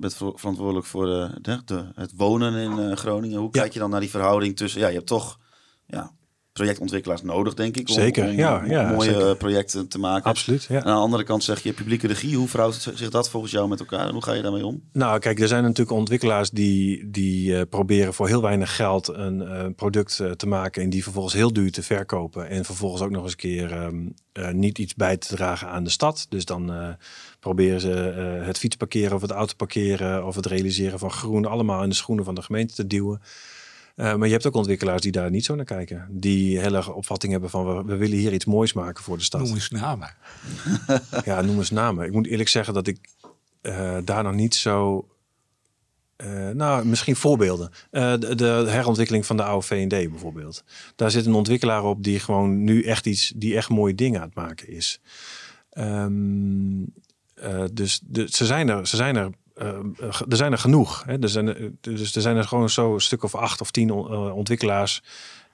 bent 0.00 0.14
verantwoordelijk 0.14 0.86
voor 0.86 1.06
de, 1.06 1.60
de, 1.64 1.84
het 1.94 2.12
wonen 2.16 2.54
in 2.54 2.96
Groningen. 2.96 3.38
Hoe 3.38 3.48
ja. 3.52 3.60
kijk 3.60 3.72
je 3.72 3.78
dan 3.78 3.90
naar 3.90 4.00
die 4.00 4.10
verhouding 4.10 4.56
tussen, 4.56 4.80
ja, 4.80 4.86
je 4.86 4.94
hebt 4.94 5.06
toch 5.06 5.38
ja, 5.86 6.12
projectontwikkelaars 6.58 7.22
nodig, 7.22 7.54
denk 7.54 7.76
ik. 7.76 7.88
Om, 7.88 7.94
Zeker, 7.94 8.24
om, 8.24 8.30
ja, 8.30 8.58
om 8.58 8.70
ja, 8.70 8.90
mooie 8.90 9.10
zeker. 9.10 9.36
projecten 9.36 9.88
te 9.88 9.98
maken. 9.98 10.30
Absoluut, 10.30 10.64
ja. 10.68 10.76
En 10.76 10.84
aan 10.84 10.94
de 10.94 11.02
andere 11.02 11.24
kant 11.24 11.44
zeg 11.44 11.62
je 11.62 11.72
publieke 11.72 12.06
regie. 12.06 12.36
Hoe 12.36 12.48
verhoudt 12.48 12.92
zich 12.94 13.10
dat 13.10 13.30
volgens 13.30 13.52
jou 13.52 13.68
met 13.68 13.80
elkaar? 13.80 14.06
En 14.06 14.12
hoe 14.12 14.22
ga 14.22 14.32
je 14.32 14.42
daarmee 14.42 14.66
om? 14.66 14.82
Nou, 14.92 15.18
kijk, 15.18 15.40
er 15.40 15.48
zijn 15.48 15.62
natuurlijk 15.62 15.98
ontwikkelaars 15.98 16.50
die, 16.50 17.10
die 17.10 17.56
eh, 17.56 17.62
proberen 17.70 18.14
voor 18.14 18.26
heel 18.28 18.42
weinig 18.42 18.76
geld 18.76 19.08
een 19.08 19.42
eh, 19.42 19.66
product 19.76 20.20
eh, 20.20 20.30
te 20.30 20.46
maken 20.46 20.82
en 20.82 20.90
die 20.90 21.02
vervolgens 21.02 21.34
heel 21.34 21.52
duur 21.52 21.72
te 21.72 21.82
verkopen. 21.82 22.48
En 22.48 22.64
vervolgens 22.64 23.02
ook 23.02 23.10
nog 23.10 23.22
eens 23.22 23.32
een 23.32 23.38
keer 23.38 23.72
ehm, 23.72 24.06
eh, 24.32 24.50
niet 24.50 24.78
iets 24.78 24.94
bij 24.94 25.16
te 25.16 25.34
dragen 25.36 25.68
aan 25.68 25.84
de 25.84 25.90
stad. 25.90 26.26
Dus 26.28 26.44
dan 26.44 26.96
proberen 27.40 27.80
ze 27.80 27.88
het 28.44 28.58
fietsparkeren 28.58 29.14
of 29.14 29.22
het 29.22 29.30
autoparkeren 29.30 30.26
of 30.26 30.34
het 30.34 30.46
realiseren 30.46 30.98
van 30.98 31.10
groen 31.10 31.46
allemaal 31.46 31.82
in 31.82 31.88
de 31.88 31.94
schoenen 31.94 32.24
van 32.24 32.34
de 32.34 32.42
gemeente 32.42 32.74
te 32.74 32.86
duwen. 32.86 33.20
Eh, 33.98 34.14
maar 34.14 34.26
je 34.26 34.32
hebt 34.32 34.46
ook 34.46 34.54
ontwikkelaars 34.54 35.02
die 35.02 35.12
daar 35.12 35.30
niet 35.30 35.44
zo 35.44 35.54
naar 35.54 35.64
kijken. 35.64 36.06
Die 36.10 36.58
heel 36.60 36.74
erg 36.74 36.92
opvatting 36.92 37.32
hebben 37.32 37.50
van 37.50 37.66
we, 37.76 37.82
we 37.84 37.96
willen 37.96 38.16
hier 38.18 38.32
iets 38.32 38.44
moois 38.44 38.72
maken 38.72 39.04
voor 39.04 39.16
de 39.16 39.22
stad. 39.24 39.40
Noem 39.40 39.54
eens 39.54 39.70
namen. 39.70 40.14
Ja, 41.24 41.40
noem 41.40 41.58
eens 41.58 41.70
namen. 41.70 42.06
Ik 42.06 42.12
moet 42.12 42.26
eerlijk 42.26 42.48
zeggen 42.48 42.74
dat 42.74 42.86
ik 42.86 42.98
eh, 43.60 43.96
daar 44.04 44.22
nog 44.22 44.34
niet 44.34 44.54
zo. 44.54 45.08
eh, 46.16 46.48
nou, 46.48 46.86
misschien 46.86 47.16
voorbeelden. 47.16 47.70
De, 47.90 48.34
de 48.34 48.64
herontwikkeling 48.68 49.26
van 49.26 49.36
de 49.36 49.42
oude 49.42 49.66
V&D 49.66 49.88
bijvoorbeeld. 49.88 50.64
Daar 50.96 51.10
zit 51.10 51.26
een 51.26 51.34
ontwikkelaar 51.34 51.84
op 51.84 52.02
die 52.04 52.20
gewoon 52.20 52.64
nu 52.64 52.82
echt 52.82 53.06
iets, 53.06 53.32
die 53.36 53.56
echt 53.56 53.68
mooie 53.68 53.94
dingen 53.94 54.20
aan 54.20 54.26
het 54.26 54.36
maken 54.36 54.68
is. 54.68 55.00
Ehm, 55.70 56.82
eh, 57.34 57.64
dus 57.72 58.00
de, 58.04 58.26
ze 58.30 58.46
zijn 58.46 58.68
er, 58.68 58.86
ze 58.86 58.96
zijn 58.96 59.16
er, 59.16 59.30
er 60.28 60.36
zijn 60.36 60.52
er 60.52 60.58
genoeg. 60.58 61.04
Hè? 61.04 61.18
Er 61.18 61.28
zijn, 61.28 61.46
er- 61.48 61.70
dus 61.80 62.14
er 62.14 62.22
zijn 62.22 62.36
er 62.36 62.44
gewoon 62.44 62.70
zo 62.70 62.94
een 62.94 63.00
stuk 63.00 63.22
of 63.22 63.34
acht 63.34 63.60
of 63.60 63.70
tien 63.70 63.88
eh, 63.88 64.36
ontwikkelaars 64.36 65.02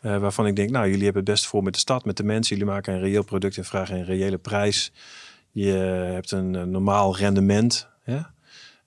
eh, 0.00 0.18
waarvan 0.18 0.46
ik 0.46 0.56
denk, 0.56 0.70
nou, 0.70 0.84
jullie 0.88 1.04
hebben 1.04 1.22
het 1.22 1.30
best 1.30 1.46
voor 1.46 1.62
met 1.62 1.72
de 1.74 1.78
stad, 1.80 2.04
met 2.04 2.16
de 2.16 2.24
mensen. 2.24 2.56
Jullie 2.56 2.72
maken 2.72 2.94
een 2.94 3.00
reëel 3.00 3.24
product 3.24 3.56
en 3.56 3.64
vragen 3.64 3.96
een 3.96 4.04
reële 4.04 4.38
prijs. 4.38 4.92
Je 5.50 5.70
hebt 6.12 6.30
een, 6.30 6.54
eh, 6.54 6.62
normaal 6.62 7.16
rendement. 7.16 7.88
Hè? 8.02 8.20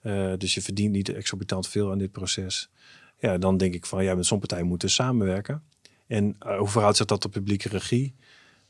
Eh, 0.00 0.32
dus 0.38 0.54
je 0.54 0.62
verdient 0.62 0.92
niet 0.92 1.08
exorbitant 1.14 1.68
veel 1.68 1.90
aan 1.90 1.98
dit 1.98 2.12
proces. 2.12 2.70
Ja, 3.18 3.38
dan 3.38 3.56
denk 3.56 3.74
ik 3.74 3.86
van, 3.86 4.04
ja, 4.04 4.14
met 4.14 4.26
zo'n 4.26 4.38
partij 4.38 4.62
moeten 4.62 4.90
samenwerken. 4.90 5.62
En 6.06 6.36
eh, 6.38 6.58
hoe 6.58 6.68
verhoudt 6.68 6.96
zich 6.96 7.06
dat 7.06 7.20
tot 7.20 7.30
publieke 7.30 7.68
regie? 7.68 8.14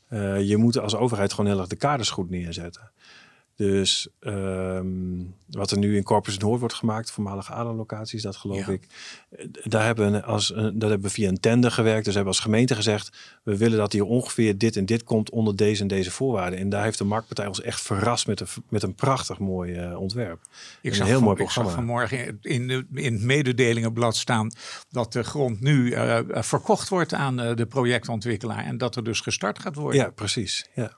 Eh, 0.07 0.41
je 0.41 0.57
moet 0.57 0.77
als 0.79 0.95
overheid 0.95 1.33
gewoon 1.33 1.49
heel 1.51 1.59
erg 1.59 1.67
de 1.69 1.75
kaders 1.75 2.09
goed 2.09 2.29
neerzetten. 2.29 2.91
Dus 3.67 4.07
ehm, 4.19 4.87
wat 5.49 5.71
er 5.71 5.77
nu 5.77 5.95
in 5.95 6.03
Corpus 6.03 6.37
Noord 6.37 6.59
wordt 6.59 6.75
gemaakt, 6.75 7.11
voormalige 7.11 7.51
ADA-locaties, 7.53 8.21
dat 8.21 8.35
geloof 8.35 8.65
Ja. 8.65 8.71
ik. 8.73 8.87
eh, 9.29 9.45
Daar 9.63 9.85
hebben, 9.85 10.11
we 10.11 10.23
als, 10.23 10.55
een- 10.55 10.79
dat 10.79 10.89
hebben 10.89 11.07
we 11.07 11.13
via 11.13 11.27
een 11.29 11.39
tender 11.39 11.71
gewerkt. 11.71 11.97
Dus 12.05 12.13
we 12.13 12.19
hebben 12.19 12.33
als 12.33 12.39
gemeente 12.43 12.75
gezegd, 12.75 13.17
we 13.43 13.57
willen 13.57 13.77
dat 13.77 13.93
hier 13.93 14.03
ongeveer 14.03 14.57
dit 14.57 14.75
en 14.75 14.85
dit 14.85 15.03
komt 15.03 15.29
onder 15.29 15.55
deze 15.55 15.81
en 15.81 15.87
deze 15.87 16.11
voorwaarden. 16.11 16.59
En 16.59 16.69
daar 16.69 16.83
heeft 16.83 16.97
de 16.97 17.03
marktpartij 17.03 17.47
ons 17.47 17.61
echt 17.61 17.81
verrast 17.81 18.27
met 18.27 18.39
een, 18.39 18.47
met 18.69 18.83
een 18.83 18.95
prachtig 18.95 19.39
mooi 19.39 19.73
eh, 19.73 19.99
ontwerp. 19.99 20.39
Ik 20.81 20.89
een 20.89 20.95
zag, 20.97 21.05
heel 21.07 21.15
van- 21.15 21.23
mooi 21.23 21.41
ik 21.43 21.49
zag 21.49 21.63
programma. 21.63 21.75
vanmorgen 21.87 22.37
in, 22.41 22.67
de, 22.67 22.85
in 22.93 23.13
het 23.13 23.21
mededelingenblad 23.23 24.15
staan 24.15 24.51
dat 24.89 25.13
de 25.13 25.23
grond 25.23 25.61
nu 25.61 25.91
eh, 25.91 26.19
verkocht 26.29 26.89
wordt 26.89 27.13
aan 27.13 27.39
eh, 27.39 27.55
de 27.55 27.65
projectontwikkelaar 27.65 28.65
en 28.65 28.77
dat 28.77 28.95
er 28.95 29.03
dus 29.03 29.19
gestart 29.19 29.59
gaat 29.59 29.75
worden. 29.75 29.99
Ja, 30.01 30.09
precies. 30.09 30.69
Ja. 30.75 30.97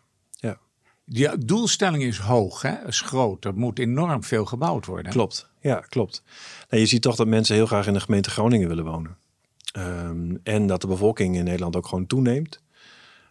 Ja. 1.04 1.36
Die 1.36 1.45
doelstelling 1.45 2.04
is 2.04 2.18
hoog, 2.18 2.62
hè? 2.62 2.88
is 2.88 3.02
groot. 3.02 3.45
Er 3.45 3.56
moet 3.56 3.80
enorm 3.80 4.24
veel 4.24 4.45
gebouwd 4.45 4.86
worden. 4.86 5.12
Klopt, 5.12 5.49
ja, 5.60 5.80
klopt. 5.80 6.24
Nou, 6.70 6.82
je 6.82 6.88
ziet 6.88 7.02
toch 7.02 7.16
dat 7.16 7.28
mensen 7.28 7.56
heel 7.56 7.66
graag 7.66 7.88
in 7.88 7.93
de 7.93 7.99
gemeente 7.99 8.30
Groningen 8.30 8.68
willen 8.68 8.86
wonen. 8.86 9.18
Ehm, 9.72 10.36
en 10.43 10.68
dat 10.68 10.82
de 10.82 10.88
bevolking 10.88 11.36
in 11.36 11.43
Nederland 11.43 11.76
ook 11.76 11.88
gewoon 11.88 12.08
toeneemt. 12.08 12.62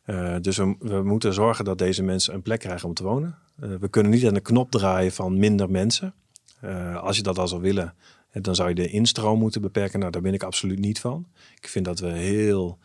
Eh, 0.04 0.36
dus 0.40 0.56
we, 0.56 0.76
we 0.78 1.02
moeten 1.02 1.34
zorgen 1.34 1.64
dat 1.64 1.78
deze 1.78 2.02
mensen 2.02 2.34
een 2.34 2.42
plek 2.42 2.60
krijgen 2.60 2.88
om 2.88 2.94
te 2.94 3.02
wonen. 3.02 3.38
Eh, 3.60 3.68
we 3.80 3.88
kunnen 3.88 4.12
niet 4.12 4.26
aan 4.26 4.34
de 4.34 4.40
knop 4.40 4.70
draaien 4.70 5.12
van 5.12 5.38
minder 5.38 5.70
mensen. 5.70 6.14
Eh, 6.60 7.02
als 7.02 7.16
je 7.16 7.22
dat 7.22 7.38
al 7.38 7.48
zou 7.48 7.60
willen, 7.60 7.94
dan 8.32 8.54
zou 8.54 8.68
je 8.68 8.74
de 8.74 8.88
instroom 8.88 9.38
moeten 9.38 9.60
beperken. 9.60 9.98
Nou, 9.98 10.12
daar 10.12 10.22
ben 10.22 10.34
ik 10.34 10.42
absoluut 10.42 10.78
niet 10.78 11.00
van. 11.00 11.26
Ik 11.60 11.68
vind 11.68 11.84
dat 11.84 11.98
we 11.98 12.08
heel 12.08 12.78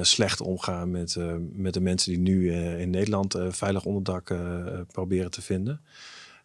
slecht 0.00 0.40
omgaan 0.40 0.90
met, 0.90 1.16
eh, 1.16 1.34
met 1.52 1.74
de 1.74 1.80
mensen 1.80 2.12
die 2.12 2.20
nu 2.20 2.50
eh, 2.50 2.80
in 2.80 2.90
Nederland 2.90 3.34
eh, 3.34 3.46
veilig 3.50 3.84
onderdak 3.84 4.30
eh, 4.30 4.38
proberen 4.92 5.30
te 5.30 5.42
vinden. 5.42 5.80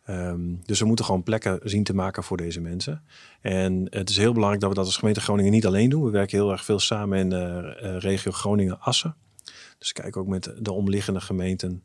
Ehm, 0.07 0.55
dus 0.65 0.80
we 0.80 0.86
moeten 0.86 1.05
gewoon 1.05 1.23
plekken 1.23 1.59
zien 1.63 1.84
te 1.84 1.93
maken 1.93 2.23
voor 2.23 2.38
deze 2.38 2.61
mensen. 2.61 3.03
En 3.41 3.88
het 3.89 4.09
is 4.09 4.17
heel 4.17 4.34
belangrijk 4.34 4.61
dat 4.61 4.69
we 4.69 4.75
dat 4.75 4.86
als 4.86 4.97
gemeente 4.97 5.21
Groningen 5.21 5.51
niet 5.51 5.65
alleen 5.65 5.89
doen. 5.89 6.03
We 6.03 6.09
werken 6.09 6.38
heel 6.38 6.51
erg 6.51 6.65
veel 6.65 6.80
samen 6.80 7.17
in 7.17 7.32
eh, 7.32 7.97
regio 7.97 8.32
Groningen-Assen. 8.32 9.15
Dus 9.78 9.93
kijk 9.93 10.17
ook 10.17 10.28
met 10.28 10.53
de 10.59 10.71
omliggende 10.71 11.21
gemeenten 11.21 11.84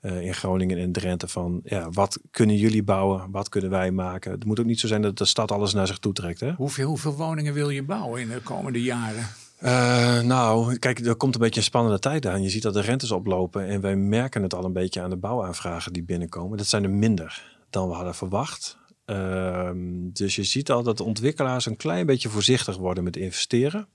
eh, 0.00 0.20
in 0.20 0.34
Groningen 0.34 0.78
en 0.78 0.92
Drenthe 0.92 1.28
van... 1.28 1.60
Ja, 1.64 1.90
wat 1.90 2.18
kunnen 2.30 2.56
jullie 2.56 2.82
bouwen? 2.82 3.30
Wat 3.30 3.48
kunnen 3.48 3.70
wij 3.70 3.90
maken? 3.90 4.30
Het 4.30 4.44
moet 4.44 4.60
ook 4.60 4.66
niet 4.66 4.80
zo 4.80 4.86
zijn 4.86 5.02
dat 5.02 5.18
de 5.18 5.24
stad 5.24 5.52
alles 5.52 5.72
naar 5.72 5.86
zich 5.86 5.98
toe 5.98 6.12
trekt. 6.12 6.40
Hè? 6.40 6.52
Hoeveel, 6.52 6.88
hoeveel 6.88 7.14
woningen 7.14 7.54
wil 7.54 7.70
je 7.70 7.82
bouwen 7.82 8.20
in 8.20 8.28
de 8.28 8.40
komende 8.40 8.82
jaren? 8.82 9.26
Eh, 9.64 10.20
nou, 10.20 10.78
kijk, 10.78 10.98
er 10.98 11.16
komt 11.16 11.34
een 11.34 11.40
beetje 11.40 11.60
een 11.60 11.66
spannende 11.66 11.98
tijd 11.98 12.26
aan. 12.26 12.42
Je 12.42 12.48
ziet 12.48 12.62
dat 12.62 12.74
de 12.74 12.80
rentes 12.80 13.10
oplopen 13.10 13.66
en 13.66 13.80
wij 13.80 13.96
merken 13.96 14.42
het 14.42 14.54
al 14.54 14.64
een 14.64 14.72
beetje 14.72 15.00
aan 15.00 15.10
de 15.10 15.16
bouwaanvragen 15.16 15.92
die 15.92 16.02
binnenkomen. 16.02 16.58
Dat 16.58 16.66
zijn 16.66 16.84
er 16.84 16.90
minder 16.90 17.56
dan 17.70 17.88
we 17.88 17.94
hadden 17.94 18.14
verwacht. 18.14 18.78
Ehm, 19.04 19.76
dus 20.12 20.36
je 20.36 20.44
ziet 20.44 20.70
al 20.70 20.82
dat 20.82 20.96
de 20.96 21.04
ontwikkelaars 21.04 21.66
een 21.66 21.76
klein 21.76 22.06
beetje 22.06 22.28
voorzichtig 22.28 22.76
worden 22.76 23.04
met 23.04 23.16
investeren. 23.16 23.88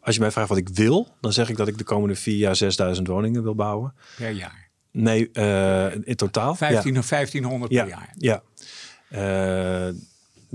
Als 0.00 0.14
je 0.14 0.20
mij 0.20 0.30
vraagt 0.30 0.48
wat 0.48 0.58
ik 0.58 0.68
wil, 0.68 1.08
dan 1.20 1.32
zeg 1.32 1.48
ik 1.48 1.56
dat 1.56 1.68
ik 1.68 1.78
de 1.78 1.84
komende 1.84 2.14
vier 2.14 2.36
jaar 2.36 2.56
6000 2.56 3.06
woningen 3.06 3.42
wil 3.42 3.54
bouwen. 3.54 3.94
Per 4.16 4.30
jaar. 4.30 4.68
Nee, 4.90 5.30
eh, 5.30 5.94
in 5.94 6.16
totaal. 6.16 6.54
15 6.54 6.98
of 6.98 7.08
1500 7.08 7.72
ja. 7.72 7.82
per 7.82 7.92
jaar. 7.92 8.14
Ja. 8.18 8.42
Eh, 9.08 9.94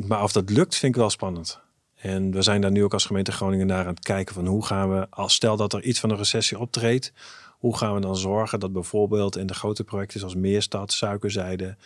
maar 0.07 0.23
of 0.23 0.31
dat 0.31 0.49
lukt, 0.49 0.75
vind 0.75 0.95
ik 0.95 0.99
wel 0.99 1.09
spannend. 1.09 1.63
En 2.05 2.31
we 2.31 2.41
zijn 2.41 2.61
daar 2.61 2.71
nu 2.71 2.83
ook 2.83 2.93
als 2.93 3.05
gemeente 3.05 3.31
Groningen 3.31 3.67
naar 3.67 3.85
aan 3.85 3.93
het 3.93 4.03
kijken 4.03 4.35
van 4.35 4.45
hoe 4.45 4.65
gaan 4.65 4.89
we, 4.89 5.07
als 5.09 5.33
stel 5.33 5.57
dat 5.57 5.73
er 5.73 5.83
iets 5.83 5.99
van 5.99 6.09
een 6.09 6.17
recessie 6.17 6.59
optreedt, 6.59 7.13
hoe 7.59 7.77
gaan 7.77 7.93
we 7.93 7.99
dan 7.99 8.15
zorgen 8.15 8.59
dat 8.59 8.73
bijvoorbeeld 8.73 9.37
in 9.37 9.47
de 9.47 9.53
grote 9.53 9.83
projecten 9.83 10.19
zoals 10.19 10.35
Meerstad, 10.35 10.93
Suikerzijde, 10.93 11.77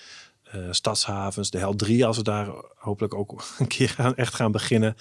eh, 0.43 0.61
Stadshavens, 0.72 1.49
de 1.49 1.57
Hel 1.57 1.76
3, 1.76 2.05
als 2.05 2.17
we 2.17 2.24
daar 2.24 2.49
hopelijk 2.76 3.13
ook 3.13 3.43
een 3.59 3.67
keer 3.67 3.89
gaan, 3.89 4.15
echt 4.15 4.34
gaan 4.34 4.51
beginnen. 4.51 4.95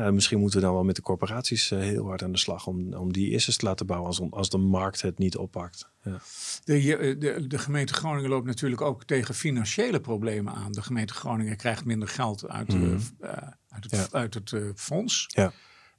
Ja, 0.00 0.10
misschien 0.10 0.38
moeten 0.38 0.58
we 0.60 0.64
dan 0.64 0.74
wel 0.74 0.84
met 0.84 0.96
de 0.96 1.02
corporaties 1.02 1.70
eh, 1.70 1.78
heel 1.78 2.04
hard 2.06 2.22
aan 2.22 2.32
de 2.32 2.38
slag 2.38 2.66
om, 2.66 2.94
om 2.94 3.12
die 3.12 3.30
eens 3.30 3.56
te 3.56 3.64
laten 3.66 3.86
bouwen 3.86 4.08
als, 4.08 4.20
als 4.30 4.50
de 4.50 4.58
markt 4.58 5.02
het 5.02 5.18
niet 5.18 5.36
oppakt. 5.36 5.88
Ja. 6.04 6.20
De, 6.64 6.82
je- 6.82 7.16
de, 7.18 7.46
de 7.46 7.58
gemeente 7.58 7.92
Groningen 7.94 8.30
loopt 8.30 8.46
natuurlijk 8.46 8.80
ook 8.80 9.04
tegen 9.04 9.34
financiële 9.34 10.00
problemen 10.00 10.54
aan. 10.54 10.72
De 10.72 10.82
gemeente 10.82 11.14
Groningen 11.14 11.56
krijgt 11.56 11.84
minder 11.84 12.08
geld 12.08 12.48
uit, 12.48 12.74
eh, 12.74 12.80
uit 13.68 13.84
het, 13.84 13.90
Ja. 13.90 14.06
uit 14.10 14.34
het 14.34 14.52
eh, 14.52 14.62
fonds. 14.74 15.24
Ja. 15.28 15.52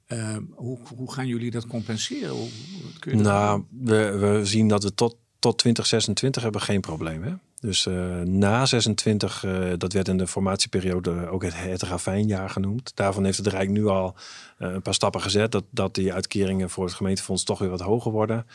Eh, 0.06 0.36
hoe, 0.54 0.78
hoe 0.96 1.12
gaan 1.12 1.26
jullie 1.26 1.50
dat 1.50 1.66
compenseren? 1.66 2.30
Hoe, 2.30 2.48
hoe 2.82 2.98
kun 2.98 3.10
je 3.16 3.22
dat 3.22 3.32
Nou, 3.32 3.64
we, 3.70 4.10
we 4.18 4.40
zien 4.44 4.68
dat 4.68 4.82
we 4.82 4.94
tot, 4.94 5.16
tot 5.38 5.58
2026 5.58 6.42
hebben 6.42 6.60
geen 6.60 6.80
probleem. 6.80 7.22
Hè? 7.22 7.32
Dus 7.62 7.86
eh, 7.86 8.20
na 8.20 8.66
26, 8.66 9.44
eh, 9.44 9.72
dat 9.78 9.92
werd 9.92 10.08
in 10.08 10.16
de 10.16 10.26
formatieperiode 10.26 11.28
ook 11.28 11.42
het, 11.42 11.54
het 11.56 11.82
ravijnjaar 11.82 12.50
genoemd. 12.50 12.92
Daarvan 12.96 13.24
heeft 13.24 13.36
het 13.36 13.46
Rijk 13.46 13.68
nu 13.68 13.86
al 13.86 14.14
eh, 14.58 14.72
een 14.72 14.82
paar 14.82 14.94
stappen 14.94 15.20
gezet. 15.20 15.52
Dat, 15.52 15.64
dat 15.70 15.94
die 15.94 16.12
uitkeringen 16.12 16.70
voor 16.70 16.84
het 16.84 16.94
gemeentefonds 16.94 17.44
toch 17.44 17.58
weer 17.58 17.70
wat 17.70 17.80
hoger 17.80 18.12
worden. 18.12 18.46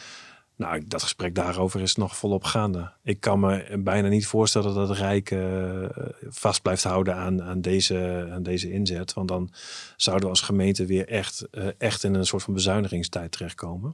Nou, 0.55 0.83
dat 0.87 1.03
gesprek 1.03 1.35
daarover 1.35 1.81
is 1.81 1.95
nog 1.95 2.17
volop 2.17 2.43
gaande. 2.43 2.91
Ik 3.03 3.19
kan 3.19 3.39
me 3.39 3.77
bijna 3.79 4.07
niet 4.07 4.27
voorstellen 4.27 4.73
dat 4.73 4.89
het 4.89 4.97
Rijk 4.97 5.31
eh, 5.31 5.83
vast 6.27 6.61
blijft 6.61 6.83
houden 6.83 7.15
aan, 7.15 7.43
aan, 7.43 7.61
deze, 7.61 8.27
aan 8.31 8.43
deze 8.43 8.71
inzet. 8.71 9.13
Want 9.13 9.27
dan 9.27 9.51
zouden 9.95 10.25
we 10.25 10.31
als 10.31 10.41
gemeente 10.41 10.85
weer 10.85 11.07
echt, 11.07 11.47
eh, 11.51 11.67
echt 11.77 12.03
in 12.03 12.13
een 12.13 12.25
soort 12.25 12.43
van 12.43 12.53
bezuinigingstijd 12.53 13.31
terechtkomen. 13.31 13.93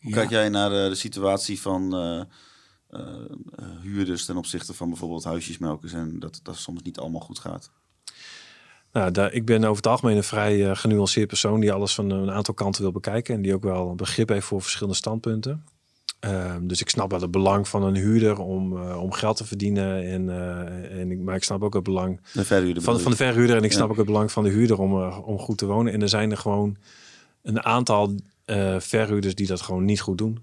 Hoe 0.00 0.10
Ja. 0.10 0.16
kijk 0.16 0.30
jij 0.30 0.48
naar 0.48 0.70
de, 0.70 0.86
de 0.88 0.94
situatie 0.94 1.60
van 1.60 1.92
huurders 3.82 4.24
ten 4.24 4.36
opzichte 4.36 4.74
van 4.74 4.88
bijvoorbeeld 4.88 5.24
huisjesmelkers 5.24 5.92
en 5.92 6.18
dat 6.18 6.40
dat 6.42 6.56
soms 6.56 6.82
niet 6.82 6.98
allemaal 6.98 7.20
goed 7.20 7.38
gaat? 7.38 7.70
Nou, 8.92 9.10
daar, 9.10 9.32
ik 9.32 9.44
ben 9.44 9.64
over 9.64 9.76
het 9.76 9.86
algemeen 9.86 10.16
een 10.16 10.24
vrij 10.24 10.70
eh, 10.70 10.76
genuanceerd 10.76 11.28
persoon 11.28 11.60
die 11.60 11.72
alles 11.72 11.94
van 11.94 12.10
een 12.10 12.30
aantal 12.30 12.54
kanten 12.54 12.82
wil 12.82 12.92
bekijken 12.92 13.34
en 13.34 13.42
die 13.42 13.54
ook 13.54 13.62
wel 13.62 13.88
een 13.90 13.96
begrip 13.96 14.28
heeft 14.28 14.46
voor 14.46 14.62
verschillende 14.62 14.96
standpunten. 14.96 15.64
Ehm, 16.20 16.66
dus 16.66 16.80
ik 16.80 16.88
snap 16.88 17.10
wel 17.10 17.20
het 17.20 17.30
belang 17.30 17.68
van 17.68 17.82
een 17.82 17.94
huurder 17.96 18.38
om, 18.38 18.76
eh, 18.76 19.02
om 19.02 19.12
geld 19.12 19.36
te 19.36 19.44
verdienen. 19.44 20.02
En, 20.10 20.28
eh, 20.30 21.00
en 21.00 21.10
ik, 21.10 21.18
maar 21.18 21.36
ik 21.36 21.44
snap 21.44 21.62
ook 21.62 21.74
het 21.74 21.82
belang 21.82 22.20
De 22.32 22.44
verhuurder 22.44 22.82
van, 22.82 23.00
van 23.00 23.10
de 23.10 23.16
verhuurder. 23.16 23.56
En 23.56 23.62
ik 23.64 23.70
Ja. 23.70 23.76
snap 23.76 23.90
ook 23.90 23.96
het 23.96 24.06
belang 24.06 24.32
van 24.32 24.42
de 24.44 24.50
huurder 24.50 24.78
om, 24.78 25.00
eh, 25.02 25.18
om 25.28 25.38
goed 25.38 25.58
te 25.58 25.66
wonen. 25.66 25.92
En 25.92 26.02
er 26.02 26.08
zijn 26.08 26.30
er 26.30 26.36
gewoon 26.36 26.76
een 27.42 27.62
aantal 27.64 28.14
eh, 28.44 28.80
verhuurders 28.80 29.34
die 29.34 29.46
dat 29.46 29.60
gewoon 29.60 29.84
niet 29.84 30.00
goed 30.00 30.18
doen. 30.18 30.38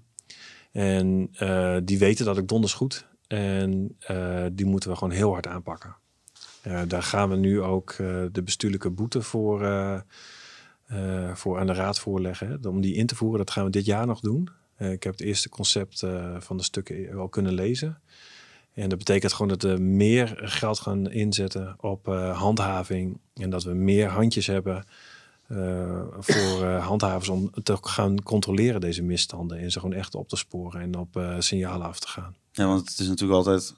En 0.72 1.28
eh, 1.32 1.76
die 1.84 1.98
weten 1.98 2.24
dat 2.24 2.38
ik 2.38 2.48
donders 2.48 2.72
goed. 2.72 3.06
En 3.26 3.96
eh, 3.98 4.46
die 4.52 4.66
moeten 4.66 4.90
we 4.90 4.96
gewoon 4.96 5.14
heel 5.14 5.32
hard 5.32 5.46
aanpakken. 5.46 5.96
Eh, 6.62 6.80
daar 6.88 7.02
gaan 7.02 7.28
we 7.28 7.36
nu 7.36 7.62
ook 7.62 7.94
de 8.32 8.42
bestuurlijke 8.44 8.90
boete 8.90 9.22
voor, 9.22 9.58
voor 11.34 11.58
aan 11.58 11.66
de 11.66 11.72
raad 11.74 11.98
voorleggen. 11.98 12.66
Om 12.66 12.80
die 12.80 12.94
in 12.94 13.06
te 13.06 13.14
voeren. 13.14 13.38
Dat 13.38 13.50
gaan 13.50 13.64
we 13.64 13.70
dit 13.70 13.84
jaar 13.84 14.06
nog 14.06 14.20
doen. 14.20 14.48
ik 14.78 15.02
heb 15.02 15.12
het 15.12 15.20
eerste 15.20 15.48
concept 15.48 16.04
van 16.38 16.56
de 16.56 16.62
stukken 16.62 17.16
al 17.16 17.28
kunnen 17.28 17.52
lezen. 17.52 18.00
En 18.74 18.88
dat 18.88 18.98
betekent 18.98 19.32
gewoon 19.32 19.48
dat 19.48 19.62
we 19.62 19.82
meer 19.82 20.32
geld 20.36 20.80
gaan 20.80 21.10
inzetten 21.10 21.76
op 21.80 22.06
handhaving. 22.34 23.18
En 23.34 23.50
dat 23.50 23.64
we 23.64 23.72
meer 23.72 24.08
handjes 24.08 24.46
hebben 24.46 24.84
voor 26.18 26.62
uh, 26.62 26.86
handhavers 26.86 27.28
om 27.28 27.50
te 27.62 27.76
gaan 27.80 28.22
controleren 28.22 28.80
deze 28.80 29.02
misstanden 29.02 29.58
en 29.58 29.70
ze 29.70 29.80
gewoon 29.80 29.94
echt 29.94 30.14
op 30.14 30.28
te 30.28 30.36
sporen 30.36 30.80
en 30.80 30.98
op 30.98 31.16
uh, 31.16 31.34
signalen 31.38 31.86
af 31.86 31.98
te 31.98 32.08
gaan. 32.08 32.34
Ja, 32.52 32.66
want 32.66 32.90
het 32.90 32.98
is 32.98 33.08
natuurlijk 33.08 33.38
altijd 33.38 33.74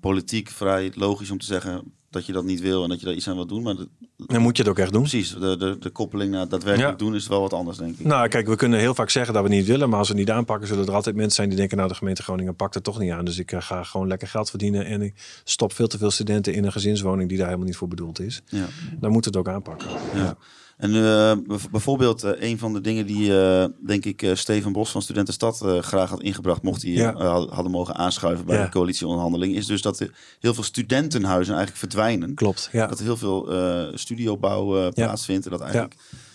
politiek 0.00 0.48
vrij 0.48 0.92
logisch 0.94 1.30
om 1.30 1.38
te 1.38 1.46
zeggen 1.46 1.92
dat 2.10 2.26
je 2.26 2.32
dat 2.32 2.44
niet 2.44 2.60
wil 2.60 2.82
en 2.82 2.88
dat 2.88 3.00
je 3.00 3.06
daar 3.06 3.14
iets 3.14 3.28
aan 3.28 3.34
wilt 3.34 3.48
doen. 3.48 3.62
Maar 3.62 3.74
dan 4.16 4.42
moet 4.42 4.56
je 4.56 4.62
het 4.62 4.70
ook 4.70 4.78
echt 4.78 4.92
doen. 4.92 5.00
Precies, 5.00 5.34
de, 5.34 5.56
de, 5.56 5.76
de 5.78 5.90
koppeling 5.90 6.32
naar 6.32 6.48
daadwerkelijk 6.48 6.98
doen 6.98 7.14
is 7.14 7.26
wel 7.26 7.40
wat 7.40 7.52
anders, 7.52 7.76
denk 7.76 7.98
ik. 7.98 8.06
Nou, 8.06 8.28
kijk, 8.28 8.46
we 8.48 8.56
kunnen 8.56 8.78
heel 8.78 8.94
vaak 8.94 9.10
zeggen 9.10 9.34
dat 9.34 9.42
we 9.42 9.48
niet 9.48 9.66
willen, 9.66 9.88
maar 9.88 9.98
als 9.98 10.08
we 10.08 10.14
het 10.14 10.22
niet 10.22 10.34
aanpakken, 10.34 10.68
zullen 10.68 10.86
er 10.86 10.94
altijd 10.94 11.14
mensen 11.14 11.34
zijn 11.34 11.48
die 11.48 11.58
denken, 11.58 11.76
nou, 11.76 11.88
de 11.88 11.94
gemeente 11.94 12.22
Groningen 12.22 12.56
pakt 12.56 12.74
het 12.74 12.84
toch 12.84 12.98
niet 12.98 13.10
aan. 13.10 13.24
Dus 13.24 13.38
ik 13.38 13.52
ga 13.56 13.82
gewoon 13.82 14.08
lekker 14.08 14.28
geld 14.28 14.50
verdienen 14.50 14.84
en 14.84 15.02
ik 15.02 15.40
stop 15.44 15.72
veel 15.72 15.86
te 15.86 15.98
veel 15.98 16.10
studenten 16.10 16.54
in 16.54 16.64
een 16.64 16.72
gezinswoning 16.72 17.28
die 17.28 17.36
daar 17.36 17.46
helemaal 17.46 17.68
niet 17.68 17.76
voor 17.76 17.88
bedoeld 17.88 18.20
is. 18.20 18.42
Ja. 18.46 18.66
Dan 18.98 19.10
moet 19.10 19.24
het 19.24 19.36
ook 19.36 19.48
aanpakken. 19.48 19.88
ja. 20.14 20.36
En 20.80 20.94
uh, 20.94 21.32
bijvoorbeeld 21.70 22.24
uh, 22.24 22.30
een 22.36 22.58
van 22.58 22.72
de 22.72 22.80
dingen 22.80 23.06
die, 23.06 23.30
uh, 23.30 23.64
denk 23.86 24.04
ik, 24.04 24.30
Steven 24.34 24.72
Bos 24.72 24.90
van 24.90 25.02
Studentenstad 25.02 25.64
graag 25.80 26.10
had 26.10 26.22
ingebracht, 26.22 26.62
mocht 26.62 26.82
hij 26.82 26.90
ja. 26.90 27.12
hadden 27.48 27.70
mogen 27.70 27.94
aanschuiven 27.94 28.46
bij 28.46 28.62
de 28.62 28.68
coalitieonderhandeling, 28.68 29.54
is 29.56 29.66
dus 29.66 29.82
dat 29.82 30.00
er 30.00 30.14
heel 30.40 30.54
veel 30.54 30.62
studentenhuizen 30.62 31.54
eigenlijk 31.54 31.84
verdwijnen. 31.84 32.34
Klopt. 32.34 32.68
Ja. 32.72 32.86
Dat 32.86 32.98
er 32.98 33.04
heel 33.04 33.16
veel 33.16 33.48
studiobouw 33.94 34.90
plaatsvindt. 34.90 35.44
En 35.44 35.50
dat 35.50 35.60
eigenlijk, 35.60 35.94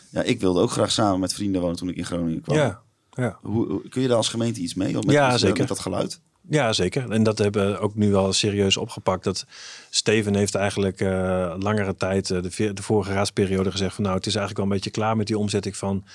ja. 0.09 0.21
ik 0.21 0.39
wilde 0.39 0.61
ook 0.61 0.71
graag 0.71 0.91
samen 0.91 1.19
met 1.19 1.33
vrienden 1.33 1.61
wonen 1.61 1.75
toen 1.75 1.89
ik 1.89 1.95
in 1.95 2.05
Groningen 2.05 2.41
kwam. 2.41 2.57
Ja. 2.57 2.83
Ja. 3.09 3.37
Hoe, 3.41 3.89
kun 3.89 4.01
je 4.01 4.07
daar 4.07 4.17
als 4.17 4.29
gemeente 4.29 4.59
iets 4.59 4.73
mee? 4.73 4.93
Met, 4.93 5.11
ja, 5.11 5.37
zeker. 5.37 5.57
met 5.57 5.67
dat 5.67 5.79
geluid? 5.79 6.21
Ja, 6.49 6.73
zeker. 6.73 7.11
En 7.11 7.23
dat 7.23 7.37
hebben 7.37 7.71
we 7.71 7.79
ook 7.79 7.95
nu 7.95 8.11
wel 8.11 8.33
serieus 8.33 8.77
opgepakt. 8.77 9.23
Dat 9.23 9.45
Steven 9.89 10.35
heeft 10.35 10.55
eigenlijk 10.55 11.01
uh, 11.01 11.55
langere 11.59 11.95
tijd, 11.95 12.29
uh, 12.29 12.41
de, 12.41 12.73
de, 12.73 12.83
vorige 12.83 13.13
raadsperiode, 13.13 13.71
gezegd 13.71 13.95
van 13.95 14.03
nou, 14.03 14.15
het 14.15 14.25
is 14.25 14.35
eigenlijk 14.35 14.65
wel 14.65 14.75
een 14.75 14.81
beetje 14.81 14.99
klaar 14.99 15.17
met 15.17 15.27
die 15.27 15.37
omzetting 15.37 15.77
van 15.77 16.05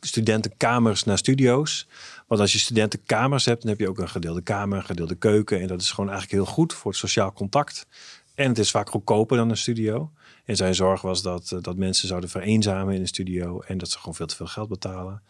studentenkamers 0.00 1.04
naar 1.04 1.18
studio's. 1.18 1.86
Want 2.26 2.40
als 2.40 2.52
je 2.52 2.58
studentenkamers 2.58 3.44
hebt, 3.44 3.60
dan 3.60 3.70
heb 3.70 3.80
je 3.80 3.88
ook 3.88 3.98
een 3.98 4.08
gedeelde 4.08 4.42
kamer, 4.42 4.78
een 4.78 4.84
gedeelde 4.84 5.14
keuken. 5.14 5.60
En 5.60 5.66
dat 5.66 5.80
is 5.80 5.90
gewoon 5.90 6.10
eigenlijk 6.10 6.42
heel 6.42 6.52
goed 6.54 6.72
voor 6.72 6.90
het 6.90 7.00
sociaal 7.00 7.32
contact. 7.32 7.86
En 8.34 8.48
het 8.48 8.58
is 8.58 8.70
vaak 8.70 8.90
goedkoper 8.90 9.36
dan 9.36 9.50
een 9.50 9.56
studio. 9.56 10.10
En 10.44 10.56
zijn 10.56 10.74
zorg 10.74 11.00
was 11.00 11.22
dat, 11.22 11.50
uh, 11.54 11.62
dat 11.62 11.76
mensen 11.76 12.08
zouden 12.08 12.30
vereenzamen 12.30 12.94
in 12.94 13.00
een 13.00 13.06
studio 13.06 13.60
en 13.60 13.78
dat 13.78 13.90
ze 13.90 13.98
gewoon 13.98 14.14
veel 14.14 14.26
te 14.26 14.36
veel 14.36 14.46
geld 14.46 14.68
betalen. 14.68 15.22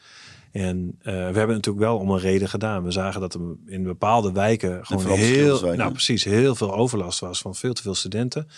En 0.55 0.99
uh, 0.99 1.05
we 1.05 1.11
hebben 1.11 1.41
het 1.41 1.49
natuurlijk 1.49 1.85
wel 1.85 1.99
om 1.99 2.11
een 2.11 2.19
reden 2.19 2.49
gedaan. 2.49 2.85
We 2.85 2.91
zagen 2.91 3.21
dat 3.21 3.35
er 3.35 3.41
in 3.67 3.83
bepaalde 3.83 4.33
wijken 4.33 4.87
gewoon 4.87 5.07
heel, 5.07 5.75
nou 5.75 5.91
precies, 5.93 6.25
heel 6.25 6.55
veel 6.55 6.75
overlast 6.75 7.21
was 7.21 7.41
van 7.41 7.55
veel 7.55 7.73
te 7.73 7.83
veel 7.83 7.95
studenten. 7.95 8.49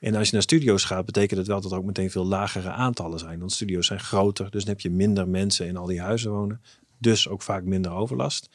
En 0.00 0.14
als 0.14 0.26
je 0.26 0.32
naar 0.32 0.42
studio's 0.42 0.84
gaat, 0.84 1.04
betekent 1.04 1.38
het 1.38 1.48
wel 1.48 1.60
dat 1.60 1.72
er 1.72 1.78
ook 1.78 1.84
meteen 1.84 2.10
veel 2.10 2.26
lagere 2.26 2.70
aantallen 2.70 3.18
zijn. 3.18 3.38
Want 3.38 3.52
studio's 3.52 3.86
zijn 3.86 4.00
groter, 4.00 4.50
dus 4.50 4.64
dan 4.64 4.72
heb 4.72 4.80
je 4.80 4.90
minder 4.90 5.28
mensen 5.28 5.66
in 5.66 5.76
al 5.76 5.86
die 5.86 6.00
huizen 6.00 6.30
wonen. 6.30 6.60
Dus 6.98 7.28
ook 7.28 7.42
vaak 7.42 7.64
minder 7.64 7.92
overlast. 7.92 8.48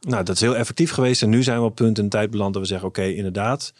Nou, 0.00 0.24
dat 0.24 0.34
is 0.34 0.40
heel 0.40 0.56
effectief 0.56 0.90
geweest. 0.90 1.22
En 1.22 1.28
nu 1.28 1.42
zijn 1.42 1.58
we 1.58 1.64
op 1.64 1.74
punt 1.74 1.98
in 1.98 2.08
tijd 2.08 2.30
beland 2.30 2.52
dat 2.52 2.62
we 2.62 2.68
zeggen: 2.68 2.88
oké, 2.88 3.04
inderdaad, 3.04 3.72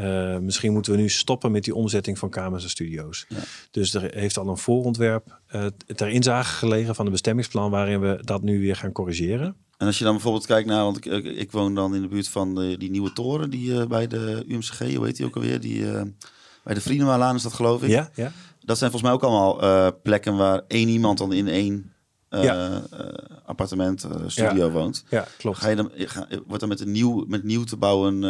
uh, 0.00 0.38
misschien 0.38 0.72
moeten 0.72 0.92
we 0.92 0.98
nu 0.98 1.08
stoppen 1.08 1.52
met 1.52 1.64
die 1.64 1.74
omzetting 1.74 2.18
van 2.18 2.30
kamers 2.30 2.64
en 2.64 2.70
studio's. 2.70 3.26
Ja. 3.28 3.36
Dus 3.70 3.94
er 3.94 4.14
heeft 4.14 4.38
al 4.38 4.48
een 4.48 4.58
voorontwerp 4.58 5.40
uh, 5.54 5.66
ter 5.94 6.08
inzage 6.08 6.54
gelegen 6.54 6.94
van 6.94 7.06
een 7.06 7.12
bestemmingsplan 7.12 7.70
waarin 7.70 8.00
we 8.00 8.18
dat 8.24 8.42
nu 8.42 8.60
weer 8.60 8.76
gaan 8.76 8.92
corrigeren. 8.92 9.56
En 9.76 9.86
als 9.86 9.98
je 9.98 10.04
dan 10.04 10.12
bijvoorbeeld 10.12 10.46
kijkt 10.46 10.68
naar, 10.68 10.82
want 10.82 11.06
ik, 11.06 11.24
ik 11.24 11.52
woon 11.52 11.74
dan 11.74 11.94
in 11.94 12.02
de 12.02 12.08
buurt 12.08 12.28
van 12.28 12.54
de, 12.54 12.76
die 12.78 12.90
nieuwe 12.90 13.12
toren 13.12 13.50
die 13.50 13.70
uh, 13.70 13.86
bij 13.86 14.06
de 14.06 14.44
UMCG, 14.48 14.94
hoe 14.94 15.06
heet 15.06 15.16
die 15.16 15.26
ook 15.26 15.36
alweer? 15.36 15.60
Die, 15.60 15.84
bij 16.64 16.74
de 16.74 16.80
Vriendenmaalaan 16.80 17.34
is 17.34 17.42
dat 17.42 17.52
geloof 17.52 17.82
ik. 17.82 17.88
Ja, 17.88 18.10
ja. 18.14 18.32
Dat 18.60 18.78
zijn 18.78 18.90
volgens 18.90 19.02
mij 19.02 19.12
ook 19.12 19.22
allemaal 19.22 20.00
plekken 20.02 20.36
waar 20.36 20.62
één 20.68 20.88
iemand 20.88 21.18
dan 21.18 21.32
in 21.32 21.48
één 21.48 21.92
ja. 22.30 22.82
appartement, 23.44 24.06
studio 24.26 24.70
woont. 24.70 25.04
Ja, 25.08 25.26
klopt. 25.38 25.58
Ga 25.58 25.68
je 25.68 25.76
dan, 25.76 25.90
ga, 25.94 26.26
wordt 26.46 26.62
er 26.62 26.68
met, 26.68 26.80
een 26.80 26.92
nieuw, 26.92 27.24
met 27.28 27.44
nieuw 27.44 27.64
te 27.64 27.76
bouwen 27.76 28.24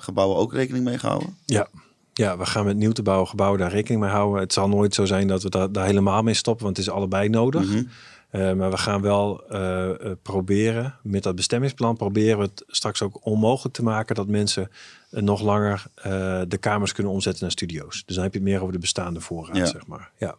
gebouwen 0.00 0.36
ook 0.36 0.52
rekening 0.52 0.84
mee 0.84 0.98
gehouden? 0.98 1.36
Ja. 1.44 1.68
Ja, 2.12 2.38
we 2.38 2.46
gaan 2.46 2.64
met 2.64 2.76
nieuw 2.76 2.92
te 2.92 3.02
bouwen 3.02 3.28
gebouwen 3.28 3.58
daar 3.58 3.70
rekening 3.70 4.00
mee 4.00 4.10
houden. 4.10 4.40
Het 4.40 4.52
zal 4.52 4.68
nooit 4.68 4.94
zo 4.94 5.04
zijn 5.04 5.26
dat 5.26 5.42
we 5.42 5.50
daar, 5.50 5.72
daar 5.72 5.86
helemaal 5.86 6.22
mee 6.22 6.34
stoppen, 6.34 6.64
want 6.64 6.76
het 6.76 6.86
is 6.86 6.92
allebei 6.92 7.28
nodig. 7.28 7.64
Mm 7.64 7.88
maar 8.30 8.70
we 8.70 8.76
gaan 8.76 9.00
wel 9.00 9.54
uh, 9.54 9.90
proberen, 10.22 10.98
met 11.02 11.22
dat 11.22 11.34
bestemmingsplan, 11.34 11.96
proberen 11.96 12.38
we 12.38 12.44
het 12.44 12.64
straks 12.66 13.02
ook 13.02 13.26
onmogelijk 13.26 13.74
te 13.74 13.82
maken 13.82 14.14
dat 14.14 14.26
mensen 14.26 14.70
nog 15.10 15.40
langer 15.40 15.82
de 16.48 16.58
kamers 16.60 16.92
kunnen 16.92 17.12
omzetten 17.12 17.42
naar 17.42 17.50
studio's. 17.50 18.02
Dus 18.06 18.14
dan 18.14 18.24
heb 18.24 18.32
je 18.32 18.38
het 18.38 18.48
meer 18.48 18.60
over 18.60 18.72
de 18.72 18.78
bestaande 18.78 19.20
voorraad, 19.20 19.68
zeg 19.68 19.86
maar. 19.86 20.10
Ja. 20.18 20.36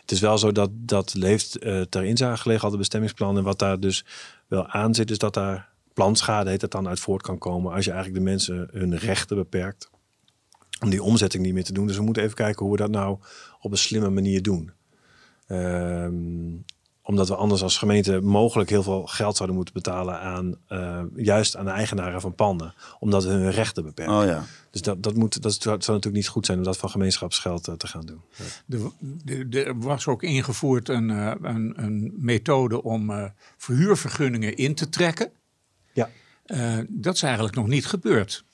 Het 0.00 0.10
is 0.10 0.20
wel 0.20 0.38
zo 0.38 0.52
dat 0.52 0.70
dat 0.72 1.14
leeft 1.14 1.60
ter 1.88 2.04
inzage 2.04 2.42
gelegen, 2.42 2.64
al 2.64 2.70
de 2.70 2.76
bestemmingsplan. 2.76 3.36
En 3.36 3.44
wat 3.44 3.58
daar 3.58 3.80
dus 3.80 4.04
wel 4.46 4.66
aan 4.66 4.94
zit, 4.94 5.10
is 5.10 5.18
dat 5.18 5.34
daar 5.34 5.68
planschade, 5.94 6.50
heet 6.50 6.62
het 6.62 6.70
dan, 6.70 6.88
uit 6.88 7.00
voort 7.00 7.22
kan 7.22 7.38
komen 7.38 7.72
als 7.72 7.84
je 7.84 7.90
eigenlijk 7.90 8.24
de 8.24 8.30
mensen 8.30 8.68
hun 8.72 8.96
rechten 8.96 9.36
beperkt 9.36 9.90
om 10.80 10.90
die 10.90 11.02
omzetting 11.02 11.44
niet 11.44 11.54
meer 11.54 11.64
te 11.64 11.72
doen. 11.72 11.86
Dus 11.86 11.96
we 11.96 12.02
moeten 12.02 12.22
even 12.22 12.34
kijken 12.34 12.64
hoe 12.64 12.72
we 12.72 12.80
dat 12.82 12.90
nou 12.90 13.18
op 13.60 13.70
een 13.70 13.78
slimme 13.78 14.10
manier 14.10 14.42
doen. 14.42 14.72
Um, 15.48 16.64
omdat 17.08 17.28
we 17.28 17.34
anders 17.34 17.62
als 17.62 17.78
gemeente 17.78 18.20
mogelijk 18.20 18.70
heel 18.70 18.82
veel 18.82 19.06
geld 19.06 19.36
zouden 19.36 19.56
moeten 19.56 19.74
betalen 19.74 20.20
aan 20.20 20.54
uh, 20.72 21.00
juist 21.16 21.56
aan 21.56 21.64
de 21.64 21.70
eigenaren 21.70 22.20
van 22.20 22.34
panden. 22.34 22.74
Omdat 22.98 23.24
we 23.24 23.30
hun 23.30 23.50
rechten 23.50 23.84
beperken. 23.84 24.14
Oh 24.14 24.24
ja. 24.24 24.44
Dus 24.70 24.82
dat, 24.82 25.02
dat, 25.02 25.14
moet, 25.14 25.42
dat 25.42 25.62
zou 25.62 25.76
natuurlijk 25.76 26.14
niet 26.14 26.28
goed 26.28 26.46
zijn 26.46 26.58
om 26.58 26.64
dat 26.64 26.76
van 26.76 26.90
gemeenschapsgeld 26.90 27.68
uh, 27.68 27.74
te 27.74 27.86
gaan 27.86 28.06
doen. 28.06 28.20
Er 29.50 29.78
was 29.78 30.06
ook 30.06 30.22
ingevoerd 30.22 30.88
een, 30.88 31.10
uh, 31.10 31.32
een, 31.42 31.72
een, 31.76 32.12
methode 32.16 32.82
om 32.82 33.32
verhuurvergunningen 33.56 34.56
in 34.56 34.74
te 34.74 34.88
trekken. 34.88 35.30
Ja. 35.92 36.10
dat 36.88 37.14
is 37.14 37.22
eigenlijk 37.22 37.54
nog 37.54 37.66
niet 37.66 37.86
gebeurd. 37.86 38.44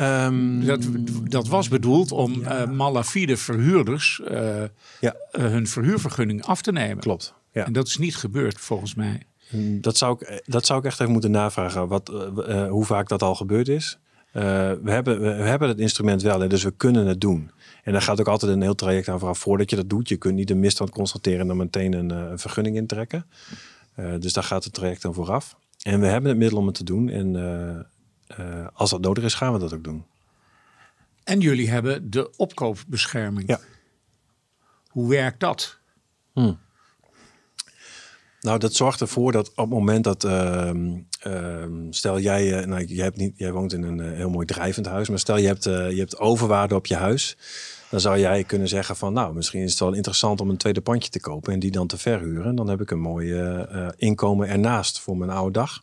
Um, 0.00 0.64
dat, 0.64 0.80
dat, 1.24 1.48
was 1.48 1.68
bedoeld 1.68 2.12
om 2.12 2.40
ja. 2.40 2.62
uh, 2.62 2.70
malafide 2.70 3.36
verhuurders 3.36 4.20
uh, 4.30 4.62
ja. 5.00 5.16
uh, 5.32 5.42
hun 5.42 5.66
verhuurvergunning 5.66 6.44
af 6.44 6.62
te 6.62 6.72
nemen. 6.72 6.98
Klopt. 6.98 7.36
Ja. 7.58 7.66
En 7.66 7.72
dat 7.72 7.86
is 7.86 7.98
niet 7.98 8.16
gebeurd 8.16 8.60
volgens 8.60 8.94
mij. 8.94 9.22
Mm, 9.50 9.80
dat 9.80 9.96
zou 9.96 10.16
ik, 10.18 10.42
dat 10.44 10.66
zou 10.66 10.78
ik 10.78 10.84
echt 10.84 11.00
even 11.00 11.12
moeten 11.12 11.30
navragen, 11.30 11.88
wat, 11.88 12.08
hoe 12.68 12.84
vaak 12.84 13.08
dat 13.08 13.22
al 13.22 13.34
gebeurd 13.34 13.68
is. 13.68 13.98
we, 14.32 14.80
hebben, 14.84 15.20
we 15.20 15.26
hebben 15.26 15.68
het 15.68 15.78
instrument 15.78 16.22
wel, 16.22 16.42
en 16.42 16.48
dus 16.48 16.62
we 16.62 16.70
kunnen 16.70 17.06
het 17.06 17.20
doen. 17.20 17.50
En 17.82 17.92
daar 17.92 18.02
gaat 18.02 18.20
ook 18.20 18.28
altijd 18.28 18.52
een 18.52 18.62
heel 18.62 18.74
traject 18.74 19.08
aan 19.08 19.18
vooraf 19.18 19.38
voordat 19.38 19.70
je 19.70 19.76
dat 19.76 19.90
doet. 19.90 20.08
Je 20.08 20.16
kunt 20.16 20.34
niet 20.34 20.50
een 20.50 20.60
misstand 20.60 20.90
constateren 20.90 21.40
en 21.40 21.46
dan 21.46 21.56
meteen 21.56 21.92
een, 21.92 22.10
een 22.10 22.38
vergunning 22.38 22.76
intrekken. 22.76 23.26
dus 24.18 24.32
daar 24.32 24.44
gaat 24.44 24.64
het 24.64 24.72
traject 24.72 25.04
aan 25.04 25.14
vooraf. 25.14 25.56
En 25.82 26.00
we 26.00 26.06
hebben 26.06 26.30
het 26.30 26.38
middel 26.38 26.58
om 26.58 26.66
het 26.66 26.74
te 26.74 26.84
doen. 26.84 27.08
En 27.08 27.34
uh, 28.40 28.66
als 28.72 28.90
dat 28.90 29.00
nodig 29.00 29.24
is, 29.24 29.34
gaan 29.34 29.52
we 29.52 29.58
dat 29.58 29.72
ook 29.72 29.84
doen. 29.84 30.04
En 31.24 31.40
jullie 31.40 31.70
hebben 31.70 32.10
de 32.10 32.36
opkoopbescherming. 32.36 33.48
Ja. 33.48 33.60
Hoe 34.88 35.08
werkt 35.08 35.40
dat? 35.40 35.78
Hmm. 36.32 36.58
Nou, 38.40 38.58
dat 38.58 38.74
zorgt 38.74 39.00
ervoor 39.00 39.32
dat 39.32 39.48
op 39.48 39.56
het 39.56 39.68
moment 39.68 40.04
dat, 40.04 40.24
uh, 40.24 40.70
uh, 41.26 41.64
stel 41.90 42.20
jij, 42.20 42.60
uh, 42.60 42.66
nou, 42.66 42.84
jij, 42.84 43.04
hebt 43.04 43.16
niet, 43.16 43.32
jij 43.36 43.52
woont 43.52 43.72
in 43.72 43.82
een 43.82 43.98
uh, 43.98 44.12
heel 44.12 44.30
mooi 44.30 44.46
drijvend 44.46 44.86
huis, 44.86 45.08
maar 45.08 45.18
stel 45.18 45.36
je 45.36 45.46
hebt, 45.46 45.64
je 45.64 45.96
hebt 45.96 46.18
overwaarde 46.18 46.74
op 46.74 46.86
je 46.86 46.94
huis, 46.94 47.36
dan 47.90 48.00
zou 48.00 48.18
jij 48.18 48.44
kunnen 48.44 48.68
zeggen 48.68 48.96
van, 48.96 49.12
nou, 49.12 49.34
misschien 49.34 49.62
is 49.62 49.70
het 49.70 49.80
wel 49.80 49.92
interessant 49.92 50.40
om 50.40 50.50
een 50.50 50.56
tweede 50.56 50.80
pandje 50.80 51.10
te 51.10 51.20
kopen 51.20 51.52
en 51.52 51.58
die 51.58 51.70
dan 51.70 51.86
te 51.86 51.98
verhuren. 51.98 52.54
Dan 52.54 52.68
heb 52.68 52.80
ik 52.80 52.90
een 52.90 53.00
mooi 53.00 53.34
inkomen 53.96 54.48
ernaast 54.48 55.00
voor 55.00 55.16
mijn 55.16 55.30
oude 55.30 55.52
dag. 55.52 55.82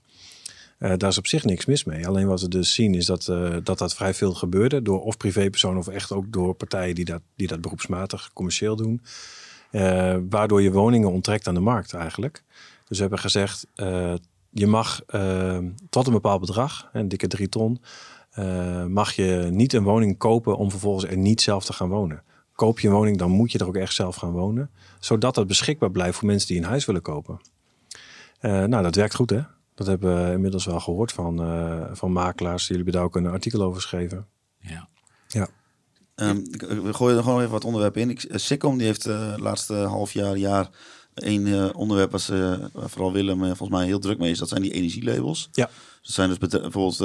Daar 0.78 1.10
is 1.10 1.18
op 1.18 1.28
zich 1.28 1.43
niks 1.43 1.66
mis 1.66 1.84
mee. 1.84 2.08
Alleen 2.08 2.28
wat 2.28 2.41
we 2.41 2.47
dus 2.47 2.74
zien 2.74 2.93
is 2.93 3.06
dat, 3.06 3.26
dat 3.64 3.78
dat 3.78 3.95
vrij 3.95 4.14
veel 4.14 4.34
gebeurde. 4.34 4.82
Door 4.82 5.01
of 5.01 5.18
privépersonen 5.18 5.80
of 5.80 5.88
echt 5.88 6.12
ook 6.12 6.26
door 6.32 6.53
partijen 6.53 6.95
die 6.95 7.06
dat, 7.06 7.22
die 7.36 7.47
dat 7.47 7.62
beroepsmatig 7.62 8.30
commercieel 8.34 8.76
doen. 8.76 9.01
Uh, 9.76 10.15
waardoor 10.30 10.61
je 10.61 10.71
woningen 10.71 11.11
onttrekt 11.11 11.47
aan 11.47 11.53
de 11.53 11.59
markt 11.59 11.93
eigenlijk. 11.93 12.43
Dus 12.86 12.97
we 12.97 13.01
hebben 13.01 13.19
gezegd, 13.19 13.67
je 14.49 14.67
mag 14.67 15.01
tot 15.89 16.07
een 16.07 16.13
bepaald 16.13 16.39
bedrag, 16.39 16.89
een 16.93 17.07
dikke 17.07 17.28
drie 17.28 17.49
ton, 17.49 17.82
mag 18.88 19.13
je 19.13 19.47
niet 19.51 19.73
een 19.73 19.84
woning 19.84 20.17
kopen 20.17 20.57
om 20.57 20.69
vervolgens 20.69 21.11
er 21.11 21.17
niet 21.17 21.41
zelf 21.41 21.65
te 21.65 21.73
gaan 21.73 21.89
wonen. 21.89 22.23
Koop 22.53 22.80
je 22.80 22.88
een 22.88 22.93
woning, 22.93 23.17
dan 23.17 23.32
moet 23.32 23.51
je 23.51 23.57
er 23.57 23.67
ook 23.67 23.76
echt 23.76 23.93
zelf 23.93 24.15
gaan 24.15 24.32
wonen. 24.32 24.69
Zodat 24.99 25.36
dat 25.36 25.47
beschikbaar 25.47 25.91
blijft 25.91 26.17
voor 26.17 26.28
mensen 26.28 26.47
die 26.47 26.57
een 26.57 26.63
huis 26.63 26.86
willen 26.86 27.01
kopen. 27.01 27.39
nou, 28.41 28.84
dat 28.84 28.95
werkt 28.95 29.15
goed 29.15 29.30
hè. 29.30 29.41
Dat 29.73 29.88
hebben 29.88 30.26
we 30.26 30.32
inmiddels 30.32 30.65
wel 30.65 30.80
gehoord 30.80 31.11
van, 31.11 31.38
van 31.93 32.11
makelaars. 32.11 32.67
Jullie 32.67 32.84
hebben 32.84 33.01
daar 33.01 33.09
ook 33.09 33.15
een 33.15 33.34
artikel 33.34 33.61
over 33.61 33.82
geschreven. 33.82 34.28
Ja. 34.59 34.88
ja. 35.28 35.47
Um, 36.16 36.43
we 36.84 36.93
gooien 36.93 37.18
er 37.18 37.24
gewoon 37.24 37.39
even 37.39 37.51
wat 37.51 37.66
onderwerpen 37.66 38.01
in. 38.01 38.09
Ik, 38.09 38.26
Sikkom 38.30 38.78
die 38.78 38.88
heeft 38.88 39.03
de 39.03 39.34
laatste 39.38 39.74
half 39.74 40.11
jaar, 40.11 40.38
jaar 40.38 40.70
één 41.13 41.47
uh, 41.47 41.66
onderwerp 41.74 42.11
was, 42.11 42.30
uh, 42.30 42.53
waar 42.74 42.89
vooral 42.89 43.11
Willem 43.11 43.39
volgens 43.39 43.70
mij 43.70 43.86
heel 43.86 43.99
druk 43.99 44.18
mee 44.18 44.32
is. 44.32 44.39
Dat 44.39 44.49
zijn 44.49 44.61
die 44.61 44.72
energielabels. 44.72 45.49
Ja. 45.51 45.70
Dat 46.01 46.13
zijn 46.13 46.30
dus 46.30 46.38
bijvoorbeeld 46.38 46.95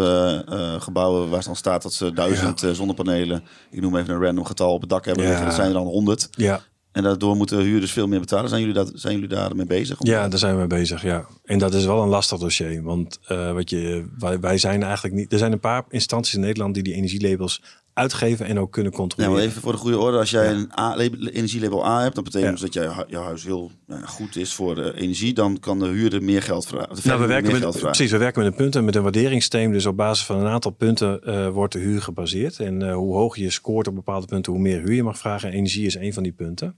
gebouwen 0.82 1.28
waar 1.28 1.44
dan 1.44 1.56
staat 1.56 1.82
dat 1.82 1.92
ze 1.92 2.12
duizend 2.12 2.60
ja. 2.60 2.72
zonnepanelen, 2.72 3.44
ik 3.70 3.80
noem 3.80 3.96
even 3.96 4.14
een 4.14 4.22
random 4.22 4.44
getal, 4.44 4.72
op 4.72 4.80
het 4.80 4.90
dak 4.90 5.04
hebben 5.04 5.24
liggen. 5.24 5.44
Dat 5.44 5.54
zijn 5.54 5.68
er 5.68 5.72
dan 5.72 5.86
honderd. 5.86 6.28
Ja. 6.30 6.60
En 6.92 7.02
daardoor 7.02 7.36
moeten 7.36 7.58
huurders 7.58 7.92
veel 7.92 8.06
meer 8.06 8.20
betalen. 8.20 8.48
Zijn 8.48 8.60
jullie, 8.60 8.76
dat, 8.76 8.92
zijn 8.94 9.14
jullie 9.14 9.28
daarmee 9.28 9.66
bezig? 9.66 9.96
Ja, 10.00 10.28
daar 10.28 10.38
zijn 10.38 10.52
we 10.52 10.58
mee 10.58 10.66
bezig, 10.66 11.02
ja. 11.02 11.26
En 11.44 11.58
dat 11.58 11.74
is 11.74 11.84
wel 11.84 12.02
een 12.02 12.08
lastig 12.08 12.38
dossier. 12.38 12.82
Want 12.82 13.18
wat 13.28 13.70
je, 13.70 14.08
wij, 14.18 14.40
wij 14.40 14.58
zijn 14.58 14.82
eigenlijk 14.82 15.14
niet... 15.14 15.32
Er 15.32 15.38
zijn 15.38 15.52
een 15.52 15.60
paar 15.60 15.84
instanties 15.88 16.34
in 16.34 16.40
Nederland 16.40 16.74
die 16.74 16.82
die 16.82 16.94
energielabels 16.94 17.62
uitgeven 17.94 18.46
en 18.46 18.58
ook 18.58 18.72
kunnen 18.72 18.92
controleren. 18.92 19.32
Ja, 19.32 19.38
maar 19.38 19.48
even 19.48 19.62
voor 19.62 19.72
de 19.72 19.78
goede 19.78 19.98
orde. 19.98 20.18
Als 20.18 20.30
jij 20.30 20.50
een 20.50 20.72
A, 20.78 20.96
energielabel 20.96 21.86
A 21.86 22.02
hebt, 22.02 22.14
dat 22.14 22.24
betekent 22.24 22.50
dus 22.50 22.60
dat 22.60 22.72
jij, 22.72 23.04
jouw 23.08 23.22
huis 23.22 23.44
heel 23.44 23.70
nou, 23.86 24.02
goed 24.02 24.36
is 24.36 24.54
voor 24.54 24.74
de 24.74 24.94
energie. 24.96 25.34
Dan 25.34 25.58
kan 25.60 25.78
de 25.78 25.86
huurder 25.86 26.22
meer 26.22 26.42
geld 26.42 26.66
vragen. 26.66 26.96
Nou, 27.02 27.20
we 27.20 27.26
werken 27.26 27.60
met, 27.60 27.80
precies, 27.80 28.10
we 28.10 28.16
werken 28.16 28.42
met 28.42 28.50
een 28.50 28.58
punten, 28.58 28.84
met 28.84 28.94
een 28.94 29.02
waarderingssysteem. 29.02 29.72
Dus 29.72 29.86
op 29.86 29.96
basis 29.96 30.26
van 30.26 30.38
een 30.38 30.46
aantal 30.46 30.70
punten 30.70 31.20
uh, 31.24 31.48
wordt 31.48 31.72
de 31.72 31.78
huur 31.78 32.02
gebaseerd. 32.02 32.58
En 32.58 32.80
uh, 32.80 32.94
hoe 32.94 33.14
hoger 33.14 33.42
je 33.42 33.50
scoort 33.50 33.88
op 33.88 33.94
bepaalde 33.94 34.26
punten, 34.26 34.52
hoe 34.52 34.62
meer 34.62 34.80
huur 34.80 34.94
je 34.94 35.02
mag 35.02 35.18
vragen. 35.18 35.52
Energie 35.52 35.86
is 35.86 35.94
een 35.94 36.12
van 36.12 36.22
die 36.22 36.32
punten. 36.32 36.76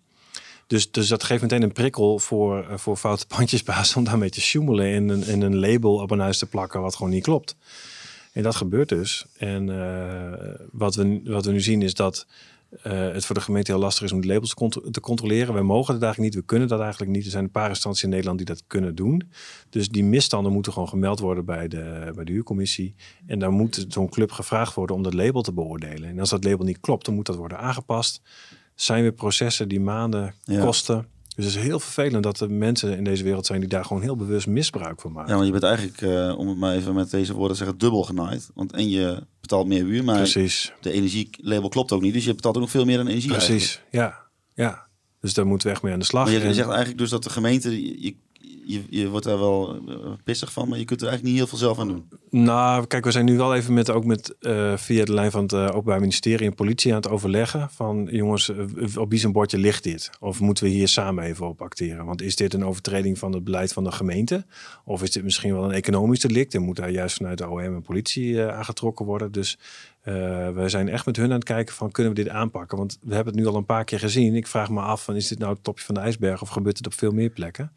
Dus, 0.67 0.91
dus 0.91 1.09
dat 1.09 1.25
geeft 1.25 1.43
meteen 1.43 1.63
een 1.63 1.73
prikkel 1.73 2.19
voor, 2.19 2.67
uh, 2.71 2.77
voor 2.77 2.97
foute 2.97 3.27
pandjesbaas 3.27 3.95
om 3.97 4.05
daarmee 4.05 4.31
te 4.31 4.41
sjoemelen 4.41 4.87
en 4.87 5.09
een, 5.09 5.25
en 5.25 5.41
een 5.41 5.59
label 5.59 5.95
op 5.95 6.11
een 6.11 6.21
huis 6.21 6.39
te 6.39 6.47
plakken 6.47 6.81
wat 6.81 6.97
gewoon 6.97 7.13
niet 7.13 7.23
klopt. 7.23 7.57
En 8.33 8.43
dat 8.43 8.57
gebeurt 8.57 8.89
dus. 8.89 9.27
En 9.37 9.69
uh, 9.69 10.33
wat, 10.71 10.95
we, 10.95 11.21
wat 11.25 11.45
we 11.45 11.53
nu 11.53 11.61
zien 11.61 11.83
is 11.83 11.95
dat 11.95 12.27
uh, 12.87 12.93
het 12.93 13.25
voor 13.25 13.35
de 13.35 13.41
gemeente 13.41 13.71
heel 13.71 13.81
lastig 13.81 14.05
is 14.05 14.13
om 14.13 14.21
die 14.21 14.31
labels 14.31 14.49
te, 14.49 14.55
contro 14.55 14.91
te, 14.91 15.01
controleren. 15.01 15.55
Wij 15.55 15.63
mogen 15.63 15.95
het 15.95 16.03
eigenlijk 16.03 16.33
niet, 16.33 16.43
we 16.43 16.49
kunnen 16.49 16.69
dat 16.69 16.81
eigenlijk 16.81 17.11
niet. 17.11 17.25
Er 17.25 17.31
zijn 17.31 17.45
een 17.45 17.51
paar 17.51 17.69
instanties 17.69 18.03
in 18.03 18.09
Nederland 18.09 18.37
die 18.39 18.47
dat 18.47 18.63
kunnen 18.67 18.95
doen. 18.95 19.31
Dus 19.71 19.89
die 19.89 20.05
misstanden 20.05 20.53
moeten 20.53 20.73
gewoon 20.73 20.89
gemeld 20.89 21.19
worden 21.19 21.45
bij 21.45 21.69
de, 21.69 22.13
bij 22.15 22.25
de 22.25 22.33
huurcommissie. 22.33 22.95
En 23.27 23.39
dan 23.39 23.53
moet 23.53 23.87
zo'n 23.89 24.09
club 24.09 24.31
gevraagd 24.31 24.75
worden 24.75 24.97
om 24.97 25.03
dat 25.03 25.15
label 25.15 25.43
te 25.43 25.53
beoordelen. 25.53 26.09
En 26.09 26.19
als 26.19 26.31
dat 26.31 26.45
label 26.45 26.65
niet 26.65 26.81
klopt, 26.81 27.05
dan 27.05 27.15
moet 27.15 27.27
dat 27.27 27.37
worden 27.37 27.59
aangepast. 27.59 28.21
Zijn 28.75 29.03
weer 29.03 29.13
processen 29.13 29.69
die 29.69 29.81
maanden 29.81 30.35
ja. 30.45 30.65
kosten. 30.65 31.07
Dus 31.37 31.45
het 31.45 31.55
is 31.55 31.63
heel 31.63 31.81
vervelend 31.81 32.23
dat 32.23 32.41
er 32.41 32.51
mensen 32.51 32.97
in 32.97 33.05
deze 33.05 33.25
wereld 33.25 33.47
zijn 33.47 33.61
die 33.61 33.69
daar 33.69 33.85
gewoon 33.85 34.03
heel 34.03 34.17
bewust 34.17 34.47
misbruik 34.47 35.01
van 35.01 35.13
maken. 35.13 35.29
Ja, 35.29 35.35
want 35.35 35.47
je 35.47 35.53
bent 35.53 35.65
eigenlijk, 35.65 36.01
uh, 36.01 36.39
om 36.39 36.49
het 36.49 36.57
maar 36.57 36.75
even 36.75 36.95
met 36.95 37.11
deze 37.11 37.33
woorden 37.33 37.57
te 37.57 37.63
zeggen, 37.63 37.79
dubbel 37.79 38.03
genaaid. 38.03 38.51
Want 38.55 38.73
en 38.73 38.91
je 38.91 39.27
betaalt 39.41 39.67
meer 39.67 39.85
huur, 39.85 40.05
maar 40.05 40.17
Precies. 40.17 40.73
de 40.81 40.93
energielabel 40.93 41.69
klopt 41.69 41.93
ook 41.93 42.03
niet. 42.03 42.13
Dus 42.13 42.25
je 42.25 42.35
betaalt 42.35 42.55
ook 42.55 42.61
nog 42.61 42.71
veel 42.71 42.85
meer 42.85 42.97
dan 42.97 43.07
energie 43.07 43.31
Precies, 43.31 43.49
eigenlijk. 43.49 43.87
ja. 43.91 44.21
ja. 44.55 44.87
Dus 45.21 45.35
daar 45.35 45.47
moeten 45.47 45.67
we 45.67 45.73
echt 45.73 45.83
mee 45.83 45.93
aan 45.93 45.99
de 45.99 46.05
slag. 46.05 46.25
Maar 46.25 46.33
je 46.33 46.55
zegt 46.55 46.69
eigenlijk 46.69 46.99
dus 46.99 47.11
dat 47.11 47.23
de 47.23 47.31
gemeente, 47.31 48.03
je, 48.03 48.15
je, 48.65 48.83
je 48.91 49.09
wordt 49.09 49.27
daar 49.27 49.39
wel 49.39 49.81
pissig 50.25 50.53
van, 50.53 50.69
maar 50.69 50.79
je 50.79 50.85
kunt 50.85 51.01
er 51.01 51.09
eigenlijk 51.09 51.37
niet 51.37 51.45
heel 51.45 51.59
veel 51.59 51.67
zelf 51.67 51.79
aan 51.79 51.89
doen. 51.89 52.09
Nou, 52.31 52.87
kijk, 52.87 53.05
we 53.05 53.11
zijn 53.11 53.25
nu 53.25 53.37
wel 53.37 53.55
even 53.55 53.75
met 53.75 53.91
ook 53.91 54.05
met 54.05 54.35
uh, 54.41 54.77
via 54.77 55.05
de 55.05 55.13
lijn 55.13 55.31
van 55.31 55.43
het 55.43 55.53
uh, 55.53 55.67
Openbaar 55.67 56.01
Ministerie 56.01 56.47
en 56.47 56.55
politie 56.55 56.91
aan 56.91 56.97
het 56.97 57.09
overleggen 57.09 57.71
van 57.71 58.09
jongens, 58.11 58.53
op 58.97 59.11
wie 59.11 59.19
zijn 59.19 59.33
bordje 59.33 59.59
ligt 59.59 59.83
dit? 59.83 60.11
Of 60.21 60.41
moeten 60.41 60.65
we 60.65 60.71
hier 60.71 60.89
samen 60.89 61.25
even 61.25 61.49
op 61.49 61.63
acteren? 61.63 62.05
Want 62.05 62.23
is 62.23 62.37
dit 62.37 62.55
een 62.55 62.65
overtreding 62.65 63.19
van 63.19 63.33
het 63.33 63.45
beleid 63.45 63.73
van 63.73 63.85
de 63.85 63.93
gemeente? 63.93 64.45
Of 64.85 65.03
is 65.03 65.11
dit 65.11 65.25
misschien 65.25 65.53
wel 65.53 65.65
een 65.65 65.73
economisch 65.73 66.21
delict 66.21 66.55
en 66.55 66.63
moet 66.63 66.77
daar 66.77 66.91
juist 66.91 67.17
vanuit 67.17 67.39
de 67.39 67.49
OM 67.49 67.59
en 67.59 67.83
politie 67.83 68.43
aangetrokken 68.43 69.07
worden? 69.07 69.33
Dus 69.33 69.59
wij 70.55 70.69
zijn 70.69 70.89
echt 70.89 71.07
met 71.07 71.17
hun 71.17 71.29
aan 71.29 71.33
het 71.33 71.45
kijken 71.45 71.75
van 71.75 71.91
kunnen 71.91 72.15
we 72.15 72.23
dit 72.23 72.33
aanpakken? 72.33 72.79
Want 72.79 72.99
we 73.03 73.15
hebben 73.15 73.33
het 73.35 73.43
nu 73.43 73.49
al 73.49 73.57
een 73.57 73.65
paar 73.65 73.85
keer 73.85 73.99
gezien. 73.99 74.35
Ik 74.35 74.47
vraag 74.47 74.71
me 74.71 74.81
af 74.81 75.05
van 75.05 75.17
is 75.17 75.29
dit 75.29 75.39
nou 75.39 75.53
het 75.53 75.65
topje 75.65 75.85
van 75.85 75.95
de 75.95 76.01
ijsberg 76.01 76.43
of 76.43 76.49
gebeurt 76.49 76.77
het 76.77 76.87
op 76.87 76.95
veel 76.95 77.13
meer 77.13 77.31
plekken? 77.31 77.73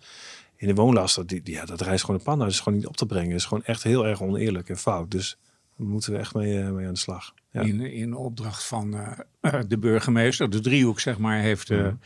In 0.58 0.68
de 0.68 0.74
woonlasten, 0.74 1.28
die, 1.28 1.42
die, 1.42 1.54
ja, 1.54 1.66
dat 1.66 1.82
reist 1.82 2.02
gewoon 2.02 2.20
een 2.20 2.26
pan. 2.26 2.40
Dat 2.40 2.48
is 2.48 2.60
gewoon 2.60 2.78
niet 2.78 2.88
op 2.88 2.98
te 2.98 3.06
brengen. 3.06 3.30
Het 3.30 3.40
is 3.40 3.46
gewoon 3.46 3.64
echt 3.64 3.84
heel 3.84 4.08
erg 4.08 4.22
oneerlijk 4.22 4.70
en 4.70 4.78
fout. 4.78 5.12
Dus 5.12 5.38
daar 5.78 5.88
moeten 5.88 6.12
we 6.12 6.18
echt 6.18 6.34
mee, 6.34 6.54
uh, 6.54 6.70
mee 6.70 6.88
aan 6.88 6.94
de 6.94 7.00
slag. 7.00 7.34
Ja. 7.52 7.62
In, 7.62 7.82
in 7.82 8.16
opdracht 8.16 8.64
van 8.64 8.96
uh, 9.42 9.60
de 9.68 9.78
burgemeester, 9.78 10.50
de 10.50 10.60
driehoek 10.60 11.00
zeg 11.00 11.18
maar, 11.18 11.40
heeft 11.40 11.70
uh, 11.70 11.84
mm. 11.84 12.00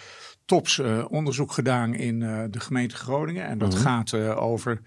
TOPS 0.46 0.82
onderzoek 1.08 1.52
gedaan 1.52 1.94
in 1.94 2.20
de 2.52 2.60
gemeente 2.60 2.96
Groningen. 2.96 3.46
En 3.46 3.58
dat 3.58 3.74
mm. 3.74 3.80
gaat 3.80 4.14
over, 4.14 4.82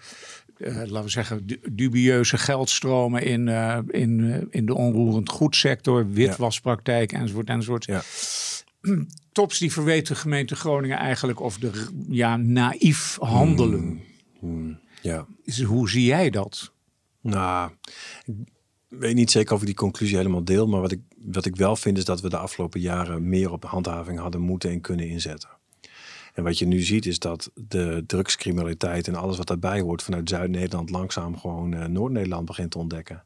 laten 0.59 1.03
we 1.03 1.09
zeggen, 1.09 1.47
dubieuze 1.73 2.39
geldstromen 2.39 3.23
in, 3.23 3.49
in, 3.89 4.47
in 4.51 4.67
de 4.67 4.75
onroerend 4.75 5.29
goedsector, 5.29 6.11
witwaspraktijk 6.11 7.13
enzovoort 7.13 7.49
enzovoort. 7.49 7.85
Ja. 7.85 8.03
Tops 9.33 9.59
die 9.59 9.73
verweet 9.73 10.07
de 10.07 10.15
gemeente 10.15 10.57
Groningen 10.57 10.99
eigenlijk 10.99 11.41
of 11.41 11.59
de 11.59 11.87
ja, 12.09 12.37
naïef 12.37 13.17
handelen. 13.21 13.81
Hmm. 13.81 14.01
Hmm. 14.39 14.79
Ja. 15.03 15.27
Hoe 15.67 15.91
zie 15.91 16.05
jij 16.05 16.31
dat? 16.31 16.73
Nou, 17.21 17.71
ik 18.27 18.35
weet 18.89 19.15
niet 19.15 19.31
zeker 19.31 19.55
of 19.55 19.61
ik 19.61 19.67
die 19.67 19.75
conclusie 19.75 20.17
helemaal 20.17 20.45
deel. 20.45 20.67
Maar 20.67 20.81
wat 20.81 20.93
ik, 20.93 21.01
wat 21.17 21.45
ik 21.45 21.57
wel 21.57 21.77
vind 21.77 21.99
is 21.99 22.05
dat 22.05 22.21
we 22.21 22.29
de 22.29 22.37
afgelopen 22.37 22.81
jaren 22.81 23.29
meer 23.29 23.53
op 23.53 23.65
handhaving 23.65 24.19
hadden 24.19 24.41
moeten 24.41 24.71
en 24.71 24.81
kunnen 24.81 25.09
inzetten. 25.09 25.49
En 26.35 26.43
wat 26.43 26.59
je 26.59 26.67
nu 26.67 26.81
ziet 26.81 27.07
is 27.07 27.19
dat 27.19 27.51
de 27.55 28.05
drugscriminaliteit 28.07 29.09
en 29.09 29.15
alles 29.15 29.37
wat 29.37 29.47
daarbij 29.47 29.81
hoort 29.81 30.03
vanuit 30.03 30.29
Zuid-Nederland 30.29 30.91
langzaam 30.91 31.39
gewoon 31.39 31.75
uh, 31.75 31.85
Noord-Nederland 31.85 32.45
begint 32.45 32.71
te 32.71 32.79
ontdekken. 32.79 33.25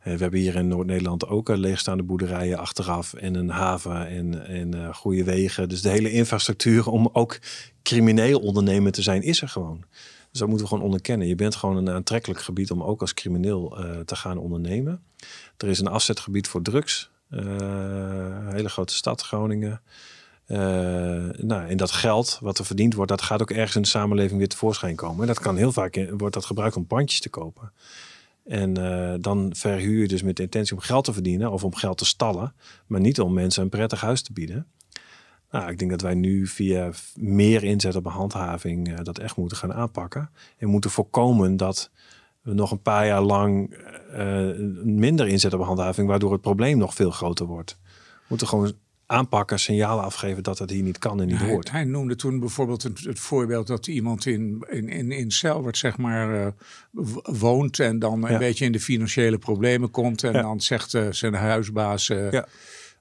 Uh, 0.00 0.14
we 0.14 0.22
hebben 0.22 0.40
hier 0.40 0.56
in 0.56 0.68
Noord-Nederland 0.68 1.26
ook 1.26 1.48
uh, 1.48 1.56
leegstaande 1.56 2.02
boerderijen 2.02 2.58
achteraf 2.58 3.14
en 3.14 3.34
een 3.34 3.48
haven 3.48 4.06
en, 4.46 4.74
uh, 4.74 4.94
goede 4.94 5.24
wegen. 5.24 5.68
Dus 5.68 5.82
de 5.82 5.88
hele 5.88 6.12
infrastructuur 6.12 6.88
om 6.88 7.10
ook 7.12 7.38
crimineel 7.82 8.40
ondernemer 8.40 8.92
te 8.92 9.02
zijn 9.02 9.22
is 9.22 9.42
er 9.42 9.48
gewoon. 9.48 9.84
Dus 10.30 10.38
dat 10.38 10.48
moeten 10.48 10.66
we 10.66 10.72
gewoon 10.72 10.86
onderkennen. 10.86 11.26
Je 11.26 11.34
bent 11.34 11.54
gewoon 11.54 11.76
een 11.76 11.90
aantrekkelijk 11.90 12.40
gebied 12.40 12.70
om 12.70 12.82
ook 12.82 13.00
als 13.00 13.14
crimineel 13.14 13.76
te 14.04 14.16
gaan 14.16 14.38
ondernemen. 14.38 15.02
Er 15.56 15.68
is 15.68 15.78
een 15.78 15.86
afzetgebied 15.86 16.48
voor 16.48 16.62
drugs. 16.62 17.10
hele 18.48 18.68
grote 18.68 18.94
stad, 18.94 19.22
Groningen. 19.22 19.80
nou, 21.36 21.68
en 21.68 21.76
dat 21.76 21.90
geld 21.90 22.38
wat 22.40 22.58
er 22.58 22.64
verdiend 22.64 22.94
wordt, 22.94 23.10
dat 23.10 23.22
gaat 23.22 23.42
ook 23.42 23.50
ergens 23.50 23.76
in 23.76 23.82
de 23.82 23.88
samenleving 23.88 24.38
weer 24.38 24.48
tevoorschijn 24.48 24.96
komen. 24.96 25.20
En 25.20 25.26
dat 25.26 25.40
kan 25.40 25.56
heel 25.56 25.72
vaak 25.72 26.06
wordt 26.10 26.34
dat 26.34 26.44
gebruikt 26.44 26.76
om 26.76 26.86
pandjes 26.86 27.20
te 27.20 27.28
kopen. 27.28 27.72
En 28.44 28.78
uh, 28.78 29.14
dan 29.20 29.52
verhuur 29.56 30.00
je 30.00 30.08
dus 30.08 30.22
met 30.22 30.36
de 30.36 30.42
intentie 30.42 30.76
om 30.76 30.82
geld 30.82 31.04
te 31.04 31.12
verdienen 31.12 31.52
of 31.52 31.64
om 31.64 31.74
geld 31.74 31.98
te 31.98 32.04
stallen, 32.04 32.54
maar 32.86 33.00
niet 33.00 33.20
om 33.20 33.32
mensen 33.32 33.62
een 33.62 33.68
prettig 33.68 34.00
huis 34.00 34.22
te 34.22 34.32
bieden. 34.32 34.66
Nou, 35.50 35.70
ik 35.70 35.78
denk 35.78 35.90
dat 35.90 36.00
wij 36.00 36.14
nu 36.14 36.46
via 36.46 36.90
meer 37.14 37.64
inzet 37.64 37.96
op 37.96 38.06
handhaving 38.06 38.88
uh, 38.88 38.98
dat 39.02 39.18
echt 39.18 39.36
moeten 39.36 39.56
gaan 39.56 39.72
aanpakken. 39.72 40.30
En 40.58 40.68
moeten 40.68 40.90
voorkomen 40.90 41.56
dat 41.56 41.90
we 42.42 42.54
nog 42.54 42.70
een 42.70 42.82
paar 42.82 43.06
jaar 43.06 43.22
lang 43.22 43.76
uh, 44.12 44.50
minder 44.84 45.28
inzet 45.28 45.54
op 45.54 45.62
handhaving, 45.64 46.08
waardoor 46.08 46.32
het 46.32 46.40
probleem 46.40 46.78
nog 46.78 46.94
veel 46.94 47.10
groter 47.10 47.46
wordt. 47.46 47.78
We 47.82 48.26
moeten 48.28 48.48
gewoon 48.48 48.72
aanpakken, 49.10 49.58
signalen 49.58 50.04
afgeven 50.04 50.42
dat 50.42 50.58
dat 50.58 50.70
hier 50.70 50.82
niet 50.82 50.98
kan 50.98 51.20
en 51.20 51.26
niet 51.26 51.38
hij, 51.38 51.50
hoort. 51.50 51.70
Hij 51.70 51.84
noemde 51.84 52.16
toen 52.16 52.40
bijvoorbeeld 52.40 52.82
het, 52.82 53.00
het 53.00 53.18
voorbeeld 53.18 53.66
dat 53.66 53.86
iemand 53.86 54.26
in, 54.26 54.64
in, 54.68 54.88
in, 54.88 55.12
in 55.12 55.30
Selwert 55.30 55.78
zeg 55.78 55.96
maar 55.96 56.34
uh, 56.34 56.46
woont 57.22 57.78
en 57.78 57.98
dan 57.98 58.24
een 58.24 58.32
ja. 58.32 58.38
beetje 58.38 58.64
in 58.64 58.72
de 58.72 58.80
financiële 58.80 59.38
problemen 59.38 59.90
komt 59.90 60.24
en 60.24 60.32
ja. 60.32 60.42
dan 60.42 60.60
zegt 60.60 60.94
uh, 60.94 61.06
zijn 61.10 61.34
huisbaas... 61.34 62.08
Uh, 62.08 62.32
ja. 62.32 62.46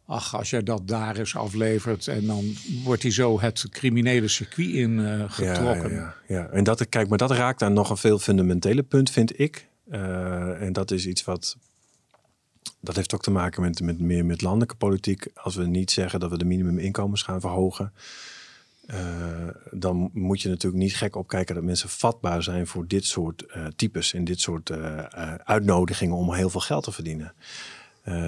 Ach, 0.06 0.36
als 0.38 0.50
jij 0.50 0.64
dat 0.64 0.88
daar 0.88 1.18
eens 1.18 1.36
aflevert 1.36 2.08
en 2.08 2.26
dan 2.26 2.54
wordt 2.84 3.02
hij 3.02 3.12
zo 3.12 3.42
het 3.42 3.68
criminele 3.70 4.28
circuit 4.28 4.70
in 4.70 5.00
getrokken. 5.30 5.92
Ja, 5.92 6.16
ja, 6.28 6.36
ja, 6.36 6.48
en 6.48 6.64
dat, 6.64 6.90
kijk, 6.90 7.10
maar 7.10 7.18
dat 7.18 7.32
raakt 7.32 7.62
aan 7.62 7.74
nog 7.74 7.90
een 7.90 7.98
veel 7.98 8.20
fundamentele 8.20 8.84
punt, 8.84 9.12
vind 9.12 9.40
ik. 9.40 9.68
en 10.60 10.70
dat 10.72 10.92
is 10.92 11.06
iets 11.06 11.24
wat 11.24 11.58
dat 12.80 12.96
heeft 12.96 13.14
ook 13.14 13.22
te 13.22 13.32
maken 13.32 13.62
met, 13.62 13.82
met 13.82 14.00
meer 14.00 14.26
met 14.26 14.42
landelijke 14.42 14.76
politiek. 14.76 15.28
Als 15.34 15.56
we 15.56 15.66
niet 15.66 15.92
zeggen 15.92 16.20
dat 16.20 16.30
we 16.30 16.38
de 16.38 16.46
minimuminkomens 16.46 17.22
gaan 17.22 17.42
verhogen, 17.42 17.94
uh, 18.88 18.98
dan 19.72 20.10
moet 20.14 20.42
je 20.42 20.50
natuurlijk 20.50 20.84
niet 20.84 20.96
gek 20.96 21.16
opkijken 21.16 21.56
dat 21.56 21.64
mensen 21.64 21.90
vatbaar 21.90 22.44
zijn 22.44 22.68
voor 22.68 22.88
dit 22.88 23.06
soort 23.06 23.44
uh, 23.56 23.66
types 23.76 24.14
en 24.14 24.24
dit 24.24 24.40
soort 24.40 24.70
uh, 24.70 24.98
uitnodigingen 25.44 26.16
om 26.16 26.34
heel 26.34 26.50
veel 26.50 26.60
geld 26.60 26.84
te 26.84 26.92
verdienen. 26.92 27.34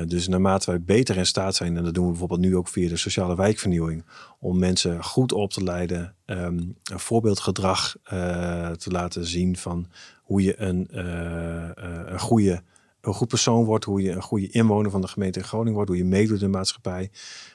dus 0.07 0.27
naarmate 0.27 0.69
wij 0.69 0.81
beter 0.81 1.17
in 1.17 1.25
staat 1.25 1.55
zijn, 1.55 1.77
en 1.77 1.83
dat 1.83 1.93
doen 1.93 2.03
we 2.03 2.09
bijvoorbeeld 2.09 2.39
nu 2.39 2.55
ook 2.55 2.67
via 2.67 2.89
de 2.89 2.97
sociale 2.97 3.35
wijkvernieuwing, 3.35 4.03
om 4.39 4.59
mensen 4.59 5.03
goed 5.03 5.31
op 5.31 5.51
te 5.51 5.63
leiden, 5.63 6.15
um, 6.25 6.75
een 6.83 6.99
voorbeeldgedrag 6.99 7.95
te 8.77 8.89
laten 8.89 9.25
zien 9.25 9.57
van 9.57 9.87
hoe 10.23 10.41
je 10.41 10.61
een, 10.61 10.87
een 12.13 12.19
goede 12.19 12.63
een 13.01 13.13
goed 13.13 13.27
persoon 13.27 13.65
wordt, 13.65 13.85
hoe 13.85 14.01
je 14.01 14.11
een 14.11 14.21
goede 14.21 14.49
inwoner 14.49 14.91
van 14.91 15.01
de 15.01 15.07
gemeente 15.07 15.43
Groningen 15.43 15.73
wordt, 15.73 15.89
hoe 15.89 15.97
je 15.97 16.05
meedoet 16.05 16.41
in 16.41 16.51
de 16.51 16.57
maatschappij. 16.57 17.11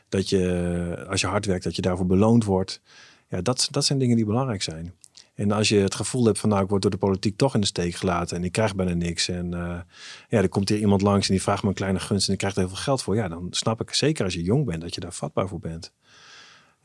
Dat 0.09 0.29
je, 0.29 1.07
als 1.09 1.21
je 1.21 1.27
hard 1.27 1.47
werkt, 1.47 1.65
dat 1.65 1.77
je 1.77 1.83
daarvoor 1.83 2.07
beloond 2.07 2.45
wordt. 2.45 2.81
Ja, 3.29 3.41
dat, 3.41 3.69
dat 3.71 3.85
zijn 3.85 3.99
dingen 3.99 4.17
die 4.17 4.25
belangrijk 4.25 4.63
zijn. 4.63 4.95
En 5.35 5.53
als 5.53 5.69
je 5.69 5.77
het 5.79 5.95
gevoel 5.95 6.25
hebt 6.25 6.39
van 6.39 6.49
nou, 6.49 6.63
ik 6.63 6.69
word 6.69 6.83
door 6.83 6.91
de 6.91 6.97
politiek 6.97 7.37
toch 7.37 7.55
in 7.55 7.61
de 7.61 7.67
steek 7.67 7.95
gelaten 7.95 8.37
en 8.37 8.45
ik 8.45 8.53
krijg 8.53 8.75
bijna 8.75 8.95
niks. 8.95 9.29
En 9.29 9.47
uh, 9.47 9.81
ja, 10.29 10.43
er 10.43 10.49
komt 10.49 10.69
hier 10.69 10.79
iemand 10.79 11.03
langs 11.03 11.27
en 11.29 11.35
die 11.35 11.43
vraagt 11.43 11.63
me 11.63 11.69
een 11.69 11.75
kleine 11.75 12.01
gunst 12.01 12.27
en 12.27 12.33
ik 12.33 12.39
krijg 12.39 12.55
er 12.55 12.61
heel 12.61 12.69
veel 12.69 12.79
geld 12.79 13.03
voor. 13.03 13.15
Ja, 13.15 13.29
dan 13.29 13.47
snap 13.51 13.81
ik 13.81 13.95
zeker 13.95 14.25
als 14.25 14.35
je 14.35 14.43
jong 14.43 14.65
bent 14.65 14.81
dat 14.81 14.95
je 14.95 15.01
daar 15.01 15.13
vatbaar 15.13 15.49
voor 15.49 15.59
bent. 15.59 15.93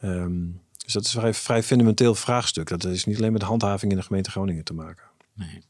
Um, 0.04 0.62
dus 0.78 0.94
dat 0.94 1.04
is 1.06 1.14
een 1.14 1.20
vrij, 1.20 1.34
vrij 1.34 1.64
fundamenteel 1.64 2.16
vraagstuk. 2.16 2.68
Dat 2.68 2.84
is 2.84 3.06
niet 3.06 3.18
alleen 3.18 3.32
met 3.32 3.42
handhaving 3.42 3.92
in 3.92 3.98
de 3.98 4.04
gemeente 4.04 4.32
Groningen 4.32 4.64
te 4.64 4.74
maken. 4.74 5.04
Nee. 5.34 5.62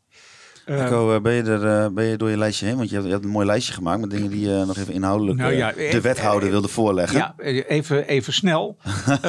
Uh, 0.66 1.20
ben, 1.20 1.34
je 1.34 1.44
er, 1.44 1.84
uh, 1.84 1.94
ben 1.94 2.06
je 2.06 2.18
door 2.18 2.30
je 2.30 2.38
lijstje 2.38 2.66
heen? 2.66 2.78
Want 2.78 2.90
je 2.90 2.96
hebt, 2.96 3.08
je 3.08 3.14
hebt, 3.14 3.26
een 3.26 3.32
mooi 3.32 3.46
lijstje 3.46 3.74
gemaakt 3.74 4.02
met 4.02 4.10
dingen 4.10 4.30
die 4.30 4.50
je 4.50 4.64
nog 4.68 4.78
even 4.78 4.94
inhoudelijk 4.94 5.38
nou, 5.38 5.54
ja, 5.54 5.72
de 5.72 6.02
wethouder 6.02 6.50
wilde 6.50 6.68
voorleggen. 6.68 7.18
Ja, 7.18 7.34
even, 7.68 8.08
even 8.08 8.34
snel. 8.34 8.78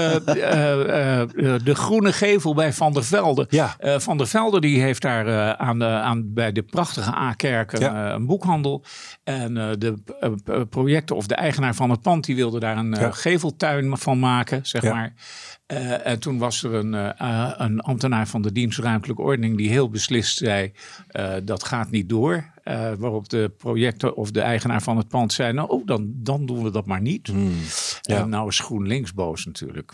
de 1.65 1.75
groene 1.75 2.13
gevel 2.13 2.55
bij 2.55 2.73
Van 2.73 2.93
der 2.93 3.05
Velde. 3.05 3.47
Ja. 3.49 3.77
Van 3.99 4.19
der 4.19 4.27
Velde 4.27 4.61
die 4.61 4.81
heeft 4.81 5.03
daar 5.03 5.57
aan 5.57 5.85
aan, 5.85 6.33
bij 6.35 6.53
de 6.53 6.63
prachtige 6.63 7.15
A-kerk 7.15 7.79
ja. 7.79 8.13
een 8.13 8.27
boekhandel. 8.27 8.85
En 9.25 9.55
de 9.79 10.67
projecten 10.71 11.17
of 11.17 11.27
de 11.27 11.35
eigenaar 11.35 11.75
van 11.75 11.91
het 11.91 12.03
pand 12.03 12.25
die 12.25 12.37
wilde 12.37 12.61
daar 12.61 12.77
een 12.77 13.15
geveltuin 13.15 13.99
van 13.99 14.19
maken, 14.19 14.67
zeg 14.67 14.83
maar. 14.83 15.15
Uh, 15.73 16.07
en 16.07 16.19
toen 16.19 16.39
was 16.39 16.63
er 16.63 16.75
een, 16.75 16.93
uh, 16.93 17.53
een 17.57 17.81
ambtenaar 17.81 18.29
van 18.29 18.43
de 18.43 18.53
dienst 18.53 18.79
ruimtelijke 18.79 19.23
ordening 19.23 19.57
die 19.57 19.69
heel 19.69 19.89
beslist 19.89 20.37
zei: 20.37 20.73
uh, 21.13 21.35
dat 21.43 21.65
gaat 21.65 21.91
niet 21.91 22.09
door. 22.09 22.51
waarop 22.99 23.29
de 23.29 23.53
projecten 23.59 24.17
of 24.17 24.31
de 24.31 24.41
eigenaar 24.41 24.83
van 24.83 24.97
het 24.97 25.09
pand 25.09 25.33
zei: 25.33 25.53
Nou, 25.53 25.69
oh, 25.69 25.87
dan, 25.87 26.13
dan 26.15 26.47
doen 26.47 26.63
we 26.63 26.71
dat 26.71 26.87
maar 26.87 27.01
niet. 27.01 27.27
Hmm, 27.27 27.61
ja. 28.01 28.25
Nou 28.25 28.49
is 28.49 28.59
GroenLinks 28.59 29.15
boos 29.15 29.45
natuurlijk. 29.45 29.93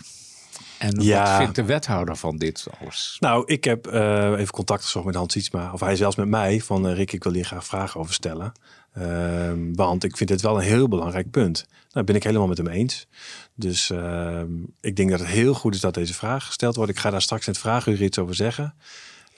En 0.77 1.01
ja. 1.01 1.23
wat 1.23 1.37
vindt 1.37 1.55
de 1.55 1.63
wethouder 1.63 2.15
van 2.15 2.37
dit 2.37 2.67
alles? 2.79 3.17
Nou, 3.19 3.43
ik 3.45 3.63
heb 3.63 3.85
even 3.85 4.49
contact 4.49 4.83
gezocht 4.83 5.05
met 5.05 5.15
Hans 5.15 5.33
Sietsma, 5.33 5.73
of 5.73 5.79
hij 5.79 5.95
zelfs 5.95 6.15
met 6.15 6.27
mij, 6.27 6.61
van 6.61 6.87
Rick, 6.87 7.11
ik 7.11 7.23
wil 7.23 7.33
hier 7.33 7.45
graag 7.45 7.65
vragen 7.65 7.99
over 7.99 8.13
stellen. 8.13 8.51
Ehm, 8.93 9.73
want 9.73 10.03
ik 10.03 10.17
vind 10.17 10.29
dit 10.29 10.41
wel 10.41 10.55
een 10.55 10.63
heel 10.63 10.87
belangrijk 10.87 11.31
punt. 11.31 11.67
Nou, 11.91 12.05
ben 12.05 12.15
ik 12.15 12.23
helemaal 12.23 12.47
met 12.47 12.57
hem 12.57 12.67
eens. 12.67 13.07
Dus 13.55 13.89
ehm, 13.89 14.51
ik 14.81 14.95
denk 14.95 15.09
dat 15.09 15.19
het 15.19 15.27
heel 15.27 15.53
goed 15.53 15.75
is 15.75 15.81
dat 15.81 15.93
deze 15.93 16.13
vraag 16.13 16.45
gesteld 16.45 16.75
wordt. 16.75 16.91
Ik 16.91 16.99
ga 16.99 17.09
daar 17.09 17.21
straks 17.21 17.47
in 17.47 17.51
het 17.51 17.61
vragenuur 17.61 18.01
iets 18.01 18.17
over 18.19 18.35
zeggen. 18.35 18.73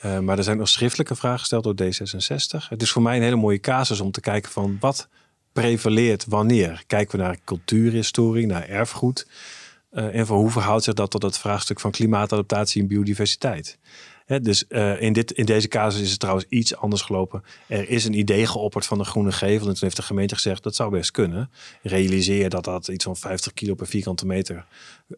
Uh, 0.06 0.20
maar 0.20 0.38
er 0.38 0.44
zijn 0.44 0.58
nog 0.58 0.70
schriftelijke 0.70 1.16
vragen 1.16 1.40
gesteld 1.40 1.64
door 1.64 1.76
D66. 1.76 2.68
Het 2.70 2.82
is 2.82 2.92
voor 2.92 3.02
mij 3.02 3.16
een 3.16 3.24
hele 3.24 3.36
mooie 3.36 3.60
casus 3.60 4.00
om 4.00 4.12
te 4.12 4.22
kijken 4.22 4.52
van 4.52 4.78
wat 4.80 5.08
prevaleert 5.52 6.26
wanneer. 6.26 6.84
Kijken 6.88 7.18
we 7.18 7.24
naar 7.24 7.38
cultuurhistorie, 7.46 8.46
naar 8.46 8.68
erfgoed. 8.68 9.28
Uh, 9.92 10.16
en 10.16 10.26
hoe 10.26 10.50
verhoudt 10.50 10.84
zich 10.84 10.94
dat 10.94 11.12
tot 11.12 11.24
het 11.24 11.38
vraagstuk 11.38 11.80
van 11.80 11.92
klimaatadaptatie 11.92 12.82
en 12.82 12.88
biodiversiteit 12.88 13.78
dus 14.40 14.64
uh, 14.70 15.02
in, 15.02 15.14
dit, 15.14 15.32
in 15.32 15.46
deze 15.46 15.68
casus 15.68 16.02
is 16.02 16.10
het 16.10 16.20
trouwens 16.20 16.46
iets 16.50 16.76
anders 16.76 17.02
gelopen. 17.02 17.44
Er 17.68 17.90
is 17.90 18.06
een 18.06 18.18
idee 18.18 18.48
geopperd 18.48 18.86
van 18.86 18.98
de 18.98 19.04
groene 19.04 19.32
gevel. 19.32 19.68
En 19.68 19.74
toen 19.74 19.78
heeft 19.80 19.96
de 19.96 20.02
gemeente 20.02 20.36
gezegd 20.36 20.64
dat 20.64 20.76
zou 20.76 20.92
best 20.92 21.12
kunnen. 21.12 21.50
Realiseer 21.82 22.50
dat 22.50 22.64
dat 22.64 22.88
iets 22.88 23.04
van 23.04 23.16
50 23.16 23.54
kilo 23.54 23.74
per 23.74 23.88
vierkante 23.88 24.26
meter 24.26 24.66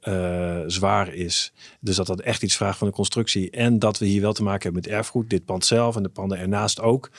uh, 0.03 0.59
zwaar 0.67 1.13
is. 1.13 1.53
Dus 1.79 1.95
dat 1.95 2.07
dat 2.07 2.21
echt 2.21 2.43
iets 2.43 2.55
vraagt 2.55 2.77
van 2.77 2.87
de 2.87 2.93
constructie. 2.93 3.49
En 3.49 3.79
dat 3.79 3.97
we 3.97 4.05
hier 4.05 4.21
wel 4.21 4.33
te 4.33 4.43
maken 4.43 4.63
hebben 4.63 4.81
met 4.81 4.91
erfgoed. 4.91 5.29
Dit 5.29 5.45
pand 5.45 5.65
zelf 5.65 5.95
en 5.95 6.03
de 6.03 6.09
panden 6.09 6.37
ernaast 6.37 6.81
ook. 6.81 7.09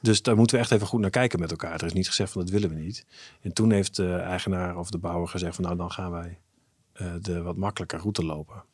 Dus 0.00 0.22
daar 0.22 0.36
moeten 0.36 0.56
we 0.56 0.62
echt 0.62 0.72
even 0.72 0.86
goed 0.86 1.00
naar 1.00 1.10
kijken 1.10 1.40
met 1.40 1.50
elkaar. 1.50 1.74
Er 1.74 1.86
is 1.86 1.92
niet 1.92 2.08
gezegd 2.08 2.32
van 2.32 2.40
dat 2.40 2.50
willen 2.50 2.68
we 2.68 2.74
niet. 2.74 3.06
En 3.40 3.52
toen 3.52 3.72
heeft 3.72 3.96
de 3.96 4.14
eigenaar 4.14 4.76
of 4.76 4.90
de 4.90 4.98
bouwer 4.98 5.28
gezegd 5.28 5.54
van 5.54 5.64
nou 5.64 5.76
dan 5.76 5.90
gaan 5.90 6.10
wij 6.10 6.38
uh, 7.02 7.12
de 7.20 7.42
wat 7.42 7.56
makkelijker 7.56 7.98
route 7.98 8.24
lopen. 8.24 8.64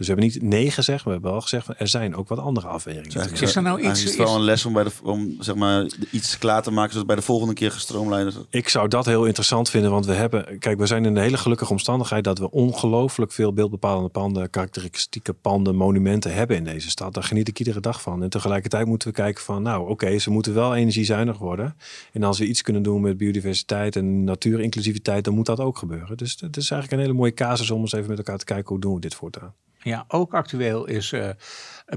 Dus 0.00 0.08
we 0.08 0.14
hebben 0.14 0.32
niet 0.32 0.50
nee 0.50 0.70
gezegd, 0.70 1.04
we 1.04 1.10
hebben 1.10 1.30
wel 1.30 1.40
gezegd 1.40 1.66
van 1.66 1.74
er 1.78 1.88
zijn 1.88 2.16
ook 2.16 2.28
wat 2.28 2.38
andere 2.38 2.66
afwegingen. 2.66 3.32
is 3.40 3.56
er 3.56 3.62
nou 3.62 3.80
iets? 3.80 4.04
Is 4.04 4.04
het 4.04 4.16
wel 4.16 4.34
een 4.34 4.42
les 4.42 4.64
om, 4.64 4.72
bij 4.72 4.84
de, 4.84 4.90
om 5.02 5.36
zeg 5.38 5.54
maar, 5.54 5.86
iets 6.10 6.38
klaar 6.38 6.62
te 6.62 6.70
maken 6.70 6.92
zodat 6.92 7.06
bij 7.06 7.16
de 7.16 7.22
volgende 7.22 7.54
keer 7.54 7.70
gestroomlijnd 7.70 8.46
Ik 8.50 8.68
zou 8.68 8.88
dat 8.88 9.06
heel 9.06 9.24
interessant 9.24 9.70
vinden, 9.70 9.90
want 9.90 10.06
we 10.06 10.12
hebben, 10.12 10.58
kijk, 10.58 10.78
we 10.78 10.86
zijn 10.86 11.04
in 11.04 11.16
een 11.16 11.22
hele 11.22 11.36
gelukkige 11.36 11.70
omstandigheid 11.70 12.24
dat 12.24 12.38
we 12.38 12.50
ongelooflijk 12.50 13.32
veel 13.32 13.52
beeldbepalende 13.52 14.08
panden, 14.08 14.50
karakteristieke 14.50 15.32
panden, 15.32 15.76
monumenten 15.76 16.34
hebben 16.34 16.56
in 16.56 16.64
deze 16.64 16.90
stad. 16.90 17.14
Daar 17.14 17.24
geniet 17.24 17.48
ik 17.48 17.58
iedere 17.58 17.80
dag 17.80 18.02
van. 18.02 18.22
En 18.22 18.30
tegelijkertijd 18.30 18.86
moeten 18.86 19.08
we 19.08 19.14
kijken 19.14 19.44
van, 19.44 19.62
nou 19.62 19.88
oké, 19.88 20.18
ze 20.18 20.30
moeten 20.30 20.54
wel 20.54 20.74
energiezuinig 20.74 21.38
worden. 21.38 21.76
En 22.12 22.22
als 22.22 22.38
we 22.38 22.46
iets 22.46 22.62
kunnen 22.62 22.82
doen 22.82 23.00
met 23.00 23.16
biodiversiteit 23.16 23.96
en 23.96 24.24
natuurinclusiviteit, 24.24 25.24
dan 25.24 25.34
moet 25.34 25.46
dat 25.46 25.60
ook 25.60 25.78
gebeuren. 25.78 26.16
Dus 26.16 26.36
het 26.40 26.56
is 26.56 26.70
eigenlijk 26.70 26.92
een 26.92 27.06
hele 27.06 27.18
mooie 27.18 27.34
casus 27.34 27.70
om 27.70 27.80
eens 27.80 27.92
even 27.92 28.08
met 28.08 28.18
elkaar 28.18 28.38
te 28.38 28.44
kijken 28.44 28.68
hoe 28.68 28.80
doen 28.80 28.94
we 28.94 29.00
dit 29.00 29.14
voortaan. 29.14 29.54
Ja, 29.82 30.04
ook 30.08 30.34
actueel 30.34 30.86
is 30.86 31.12
uh, 31.12 31.28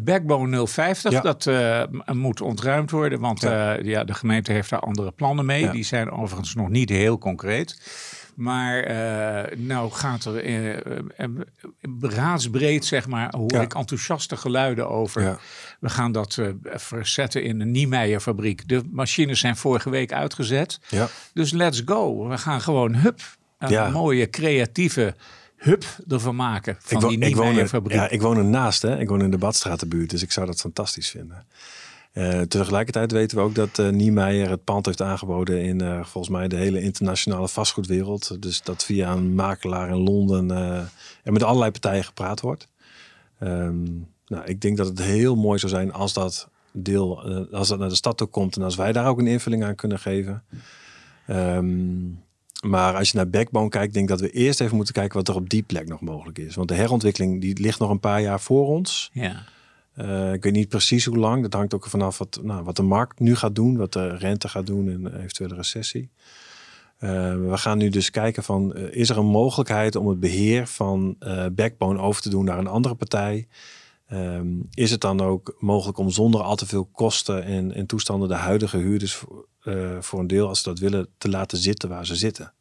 Backbone 0.04 0.68
050. 0.68 1.22
Dat 1.22 1.46
uh, 1.46 1.84
moet 2.12 2.42
ontruimd 2.42 2.92
worden, 2.92 3.20
want 3.20 3.42
ja. 3.42 3.80
Uh, 3.80 3.86
ja. 3.86 4.04
de 4.04 4.14
gemeente 4.14 4.52
heeft 4.52 4.70
daar 4.70 4.80
andere 4.80 5.12
plannen 5.12 5.46
mee. 5.46 5.70
Die 5.70 5.84
zijn 5.84 6.12
overigens 6.12 6.56
nog 6.56 6.70
niet 6.70 6.90
heel 6.90 7.18
concreet. 7.18 7.82
Maar 8.36 8.94
nou 9.58 9.92
gaat 9.92 10.26
er 10.26 10.84
raadsbreed, 12.00 12.86
zeg 12.86 13.08
maar, 13.08 13.34
hoor 13.38 13.62
ik 13.62 13.74
enthousiaste 13.74 14.38
geluiden 14.38 14.90
over. 14.90 15.40
We 15.80 15.90
gaan 15.90 16.12
dat 16.12 16.42
verzetten 16.64 17.44
in 17.44 17.62
een 17.62 17.72
Niemeyer 17.72 18.20
fabriek. 18.20 18.68
De 18.68 18.82
machines 18.92 19.40
zijn 19.40 19.56
vorige 19.56 19.90
week 19.90 20.14
uitgezet. 20.14 20.80
Dus 21.34 21.52
let's 21.52 21.82
go. 21.86 22.28
We 22.28 22.38
gaan 22.38 22.62
gewoon 22.62 22.96
hup. 22.96 23.22
Een 23.58 23.92
mooie 23.92 24.30
creatieve 24.30 25.16
hub 25.64 25.86
ervan 26.08 26.36
maken 26.36 26.78
van 26.80 27.04
ik 27.04 27.10
die 27.10 27.18
nieuwe 27.18 27.68
fabriek. 27.68 27.98
Ja, 27.98 28.10
ik 28.10 28.22
woon 28.22 28.38
ernaast, 28.38 28.82
hè. 28.82 29.00
Ik 29.00 29.10
woon 29.10 29.22
in 29.22 29.32
de 29.32 29.38
Badstratenbuurt, 29.38 30.10
dus 30.10 30.22
ik 30.22 30.32
zou 30.32 30.46
dat 30.46 30.60
fantastisch 30.60 31.10
vinden. 31.10 31.46
Uh, 32.14 32.42
tegelijkertijd 32.42 33.12
weten 33.12 33.38
we 33.38 33.44
ook 33.44 33.56
dat 33.56 33.78
uh, 33.78 33.90
Niemeyer 33.90 34.50
het 34.50 34.64
pand 34.64 34.86
heeft 34.86 35.02
aangeboden 35.02 35.62
in 35.62 35.82
uh, 35.82 36.04
volgens 36.04 36.34
mij 36.34 36.48
de 36.48 36.56
hele 36.56 36.82
internationale 36.82 37.48
vastgoedwereld. 37.48 38.42
Dus 38.42 38.62
dat 38.62 38.84
via 38.84 39.12
een 39.12 39.36
makelaar 39.36 39.90
in 39.90 39.98
Londen 39.98 40.52
er 41.24 41.32
met 41.32 41.44
allerlei 41.44 41.72
partijen 41.72 42.04
gepraat 42.04 42.42
wordt. 42.42 42.68
Um, 43.40 44.08
nou, 44.28 44.46
ik 44.46 44.62
denk 44.62 44.78
dat 44.78 44.88
het 44.88 45.02
heel 45.02 45.36
mooi 45.36 45.60
zou 45.60 45.72
zijn 45.72 45.94
als 45.94 46.14
dat 46.14 46.50
deel, 46.72 47.22
als 47.52 47.68
dat 47.68 47.80
naar 47.80 47.90
de 47.90 47.96
stad 47.96 48.18
toe 48.18 48.28
komt 48.28 48.56
en 48.56 48.62
als 48.62 48.76
wij 48.76 48.92
daar 48.92 49.08
ook 49.08 49.20
een 49.20 49.28
invulling 49.28 49.64
aan 49.64 49.76
kunnen 49.76 50.00
geven. 50.00 50.44
Um, 51.28 52.24
maar 52.64 52.96
als 52.96 53.12
je 53.12 53.18
naar 53.18 53.30
Backbone 53.30 53.70
kijkt, 53.70 53.94
denk 53.94 54.10
ik 54.10 54.18
dat 54.18 54.30
we 54.30 54.32
eerst 54.32 54.62
even 54.62 54.76
moeten 54.76 54.94
kijken 54.94 55.18
wat 55.18 55.28
er 55.28 55.36
op 55.36 55.50
die 55.50 55.64
plek 55.64 55.88
nog 55.88 56.02
mogelijk 56.02 56.38
is. 56.38 56.56
Want 56.56 56.68
de 56.68 56.76
herontwikkeling 56.76 57.42
die 57.42 57.60
ligt 57.60 57.80
nog 57.80 57.90
een 57.90 58.00
paar 58.00 58.22
jaar 58.22 58.40
voor 58.40 58.68
ons. 58.68 59.10
Ja. 59.14 59.44
Uh, 59.98 60.34
ik 60.34 60.44
weet 60.44 60.54
niet 60.54 60.70
precies 60.70 61.06
hoe 61.06 61.18
lang. 61.18 61.42
Dat 61.42 61.54
hangt 61.54 61.74
ook 61.74 61.86
vanaf 61.86 62.18
wat, 62.18 62.40
nou, 62.44 62.64
wat 62.64 62.76
de 62.76 62.82
markt 62.82 63.20
nu 63.20 63.36
gaat 63.36 63.56
doen, 63.56 63.78
wat 63.78 63.94
de 63.94 64.16
rente 64.16 64.48
gaat 64.48 64.66
doen 64.66 64.90
en 64.90 65.18
eventuele 65.18 65.56
recessie. 65.56 66.10
Uh, 67.00 67.10
we 67.50 67.58
gaan 67.58 67.78
nu 67.78 67.90
dus 67.90 68.10
kijken 68.10 68.44
van, 68.44 68.74
uh, 68.76 68.84
is 68.92 69.10
er 69.10 69.18
een 69.18 69.26
mogelijkheid 69.26 69.96
om 69.96 70.08
het 70.08 70.20
beheer 70.20 70.68
van 70.68 71.18
Backbone 71.52 72.00
over 72.00 72.22
te 72.22 72.30
doen 72.30 72.46
naar 72.46 72.58
een 72.58 72.68
andere 72.68 72.96
partij? 72.96 73.48
Um, 74.14 74.68
is 74.74 74.92
het 74.92 75.02
dan 75.02 75.22
ook 75.22 75.56
mogelijk 75.60 75.98
om 75.98 76.10
zonder 76.10 76.42
al 76.42 76.56
te 76.56 76.66
veel 76.66 76.86
kosten 76.86 77.44
en, 77.44 77.74
en 77.74 77.86
toestanden 77.86 78.28
de 78.28 78.36
huidige 78.36 78.78
huurders 78.78 79.24
uh, 79.64 80.00
voor 80.00 80.20
een 80.20 80.28
deel, 80.28 80.48
als 80.48 80.62
ze 80.62 80.70
dat 80.70 80.80
willen, 80.80 81.08
te 81.18 81.30
laten 81.30 81.58
zitten 81.58 81.90
waar 81.90 82.06
ze 82.06 82.16
zitten? 82.16 82.54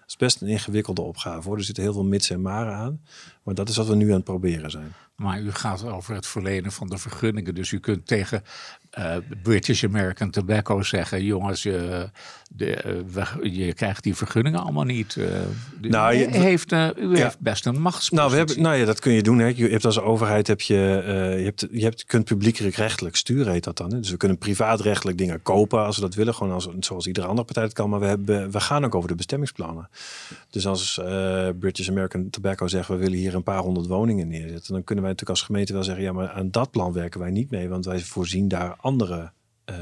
Dat 0.00 0.08
is 0.08 0.16
best 0.16 0.40
een 0.40 0.48
ingewikkelde 0.48 1.00
opgave 1.02 1.48
hoor. 1.48 1.56
Er 1.56 1.64
zitten 1.64 1.82
heel 1.82 1.92
veel 1.92 2.04
mits 2.04 2.30
en 2.30 2.42
maren 2.42 2.74
aan. 2.74 3.00
Maar 3.42 3.54
dat 3.54 3.68
is 3.68 3.76
wat 3.76 3.86
we 3.86 3.94
nu 3.94 4.08
aan 4.08 4.14
het 4.14 4.24
proberen 4.24 4.70
zijn. 4.70 4.92
Maar 5.16 5.40
u 5.40 5.52
gaat 5.52 5.84
over 5.84 6.14
het 6.14 6.26
verlenen 6.26 6.72
van 6.72 6.88
de 6.88 6.98
vergunningen. 6.98 7.54
Dus 7.54 7.70
u 7.70 7.80
kunt 7.80 8.06
tegen 8.06 8.42
uh, 8.98 9.16
British 9.42 9.84
American 9.84 10.30
Tobacco 10.30 10.82
zeggen: 10.82 11.24
jongens, 11.24 11.64
uh, 11.64 12.02
de, 12.50 13.02
uh, 13.16 13.54
je 13.66 13.72
krijgt 13.72 14.02
die 14.02 14.14
vergunningen 14.14 14.60
allemaal 14.60 14.84
niet. 14.84 15.16
nou, 15.80 16.14
je, 16.14 16.28
heeft, 16.30 16.72
u 16.72 17.18
heeft 17.18 17.40
best 17.40 17.66
een 17.66 17.80
machtspositie. 17.80 18.16
Nou, 18.16 18.30
we 18.30 18.36
hebben, 18.36 18.62
nou 18.62 18.76
ja, 18.76 18.84
dat 18.84 19.00
kun 19.00 19.12
je 19.12 19.22
doen. 19.22 19.38
Hè. 19.38 19.52
Je 19.56 19.68
hebt 19.68 19.84
als 19.84 20.00
overheid 20.00 20.46
heb 20.46 20.60
je, 20.60 20.74
je, 21.38 21.44
hebt, 21.44 21.66
je 21.70 21.82
hebt, 21.82 22.04
kunt 22.04 22.24
publiekelijk 22.24 22.76
rechtelijk 22.76 23.16
sturen, 23.16 23.52
heet 23.52 23.64
dat 23.64 23.76
dan. 23.76 23.92
Hè. 23.92 24.00
Dus 24.00 24.10
we 24.10 24.16
kunnen 24.16 24.38
privaatrechtelijk 24.38 25.18
dingen 25.18 25.42
kopen 25.42 25.84
als 25.84 25.96
we 25.96 26.02
dat 26.02 26.14
willen, 26.14 26.34
gewoon 26.34 26.52
als, 26.52 26.68
zoals 26.80 27.06
iedere 27.06 27.26
andere 27.26 27.44
partij 27.44 27.64
het 27.64 27.72
kan. 27.72 27.90
Maar 27.90 28.00
we, 28.00 28.06
hebben, 28.06 28.50
we 28.50 28.60
gaan 28.60 28.84
ook 28.84 28.94
over 28.94 29.08
de 29.08 29.14
bestemmingsplannen. 29.14 29.88
Dus 30.50 30.66
als 30.66 31.00
British 31.58 31.88
American 31.88 32.30
Tobacco 32.30 32.66
zegt: 32.66 32.88
we 32.88 32.96
willen 32.96 33.18
hier 33.18 33.34
een 33.34 33.42
paar 33.42 33.60
honderd 33.60 33.86
woningen 33.86 34.28
neerzetten, 34.28 34.72
dan 34.72 34.84
kunnen 34.84 35.04
wij 35.04 35.12
natuurlijk 35.12 35.38
als 35.38 35.42
gemeente 35.42 35.72
wel 35.72 35.84
zeggen: 35.84 36.04
ja, 36.04 36.12
maar 36.12 36.30
aan 36.30 36.50
dat 36.50 36.70
plan 36.70 36.92
werken 36.92 37.20
wij 37.20 37.30
niet 37.30 37.50
mee, 37.50 37.68
want 37.68 37.84
wij 37.84 38.00
voorzien 38.00 38.48
daar 38.48 38.78
andere 38.80 39.32
uh, 39.70 39.76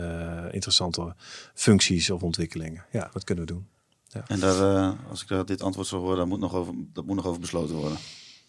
interessante 0.50 1.14
functies 1.54 2.10
of 2.10 2.22
ontwikkelingen. 2.22 2.84
Ja, 2.92 3.10
dat 3.12 3.24
kunnen 3.24 3.46
we 3.46 3.52
doen. 3.52 3.66
Ja. 4.08 4.24
En 4.26 4.40
daar, 4.40 4.76
uh, 4.76 4.90
als 5.10 5.24
ik 5.28 5.46
dit 5.46 5.62
antwoord 5.62 5.86
zo 5.86 6.00
hoor, 6.00 6.16
dan 6.16 6.28
moet 6.28 6.40
nog 6.40 6.54
over, 6.54 6.74
dat 6.92 7.04
moet 7.04 7.16
nog 7.16 7.26
over 7.26 7.40
besloten 7.40 7.74
worden. 7.74 7.98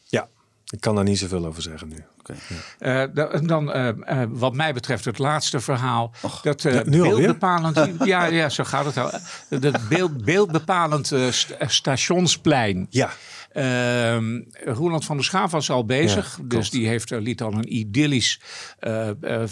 Ja, 0.06 0.28
ik 0.70 0.82
kan 0.82 0.96
daar 0.96 1.04
niet 1.04 1.20
zoveel 1.20 1.46
over 1.46 1.62
zeggen 1.62 1.88
nu. 1.88 2.06
Okay. 2.20 2.36
Ja. 2.80 3.08
Uh, 3.08 3.42
dan, 3.48 3.78
uh, 3.78 4.24
wat 4.30 4.54
mij 4.54 4.74
betreft, 4.74 5.06
het 5.06 5.18
laatste 5.18 5.60
verhaal. 5.60 6.12
Och, 6.22 6.42
dat 6.42 6.64
uh, 6.64 6.82
nu 6.82 7.02
beeldbepalend. 7.02 7.88
ja, 8.04 8.26
ja, 8.26 8.50
zo 8.50 8.64
gaat 8.64 8.86
het 8.86 8.98
al. 8.98 9.12
Dat 9.60 9.88
beeld, 9.90 10.26
beeldbepalend 10.26 11.14
st 11.30 11.56
stationsplein. 11.60 12.88
Ja. 12.90 13.10
Ehm, 13.52 14.40
Roland 14.66 15.06
van 15.06 15.16
der 15.16 15.26
Schaaf 15.26 15.52
was 15.52 15.70
al 15.70 15.86
bezig. 15.86 16.26
Ja, 16.38 16.44
dus 16.44 16.48
klopt. 16.48 16.72
die 16.72 16.88
heeft, 16.88 17.12
eh, 17.12 17.20
liet 17.22 17.42
al 17.42 17.54
een 17.54 17.76
idyllisch 17.78 18.40
eh, 18.80 19.10
eh, 19.10 19.44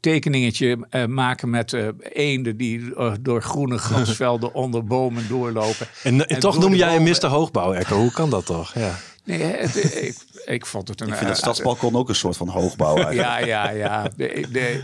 tekeningetje 0.00 0.86
eh, 0.90 1.04
maken 1.04 1.50
met 1.50 1.72
eh, 1.72 1.88
eenden 2.12 2.56
die 2.56 2.92
door 3.20 3.42
groene 3.42 3.78
grasvelden 3.88 4.54
onder 4.54 4.84
bomen 4.84 5.28
doorlopen. 5.28 5.86
En, 6.02 6.14
en 6.14 6.26
En 6.26 6.40
toch 6.40 6.58
noem 6.58 6.74
jij 6.74 6.96
een 6.96 7.04
bomen- 7.04 7.16
Mr. 7.22 7.26
Hoogbouw, 7.26 7.72
Echo. 7.72 7.96
Hoe 7.96 8.12
kan 8.12 8.30
dat 8.30 8.46
toch? 8.46 8.74
Ja. 8.74 8.94
Nee, 9.24 9.42
het, 9.42 9.76
ik, 10.02 10.16
ik 10.44 10.66
vond 10.66 10.88
het 10.88 11.00
een... 11.00 11.08
Ik 11.08 11.14
vind 11.14 11.28
het 11.28 11.38
stadsbalkon 11.38 11.96
ook 11.96 12.08
een 12.08 12.14
soort 12.14 12.36
van 12.36 12.48
hoogbouw 12.48 12.96
eigenlijk. 13.04 13.16
Ja, 13.28 13.38
ja, 13.38 13.70
ja. 13.70 14.10
De, 14.16 14.46
de, 14.52 14.82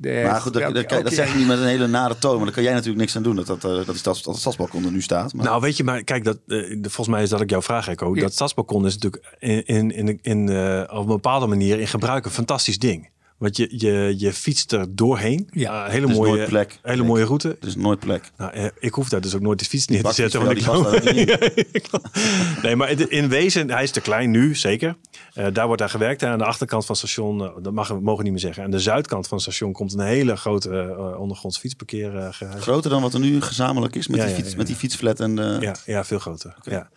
de, 0.00 0.22
Maar 0.24 0.40
goed, 0.40 0.52
dat, 0.52 0.74
dat, 0.74 0.84
elke- 0.84 1.14
zeg 1.14 1.32
je 1.32 1.38
niet 1.38 1.46
met 1.46 1.58
een 1.58 1.66
hele 1.66 1.86
nare 1.86 2.18
toon. 2.18 2.36
Maar 2.36 2.44
daar 2.44 2.54
kan 2.54 2.62
jij 2.62 2.72
natuurlijk 2.72 2.98
niks 2.98 3.16
aan 3.16 3.22
doen 3.22 3.36
dat, 3.36 3.46
dat, 3.46 3.64
eh, 3.64 3.70
dat, 3.76 3.86
die 3.86 3.96
stads, 3.96 4.22
dat 4.22 4.32
het 4.32 4.40
stadsbalkon 4.42 4.84
er 4.84 4.90
nu 4.90 5.02
staat. 5.02 5.32
Maar, 5.32 5.44
Nou, 5.44 5.60
weet 5.60 5.76
je, 5.76 5.84
maar 5.84 6.02
kijk, 6.04 6.24
dat, 6.24 6.38
eh, 6.46 6.76
volgens 6.82 7.08
mij 7.08 7.22
is 7.22 7.28
dat 7.28 7.40
ook 7.40 7.50
jouw 7.50 7.62
vraag. 7.62 7.86
Ja. 7.86 7.94
Dat 8.14 8.32
stadsbalkon 8.32 8.86
is 8.86 8.94
natuurlijk 8.98 9.34
in, 9.38 9.64
in, 9.66 9.90
in, 9.90 10.18
in, 10.22 10.48
eh, 10.48 10.82
op 10.96 11.00
een 11.00 11.06
bepaalde 11.06 11.46
manier 11.46 11.80
in 11.80 11.86
gebruik 11.88 12.24
een 12.24 12.30
fantastisch 12.30 12.78
ding. 12.78 13.08
Want 13.38 13.56
je, 13.56 13.68
je, 13.70 14.14
je 14.16 14.32
fietst 14.32 14.72
er 14.72 14.96
doorheen. 14.96 15.48
Ja. 15.50 15.86
Eh, 15.86 15.92
hele 15.92 16.06
mooie, 16.06 16.36
nooit 16.36 16.48
plek. 16.48 16.78
hele 16.82 16.96
Plek. 16.96 17.08
mooie 17.08 17.24
route. 17.24 17.56
is 17.60 17.76
nooit 17.76 17.98
plek. 17.98 18.30
Nou, 18.36 18.52
eh, 18.52 18.64
ik 18.78 18.94
hoef 18.94 19.08
daar 19.08 19.20
dus 19.20 19.34
ook 19.34 19.40
nooit 19.40 19.58
de 19.58 19.64
fiets 19.64 19.86
neer 19.86 20.02
te 20.02 20.12
zetten. 20.12 20.44
Want 20.44 20.58
ik 20.58 20.64
daar 20.64 22.62
nee, 22.62 22.76
maar 22.76 23.10
in 23.10 23.28
wezen, 23.28 23.70
hij 23.70 23.82
is 23.82 23.90
te 23.90 24.00
klein 24.00 24.30
nu, 24.30 24.54
zeker. 24.54 24.96
Eh, 25.34 25.46
daar 25.52 25.66
wordt 25.66 25.82
aan 25.82 25.90
gewerkt. 25.90 26.22
En 26.22 26.28
aan 26.28 26.38
de 26.38 26.44
achterkant 26.44 26.86
van 26.86 26.96
het 26.98 27.08
station, 27.08 27.38
dat 27.62 27.72
mag, 27.72 27.88
mogen 27.88 28.16
we 28.16 28.22
niet 28.22 28.32
meer 28.32 28.40
zeggen. 28.40 28.64
Aan 28.64 28.70
de 28.70 28.80
zuidkant 28.80 29.28
van 29.28 29.36
het 29.36 29.46
station 29.46 29.72
komt 29.72 29.92
een 29.92 30.00
hele 30.00 30.36
grote 30.36 30.96
ondergronds 31.18 31.58
fietsparkeergarage. 31.58 32.48
Groter 32.60 32.90
dan 32.90 33.02
wat 33.02 33.14
er 33.14 33.20
nu 33.20 33.40
gezamenlijk 33.42 33.96
is 33.96 34.08
met, 34.08 34.20
Ja, 34.20 34.26
die, 34.26 34.34
fiets, 34.34 34.50
ja, 34.50 34.56
met 34.56 34.66
die 34.66 34.76
fietsflat. 34.76 35.20
En, 35.20 35.38
eh, 35.38 35.60
Ja, 35.60 35.76
ja, 35.86 36.04
veel 36.04 36.18
groter. 36.18 36.54
Ja. 36.62 36.88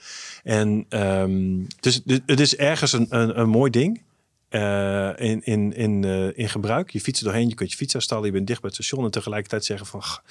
En 0.44 0.86
ehm, 0.90 1.64
dus 1.80 2.02
het 2.26 2.40
is 2.40 2.56
ergens 2.56 2.94
een, 2.94 3.08
een, 3.10 3.40
een 3.40 3.50
mooi 3.50 3.72
ding. 3.72 4.02
Eh, 4.50 5.12
in, 5.18 5.44
in, 5.44 5.74
in, 5.74 6.04
eh, 6.04 6.38
in 6.38 6.50
gebruik. 6.50 6.90
Je 6.90 7.02
fietst 7.02 7.22
er 7.22 7.28
doorheen, 7.28 7.50
je 7.50 7.56
kunt 7.56 7.72
je 7.72 7.78
fiets 7.78 7.96
afstallen, 7.96 8.26
je 8.26 8.32
bent 8.32 8.48
dicht 8.48 8.62
bij 8.62 8.72
het 8.74 8.84
station 8.84 9.06
en 9.06 9.12
tegelijkertijd 9.12 9.66
zeggen 9.66 9.88
van 9.88 10.02
"G, 10.02 10.22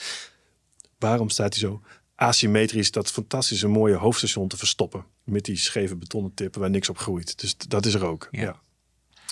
waarom 0.98 1.28
staat 1.28 1.52
hij 1.54 1.68
zo 1.68 1.82
asymmetrisch 2.14 2.90
dat 2.90 3.10
fantastische 3.10 3.68
mooie 3.68 3.94
hoofdstation 3.94 4.48
te 4.48 4.56
verstoppen 4.56 5.04
met 5.24 5.44
die 5.44 5.56
scheve 5.56 5.96
betonnen 5.96 6.34
tippen 6.34 6.60
waar 6.60 6.70
niks 6.70 6.88
op 6.88 6.98
groeit. 6.98 7.40
Dus 7.40 7.56
dat 7.56 7.86
is 7.86 7.94
er 7.94 8.04
ook. 8.04 8.28
Ja. 8.30 8.40
Ja. 8.40 8.60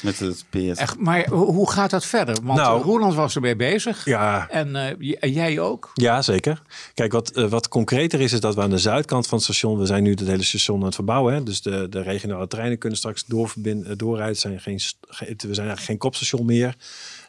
Met 0.03 0.19
het 0.19 0.45
peert. 0.51 0.79
Echt, 0.79 0.99
maar 0.99 1.29
hoe 1.29 1.71
gaat 1.71 1.91
dat 1.91 2.05
verder? 2.05 2.37
Want 2.43 2.59
Nou- 2.59 2.83
Roland 2.83 3.15
was 3.15 3.35
ermee 3.35 3.57
bezig. 3.57 4.05
Ja, 4.05 4.49
En, 4.51 4.77
eh, 4.77 5.17
en 5.21 5.33
jij 5.33 5.59
ook? 5.59 5.91
Ja, 5.95 6.23
zeker. 6.23 6.63
Kijk, 6.95 7.13
wat, 7.13 7.31
eh, 7.31 7.45
wat 7.45 7.69
concreter 7.69 8.21
is, 8.21 8.33
is 8.33 8.41
dat 8.41 8.55
we 8.55 8.61
aan 8.61 8.71
de 8.71 8.79
zuidkant 8.79 9.27
van 9.27 9.39
het 9.39 9.47
station, 9.47 9.79
we 9.79 9.87
zijn 9.87 10.03
nu 10.03 10.11
het 10.11 10.21
hele 10.27 10.43
station 10.43 10.79
aan 10.79 10.85
het 10.87 10.95
verbouwen. 10.95 11.35
Hè? 11.35 11.43
Dus 11.43 11.63
de, 11.63 11.89
de 11.89 12.03
regionale 12.03 12.47
treinen 12.47 12.79
kunnen 12.79 12.99
straks 12.99 13.25
eh, 13.25 13.75
doorrijden. 13.97 14.37
Zijn 14.37 14.61
geen, 14.61 14.81
we 15.09 15.35
zijn 15.37 15.47
eigenlijk 15.47 15.81
geen 15.81 15.99
kopstation 15.99 16.47
meer. 16.47 16.77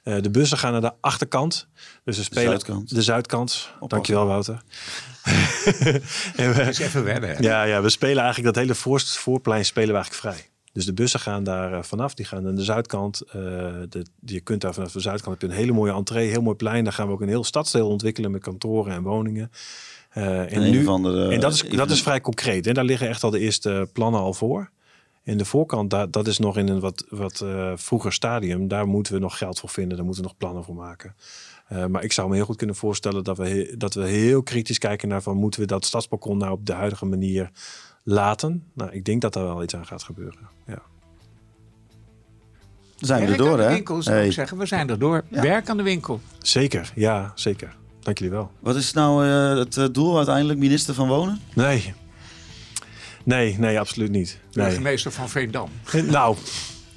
Eh, 0.03 0.21
de 0.21 0.29
bussen 0.29 0.57
gaan 0.57 0.71
naar 0.71 0.81
de 0.81 0.93
achterkant. 1.01 1.67
Dus 2.03 2.17
we 2.17 2.23
spelen 2.23 2.43
zuidkant. 2.43 2.95
de 2.95 3.01
zuidkant. 3.01 3.69
Dankjewel, 3.87 4.25
Wouter. 4.25 4.61
en 6.35 6.53
we, 6.53 6.67
even 6.67 7.03
wennen. 7.03 7.29
hè? 7.29 7.35
ja, 7.39 7.63
ja, 7.63 7.81
we 7.81 7.89
spelen 7.89 8.23
eigenlijk 8.23 8.53
dat 8.55 8.63
hele 8.63 8.75
voor, 8.75 8.99
voorplein 8.99 9.65
spelen 9.65 9.89
we 9.89 9.95
eigenlijk 9.95 10.21
vrij. 10.35 10.49
Dus 10.77 10.85
de 10.85 10.93
bussen 10.93 11.19
gaan 11.19 11.43
daar 11.43 11.73
eh, 11.73 11.83
vanaf. 11.83 12.13
Die 12.13 12.25
gaan 12.25 12.47
aan 12.47 12.55
de 12.55 12.63
zuidkant. 12.63 13.21
Eh, 13.21 13.33
de, 13.89 14.05
je 14.25 14.39
kunt 14.41 14.61
daar 14.61 14.73
vanaf 14.73 14.91
de 14.91 14.99
zuidkant 14.99 15.41
heb 15.41 15.49
je 15.49 15.55
een 15.55 15.61
hele 15.61 15.73
mooie 15.73 15.93
entree, 15.93 16.29
heel 16.29 16.41
mooi 16.41 16.55
plein. 16.55 16.83
Daar 16.83 16.93
gaan 16.93 17.07
we 17.07 17.13
ook 17.13 17.21
een 17.21 17.27
heel 17.27 17.43
stadsdeel 17.43 17.87
ontwikkelen 17.87 18.31
met 18.31 18.41
kantoren 18.41 18.93
en 18.93 19.03
woningen. 19.03 19.51
Eh, 20.09 20.39
en, 20.39 20.49
En 20.49 20.69
nu, 20.71 20.85
en 20.87 21.39
dat 21.39 21.53
is, 21.53 21.63
dat 21.63 21.91
is 21.91 22.01
vrij 22.01 22.21
concreet. 22.21 22.67
En 22.67 22.73
daar 22.73 22.83
liggen 22.83 23.07
echt 23.07 23.23
al 23.23 23.29
de 23.29 23.39
eerste 23.39 23.89
plannen 23.93 24.21
al 24.21 24.33
voor. 24.33 24.69
In 25.23 25.37
de 25.37 25.45
voorkant, 25.45 25.89
daar, 25.89 26.11
dat 26.11 26.27
is 26.27 26.37
nog 26.37 26.57
in 26.57 26.67
een 26.67 26.79
wat, 26.79 27.05
wat 27.09 27.45
vroeger 27.75 28.13
stadium. 28.13 28.67
Daar 28.67 28.87
moeten 28.87 29.13
we 29.13 29.19
nog 29.19 29.37
geld 29.37 29.59
voor 29.59 29.69
vinden. 29.69 29.97
Daar 29.97 30.05
moeten 30.05 30.23
we 30.23 30.29
nog 30.29 30.37
plannen 30.37 30.63
voor 30.63 30.75
maken. 30.75 31.15
Maar 31.89 32.03
ik 32.03 32.11
zou 32.11 32.29
me 32.29 32.35
heel 32.35 32.45
goed 32.45 32.55
kunnen 32.57 32.75
voorstellen 32.75 33.23
dat 33.23 33.37
we, 33.37 33.47
he- 33.49 33.77
dat 33.77 33.93
we 33.93 34.05
heel 34.07 34.43
kritisch 34.43 34.77
kijken 34.77 35.07
naar 35.07 35.21
van 35.21 35.37
moeten 35.37 35.59
we 35.59 35.65
dat 35.65 35.85
stadsbalkon 35.85 36.37
nou 36.37 36.51
op 36.51 36.65
de 36.65 36.73
huidige 36.73 37.05
manier 37.05 37.51
laten. 38.07 38.63
Nou, 38.73 38.91
ik 38.91 39.05
denk 39.05 39.21
dat 39.21 39.33
daar 39.33 39.43
wel 39.43 39.63
iets 39.63 39.75
aan 39.75 39.85
gaat 39.85 40.03
gebeuren. 40.03 40.39
Ja. 40.67 40.81
Dan 42.97 43.07
zijn 43.07 43.25
we 43.25 43.31
er 43.31 43.37
door, 43.37 43.57
de 43.57 43.63
hè? 43.63 43.69
winkel, 43.69 44.01
zou 44.01 44.17
ik 44.17 44.31
zeggen. 44.31 44.57
We 44.57 44.65
zijn 44.65 44.89
er 44.89 44.99
door. 44.99 45.23
Werk 45.29 45.69
aan 45.69 45.77
de 45.77 45.83
winkel. 45.83 46.21
Zeker, 46.41 46.91
ja, 46.95 47.31
zeker. 47.35 47.75
Dank 47.99 48.17
jullie 48.17 48.33
wel. 48.33 48.51
Wat 48.59 48.75
is 48.75 48.93
nou 48.93 49.27
eh, 49.27 49.57
het 49.57 49.77
eh, 49.77 49.85
doel 49.91 50.17
uiteindelijk, 50.17 50.59
minister 50.59 50.93
van 50.93 51.07
Wonen? 51.07 51.41
Nee, 51.53 51.93
nee, 53.23 53.59
nee, 53.59 53.79
absoluut 53.79 54.11
niet. 54.11 54.39
Nee. 54.51 54.65
Burgemeester 54.65 55.11
van 55.11 55.29
Veendam. 55.29 55.69
Nou, 55.93 56.37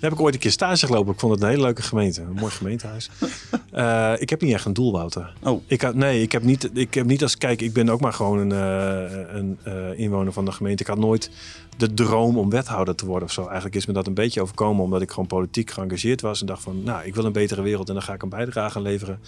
daar 0.01 0.11
heb 0.11 0.19
ik 0.19 0.25
ooit 0.25 0.35
een 0.35 0.41
keer 0.41 0.51
stage 0.51 0.87
gelopen. 0.87 1.13
Ik 1.13 1.21
vond 1.21 1.33
het 1.33 1.43
een 1.43 1.49
hele 1.49 1.63
leuke 1.63 1.83
gemeente. 1.83 2.21
Een 2.21 2.33
mooi 2.33 2.53
gemeentehuis. 2.53 3.11
Eh, 3.71 4.13
ik 4.19 4.31
heb 4.31 4.41
niet 4.41 4.53
echt 4.53 4.65
een 4.65 4.73
doel, 4.73 4.93
Wouter. 4.93 5.33
Oh, 5.43 5.63
Ik 5.67 5.83
had, 5.83 5.95
nee, 5.95 6.23
ik 6.23 6.33
heb, 6.33 6.43
niet, 6.43 6.71
ik 6.73 6.95
heb 6.95 7.07
niet 7.07 7.23
als... 7.23 7.37
Kijk, 7.37 7.61
ik 7.61 7.73
ben 7.73 7.89
ook 7.89 8.01
maar 8.01 8.13
gewoon 8.13 8.39
een, 8.39 8.53
eh, 8.53 9.35
een 9.35 9.59
eh, 9.63 9.99
inwoner 9.99 10.33
van 10.33 10.45
de 10.45 10.53
gemeente. 10.53 10.83
Ik 10.83 10.89
had 10.89 10.99
nooit 10.99 11.31
de 11.77 11.95
droom 11.95 12.39
om 12.39 12.51
wethouder 12.51 12.95
te 12.95 13.07
worden 13.07 13.29
of 13.29 13.35
zo. 13.35 13.45
Eigenlijk 13.45 13.75
is 13.75 13.87
me 13.87 13.93
dat 13.93 14.07
een 14.07 14.15
beetje 14.15 14.43
overkomen... 14.43 14.85
omdat 14.85 15.03
ik 15.03 15.11
gewoon 15.11 15.27
politiek 15.27 15.71
geëngageerd 15.71 16.21
was. 16.21 16.41
En 16.41 16.47
dacht 16.47 16.63
van, 16.63 16.83
nou, 16.83 17.05
ik 17.05 17.15
wil 17.15 17.25
een 17.25 17.33
betere 17.33 17.63
wereld... 17.63 17.89
en 17.89 17.95
dan 17.95 18.03
ga 18.03 18.15
ik 18.15 18.23
een 18.23 18.29
bijdrage 18.29 18.77
aan 18.77 18.83
leveren. 18.83 19.21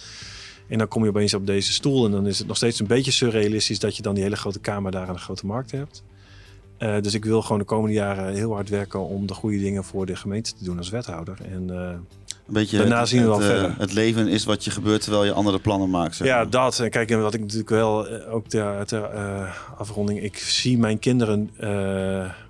En 0.67 0.77
dan 0.77 0.87
kom 0.87 1.03
je 1.03 1.09
opeens 1.09 1.33
op 1.33 1.45
deze 1.45 1.73
stoel... 1.73 2.05
en 2.05 2.11
dan 2.11 2.27
is 2.27 2.37
het 2.37 2.47
nog 2.47 2.57
steeds 2.57 2.79
een 2.79 2.87
beetje 2.87 3.11
surrealistisch... 3.11 3.79
dat 3.79 3.95
je 3.95 4.01
dan 4.01 4.13
die 4.13 4.23
hele 4.23 4.35
grote 4.35 4.59
kamer 4.59 4.91
daar 4.91 5.07
aan 5.07 5.13
de 5.13 5.19
grote 5.19 5.45
markt 5.45 5.71
hebt. 5.71 6.03
Eh, 6.83 7.01
dus 7.01 7.13
ik 7.13 7.25
wil 7.25 7.41
gewoon 7.41 7.57
de 7.57 7.65
komende 7.65 7.95
jaren 7.95 8.33
heel 8.33 8.53
hard 8.53 8.69
werken... 8.69 8.99
om 8.99 9.27
de 9.27 9.33
goede 9.33 9.59
dingen 9.59 9.83
voor 9.83 10.05
de 10.05 10.15
gemeente 10.15 10.53
te 10.53 10.63
doen 10.63 10.77
als 10.77 10.89
wethouder. 10.89 11.37
En... 11.51 11.69
eh, 11.69 11.89
een 12.47 12.53
beetje 12.53 12.77
Daarna 12.77 12.99
het, 12.99 13.07
zien 13.07 13.21
we 13.21 13.27
wel 13.27 13.39
het, 13.39 13.49
eh, 13.49 13.53
verder. 13.53 13.75
het 13.77 13.93
leven 13.93 14.27
is 14.27 14.43
wat 14.43 14.63
je 14.63 14.71
gebeurt 14.71 15.01
terwijl 15.01 15.25
je 15.25 15.31
andere 15.31 15.59
plannen 15.59 15.89
maakt. 15.89 16.15
zeg 16.15 16.27
Ja, 16.27 16.35
maar. 16.35 16.49
dat. 16.49 16.79
En 16.79 16.89
kijk, 16.89 17.11
en 17.11 17.21
wat 17.21 17.33
ik 17.33 17.39
natuurlijk 17.39 17.69
wel 17.69 18.07
ook 18.09 18.47
ter, 18.47 18.85
ter 18.85 19.01
afronding. 19.77 20.23
Ik 20.23 20.37
zie 20.37 20.77
mijn 20.77 20.99
kinderen 20.99 21.49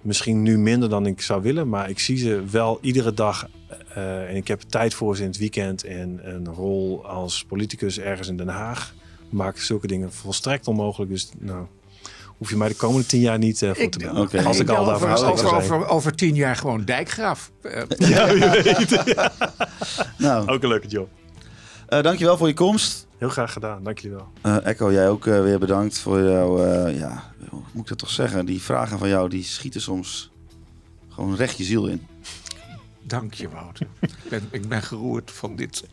misschien 0.01 0.41
nu 0.41 0.57
minder 0.57 0.89
dan 0.89 1.05
ik 1.05 1.21
zou 1.21 1.41
willen. 1.41 1.69
Maar 1.69 1.89
ik 1.89 1.99
zie 1.99 2.17
ze 2.17 2.43
wel 2.51 2.77
iedere 2.81 3.13
dag. 3.13 3.47
en 4.27 4.35
ik 4.35 4.47
heb 4.47 4.61
tijd 4.61 4.93
voor 4.93 5.15
ze 5.15 5.21
in 5.21 5.27
het 5.27 5.37
weekend. 5.37 5.83
En 5.83 6.19
een 6.23 6.47
rol 6.47 7.05
als 7.05 7.45
politicus 7.47 7.99
ergens 7.99 8.27
in 8.27 8.37
Den 8.37 8.47
Haag. 8.47 8.93
Maakt 9.29 9.61
zulke 9.61 9.87
dingen 9.87 10.11
volstrekt 10.11 10.67
onmogelijk. 10.67 11.11
Dus 11.11 11.29
nou, 11.39 11.65
hoef 12.43 12.51
je 12.51 12.57
mij 12.57 12.67
de 12.67 12.75
komende 12.75 13.05
tien 13.07 13.19
jaar 13.19 13.37
niet 13.37 13.61
eh, 13.61 13.69
voor 13.69 13.77
Ik- 13.83 13.91
te 13.91 13.97
bellen. 13.97 14.21
Oké. 14.21 14.43
Als 14.43 14.59
ik 14.59 14.69
al 14.69 14.85
daarvoor 14.85 15.09
over, 15.09 15.31
over, 15.31 15.55
over, 15.55 15.87
over 15.87 16.15
tien 16.15 16.35
jaar 16.35 16.55
gewoon 16.55 16.85
dijkgraaf. 16.85 17.51
Eh, 17.61 17.81
Nou, 20.17 20.47
Ook 20.47 20.63
een 20.63 20.69
leuke 20.69 20.87
job. 20.87 21.09
eh, 21.87 22.01
dankjewel 22.03 22.37
voor 22.37 22.47
je 22.47 22.53
komst. 22.53 23.07
Heel 23.17 23.29
graag 23.29 23.53
gedaan. 23.53 23.83
Dank 23.83 23.99
jullie 23.99 24.17
wel. 24.17 24.27
Eh, 24.41 24.65
Echo, 24.65 24.91
jij 24.91 25.09
ook 25.09 25.27
eh, 25.27 25.41
weer 25.41 25.59
bedankt 25.59 25.99
voor 25.99 26.21
jouw, 26.21 26.63
eh, 26.65 26.99
ja, 26.99 27.23
hoe 27.49 27.61
moet 27.71 27.83
ik 27.83 27.89
dat 27.89 27.97
toch 27.97 28.09
zeggen? 28.09 28.45
Die 28.45 28.61
vragen 28.61 28.99
van 28.99 29.07
jou, 29.09 29.29
die 29.29 29.43
schieten 29.43 29.81
soms 29.81 30.31
gewoon 31.09 31.35
recht 31.35 31.57
je 31.57 31.63
ziel 31.63 31.87
in. 31.87 32.07
Dank 33.07 33.33
je, 33.33 33.49
Wouter. 33.49 33.87
Ik 34.01 34.09
ben, 34.29 34.47
ik 34.51 34.67
ben 34.67 34.81
geroerd 34.81 35.31
van 35.31 35.55
dit 35.55 35.83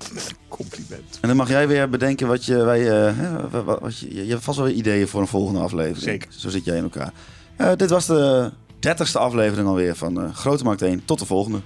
compliment. 0.49 1.19
En 1.21 1.29
dan 1.29 1.37
mag 1.37 1.49
jij 1.49 1.69
weer 1.69 1.89
bedenken 1.91 2.27
wat 2.27 2.45
je, 2.45 2.57
wij, 2.57 2.81
eh, 3.09 3.17
hè, 3.17 3.49
wa- 3.51 3.63
wa- 3.65 3.79
wat 3.81 3.99
je, 3.99 4.15
je 4.25 4.31
hebt 4.31 4.45
vast 4.45 4.59
wel 4.59 4.67
weer 4.67 4.77
ideeën 4.77 5.09
voor 5.09 5.21
een 5.21 5.27
volgende 5.27 5.61
aflevering. 5.61 6.03
Zeker. 6.03 6.29
Zo 6.33 6.49
zit 6.49 6.65
jij 6.65 6.77
in 6.77 6.83
elkaar. 6.83 7.13
Eh, 7.57 7.73
dit 7.77 7.91
was 7.91 8.07
de 8.07 8.51
dertigste 8.79 9.19
aflevering 9.19 9.69
alweer 9.69 9.97
van 9.97 10.23
eh, 10.23 10.35
Grote 10.35 10.65
Markt 10.65 10.83
1. 10.83 11.05
Tot 11.05 11.19
de 11.19 11.27
volgende. 11.27 11.61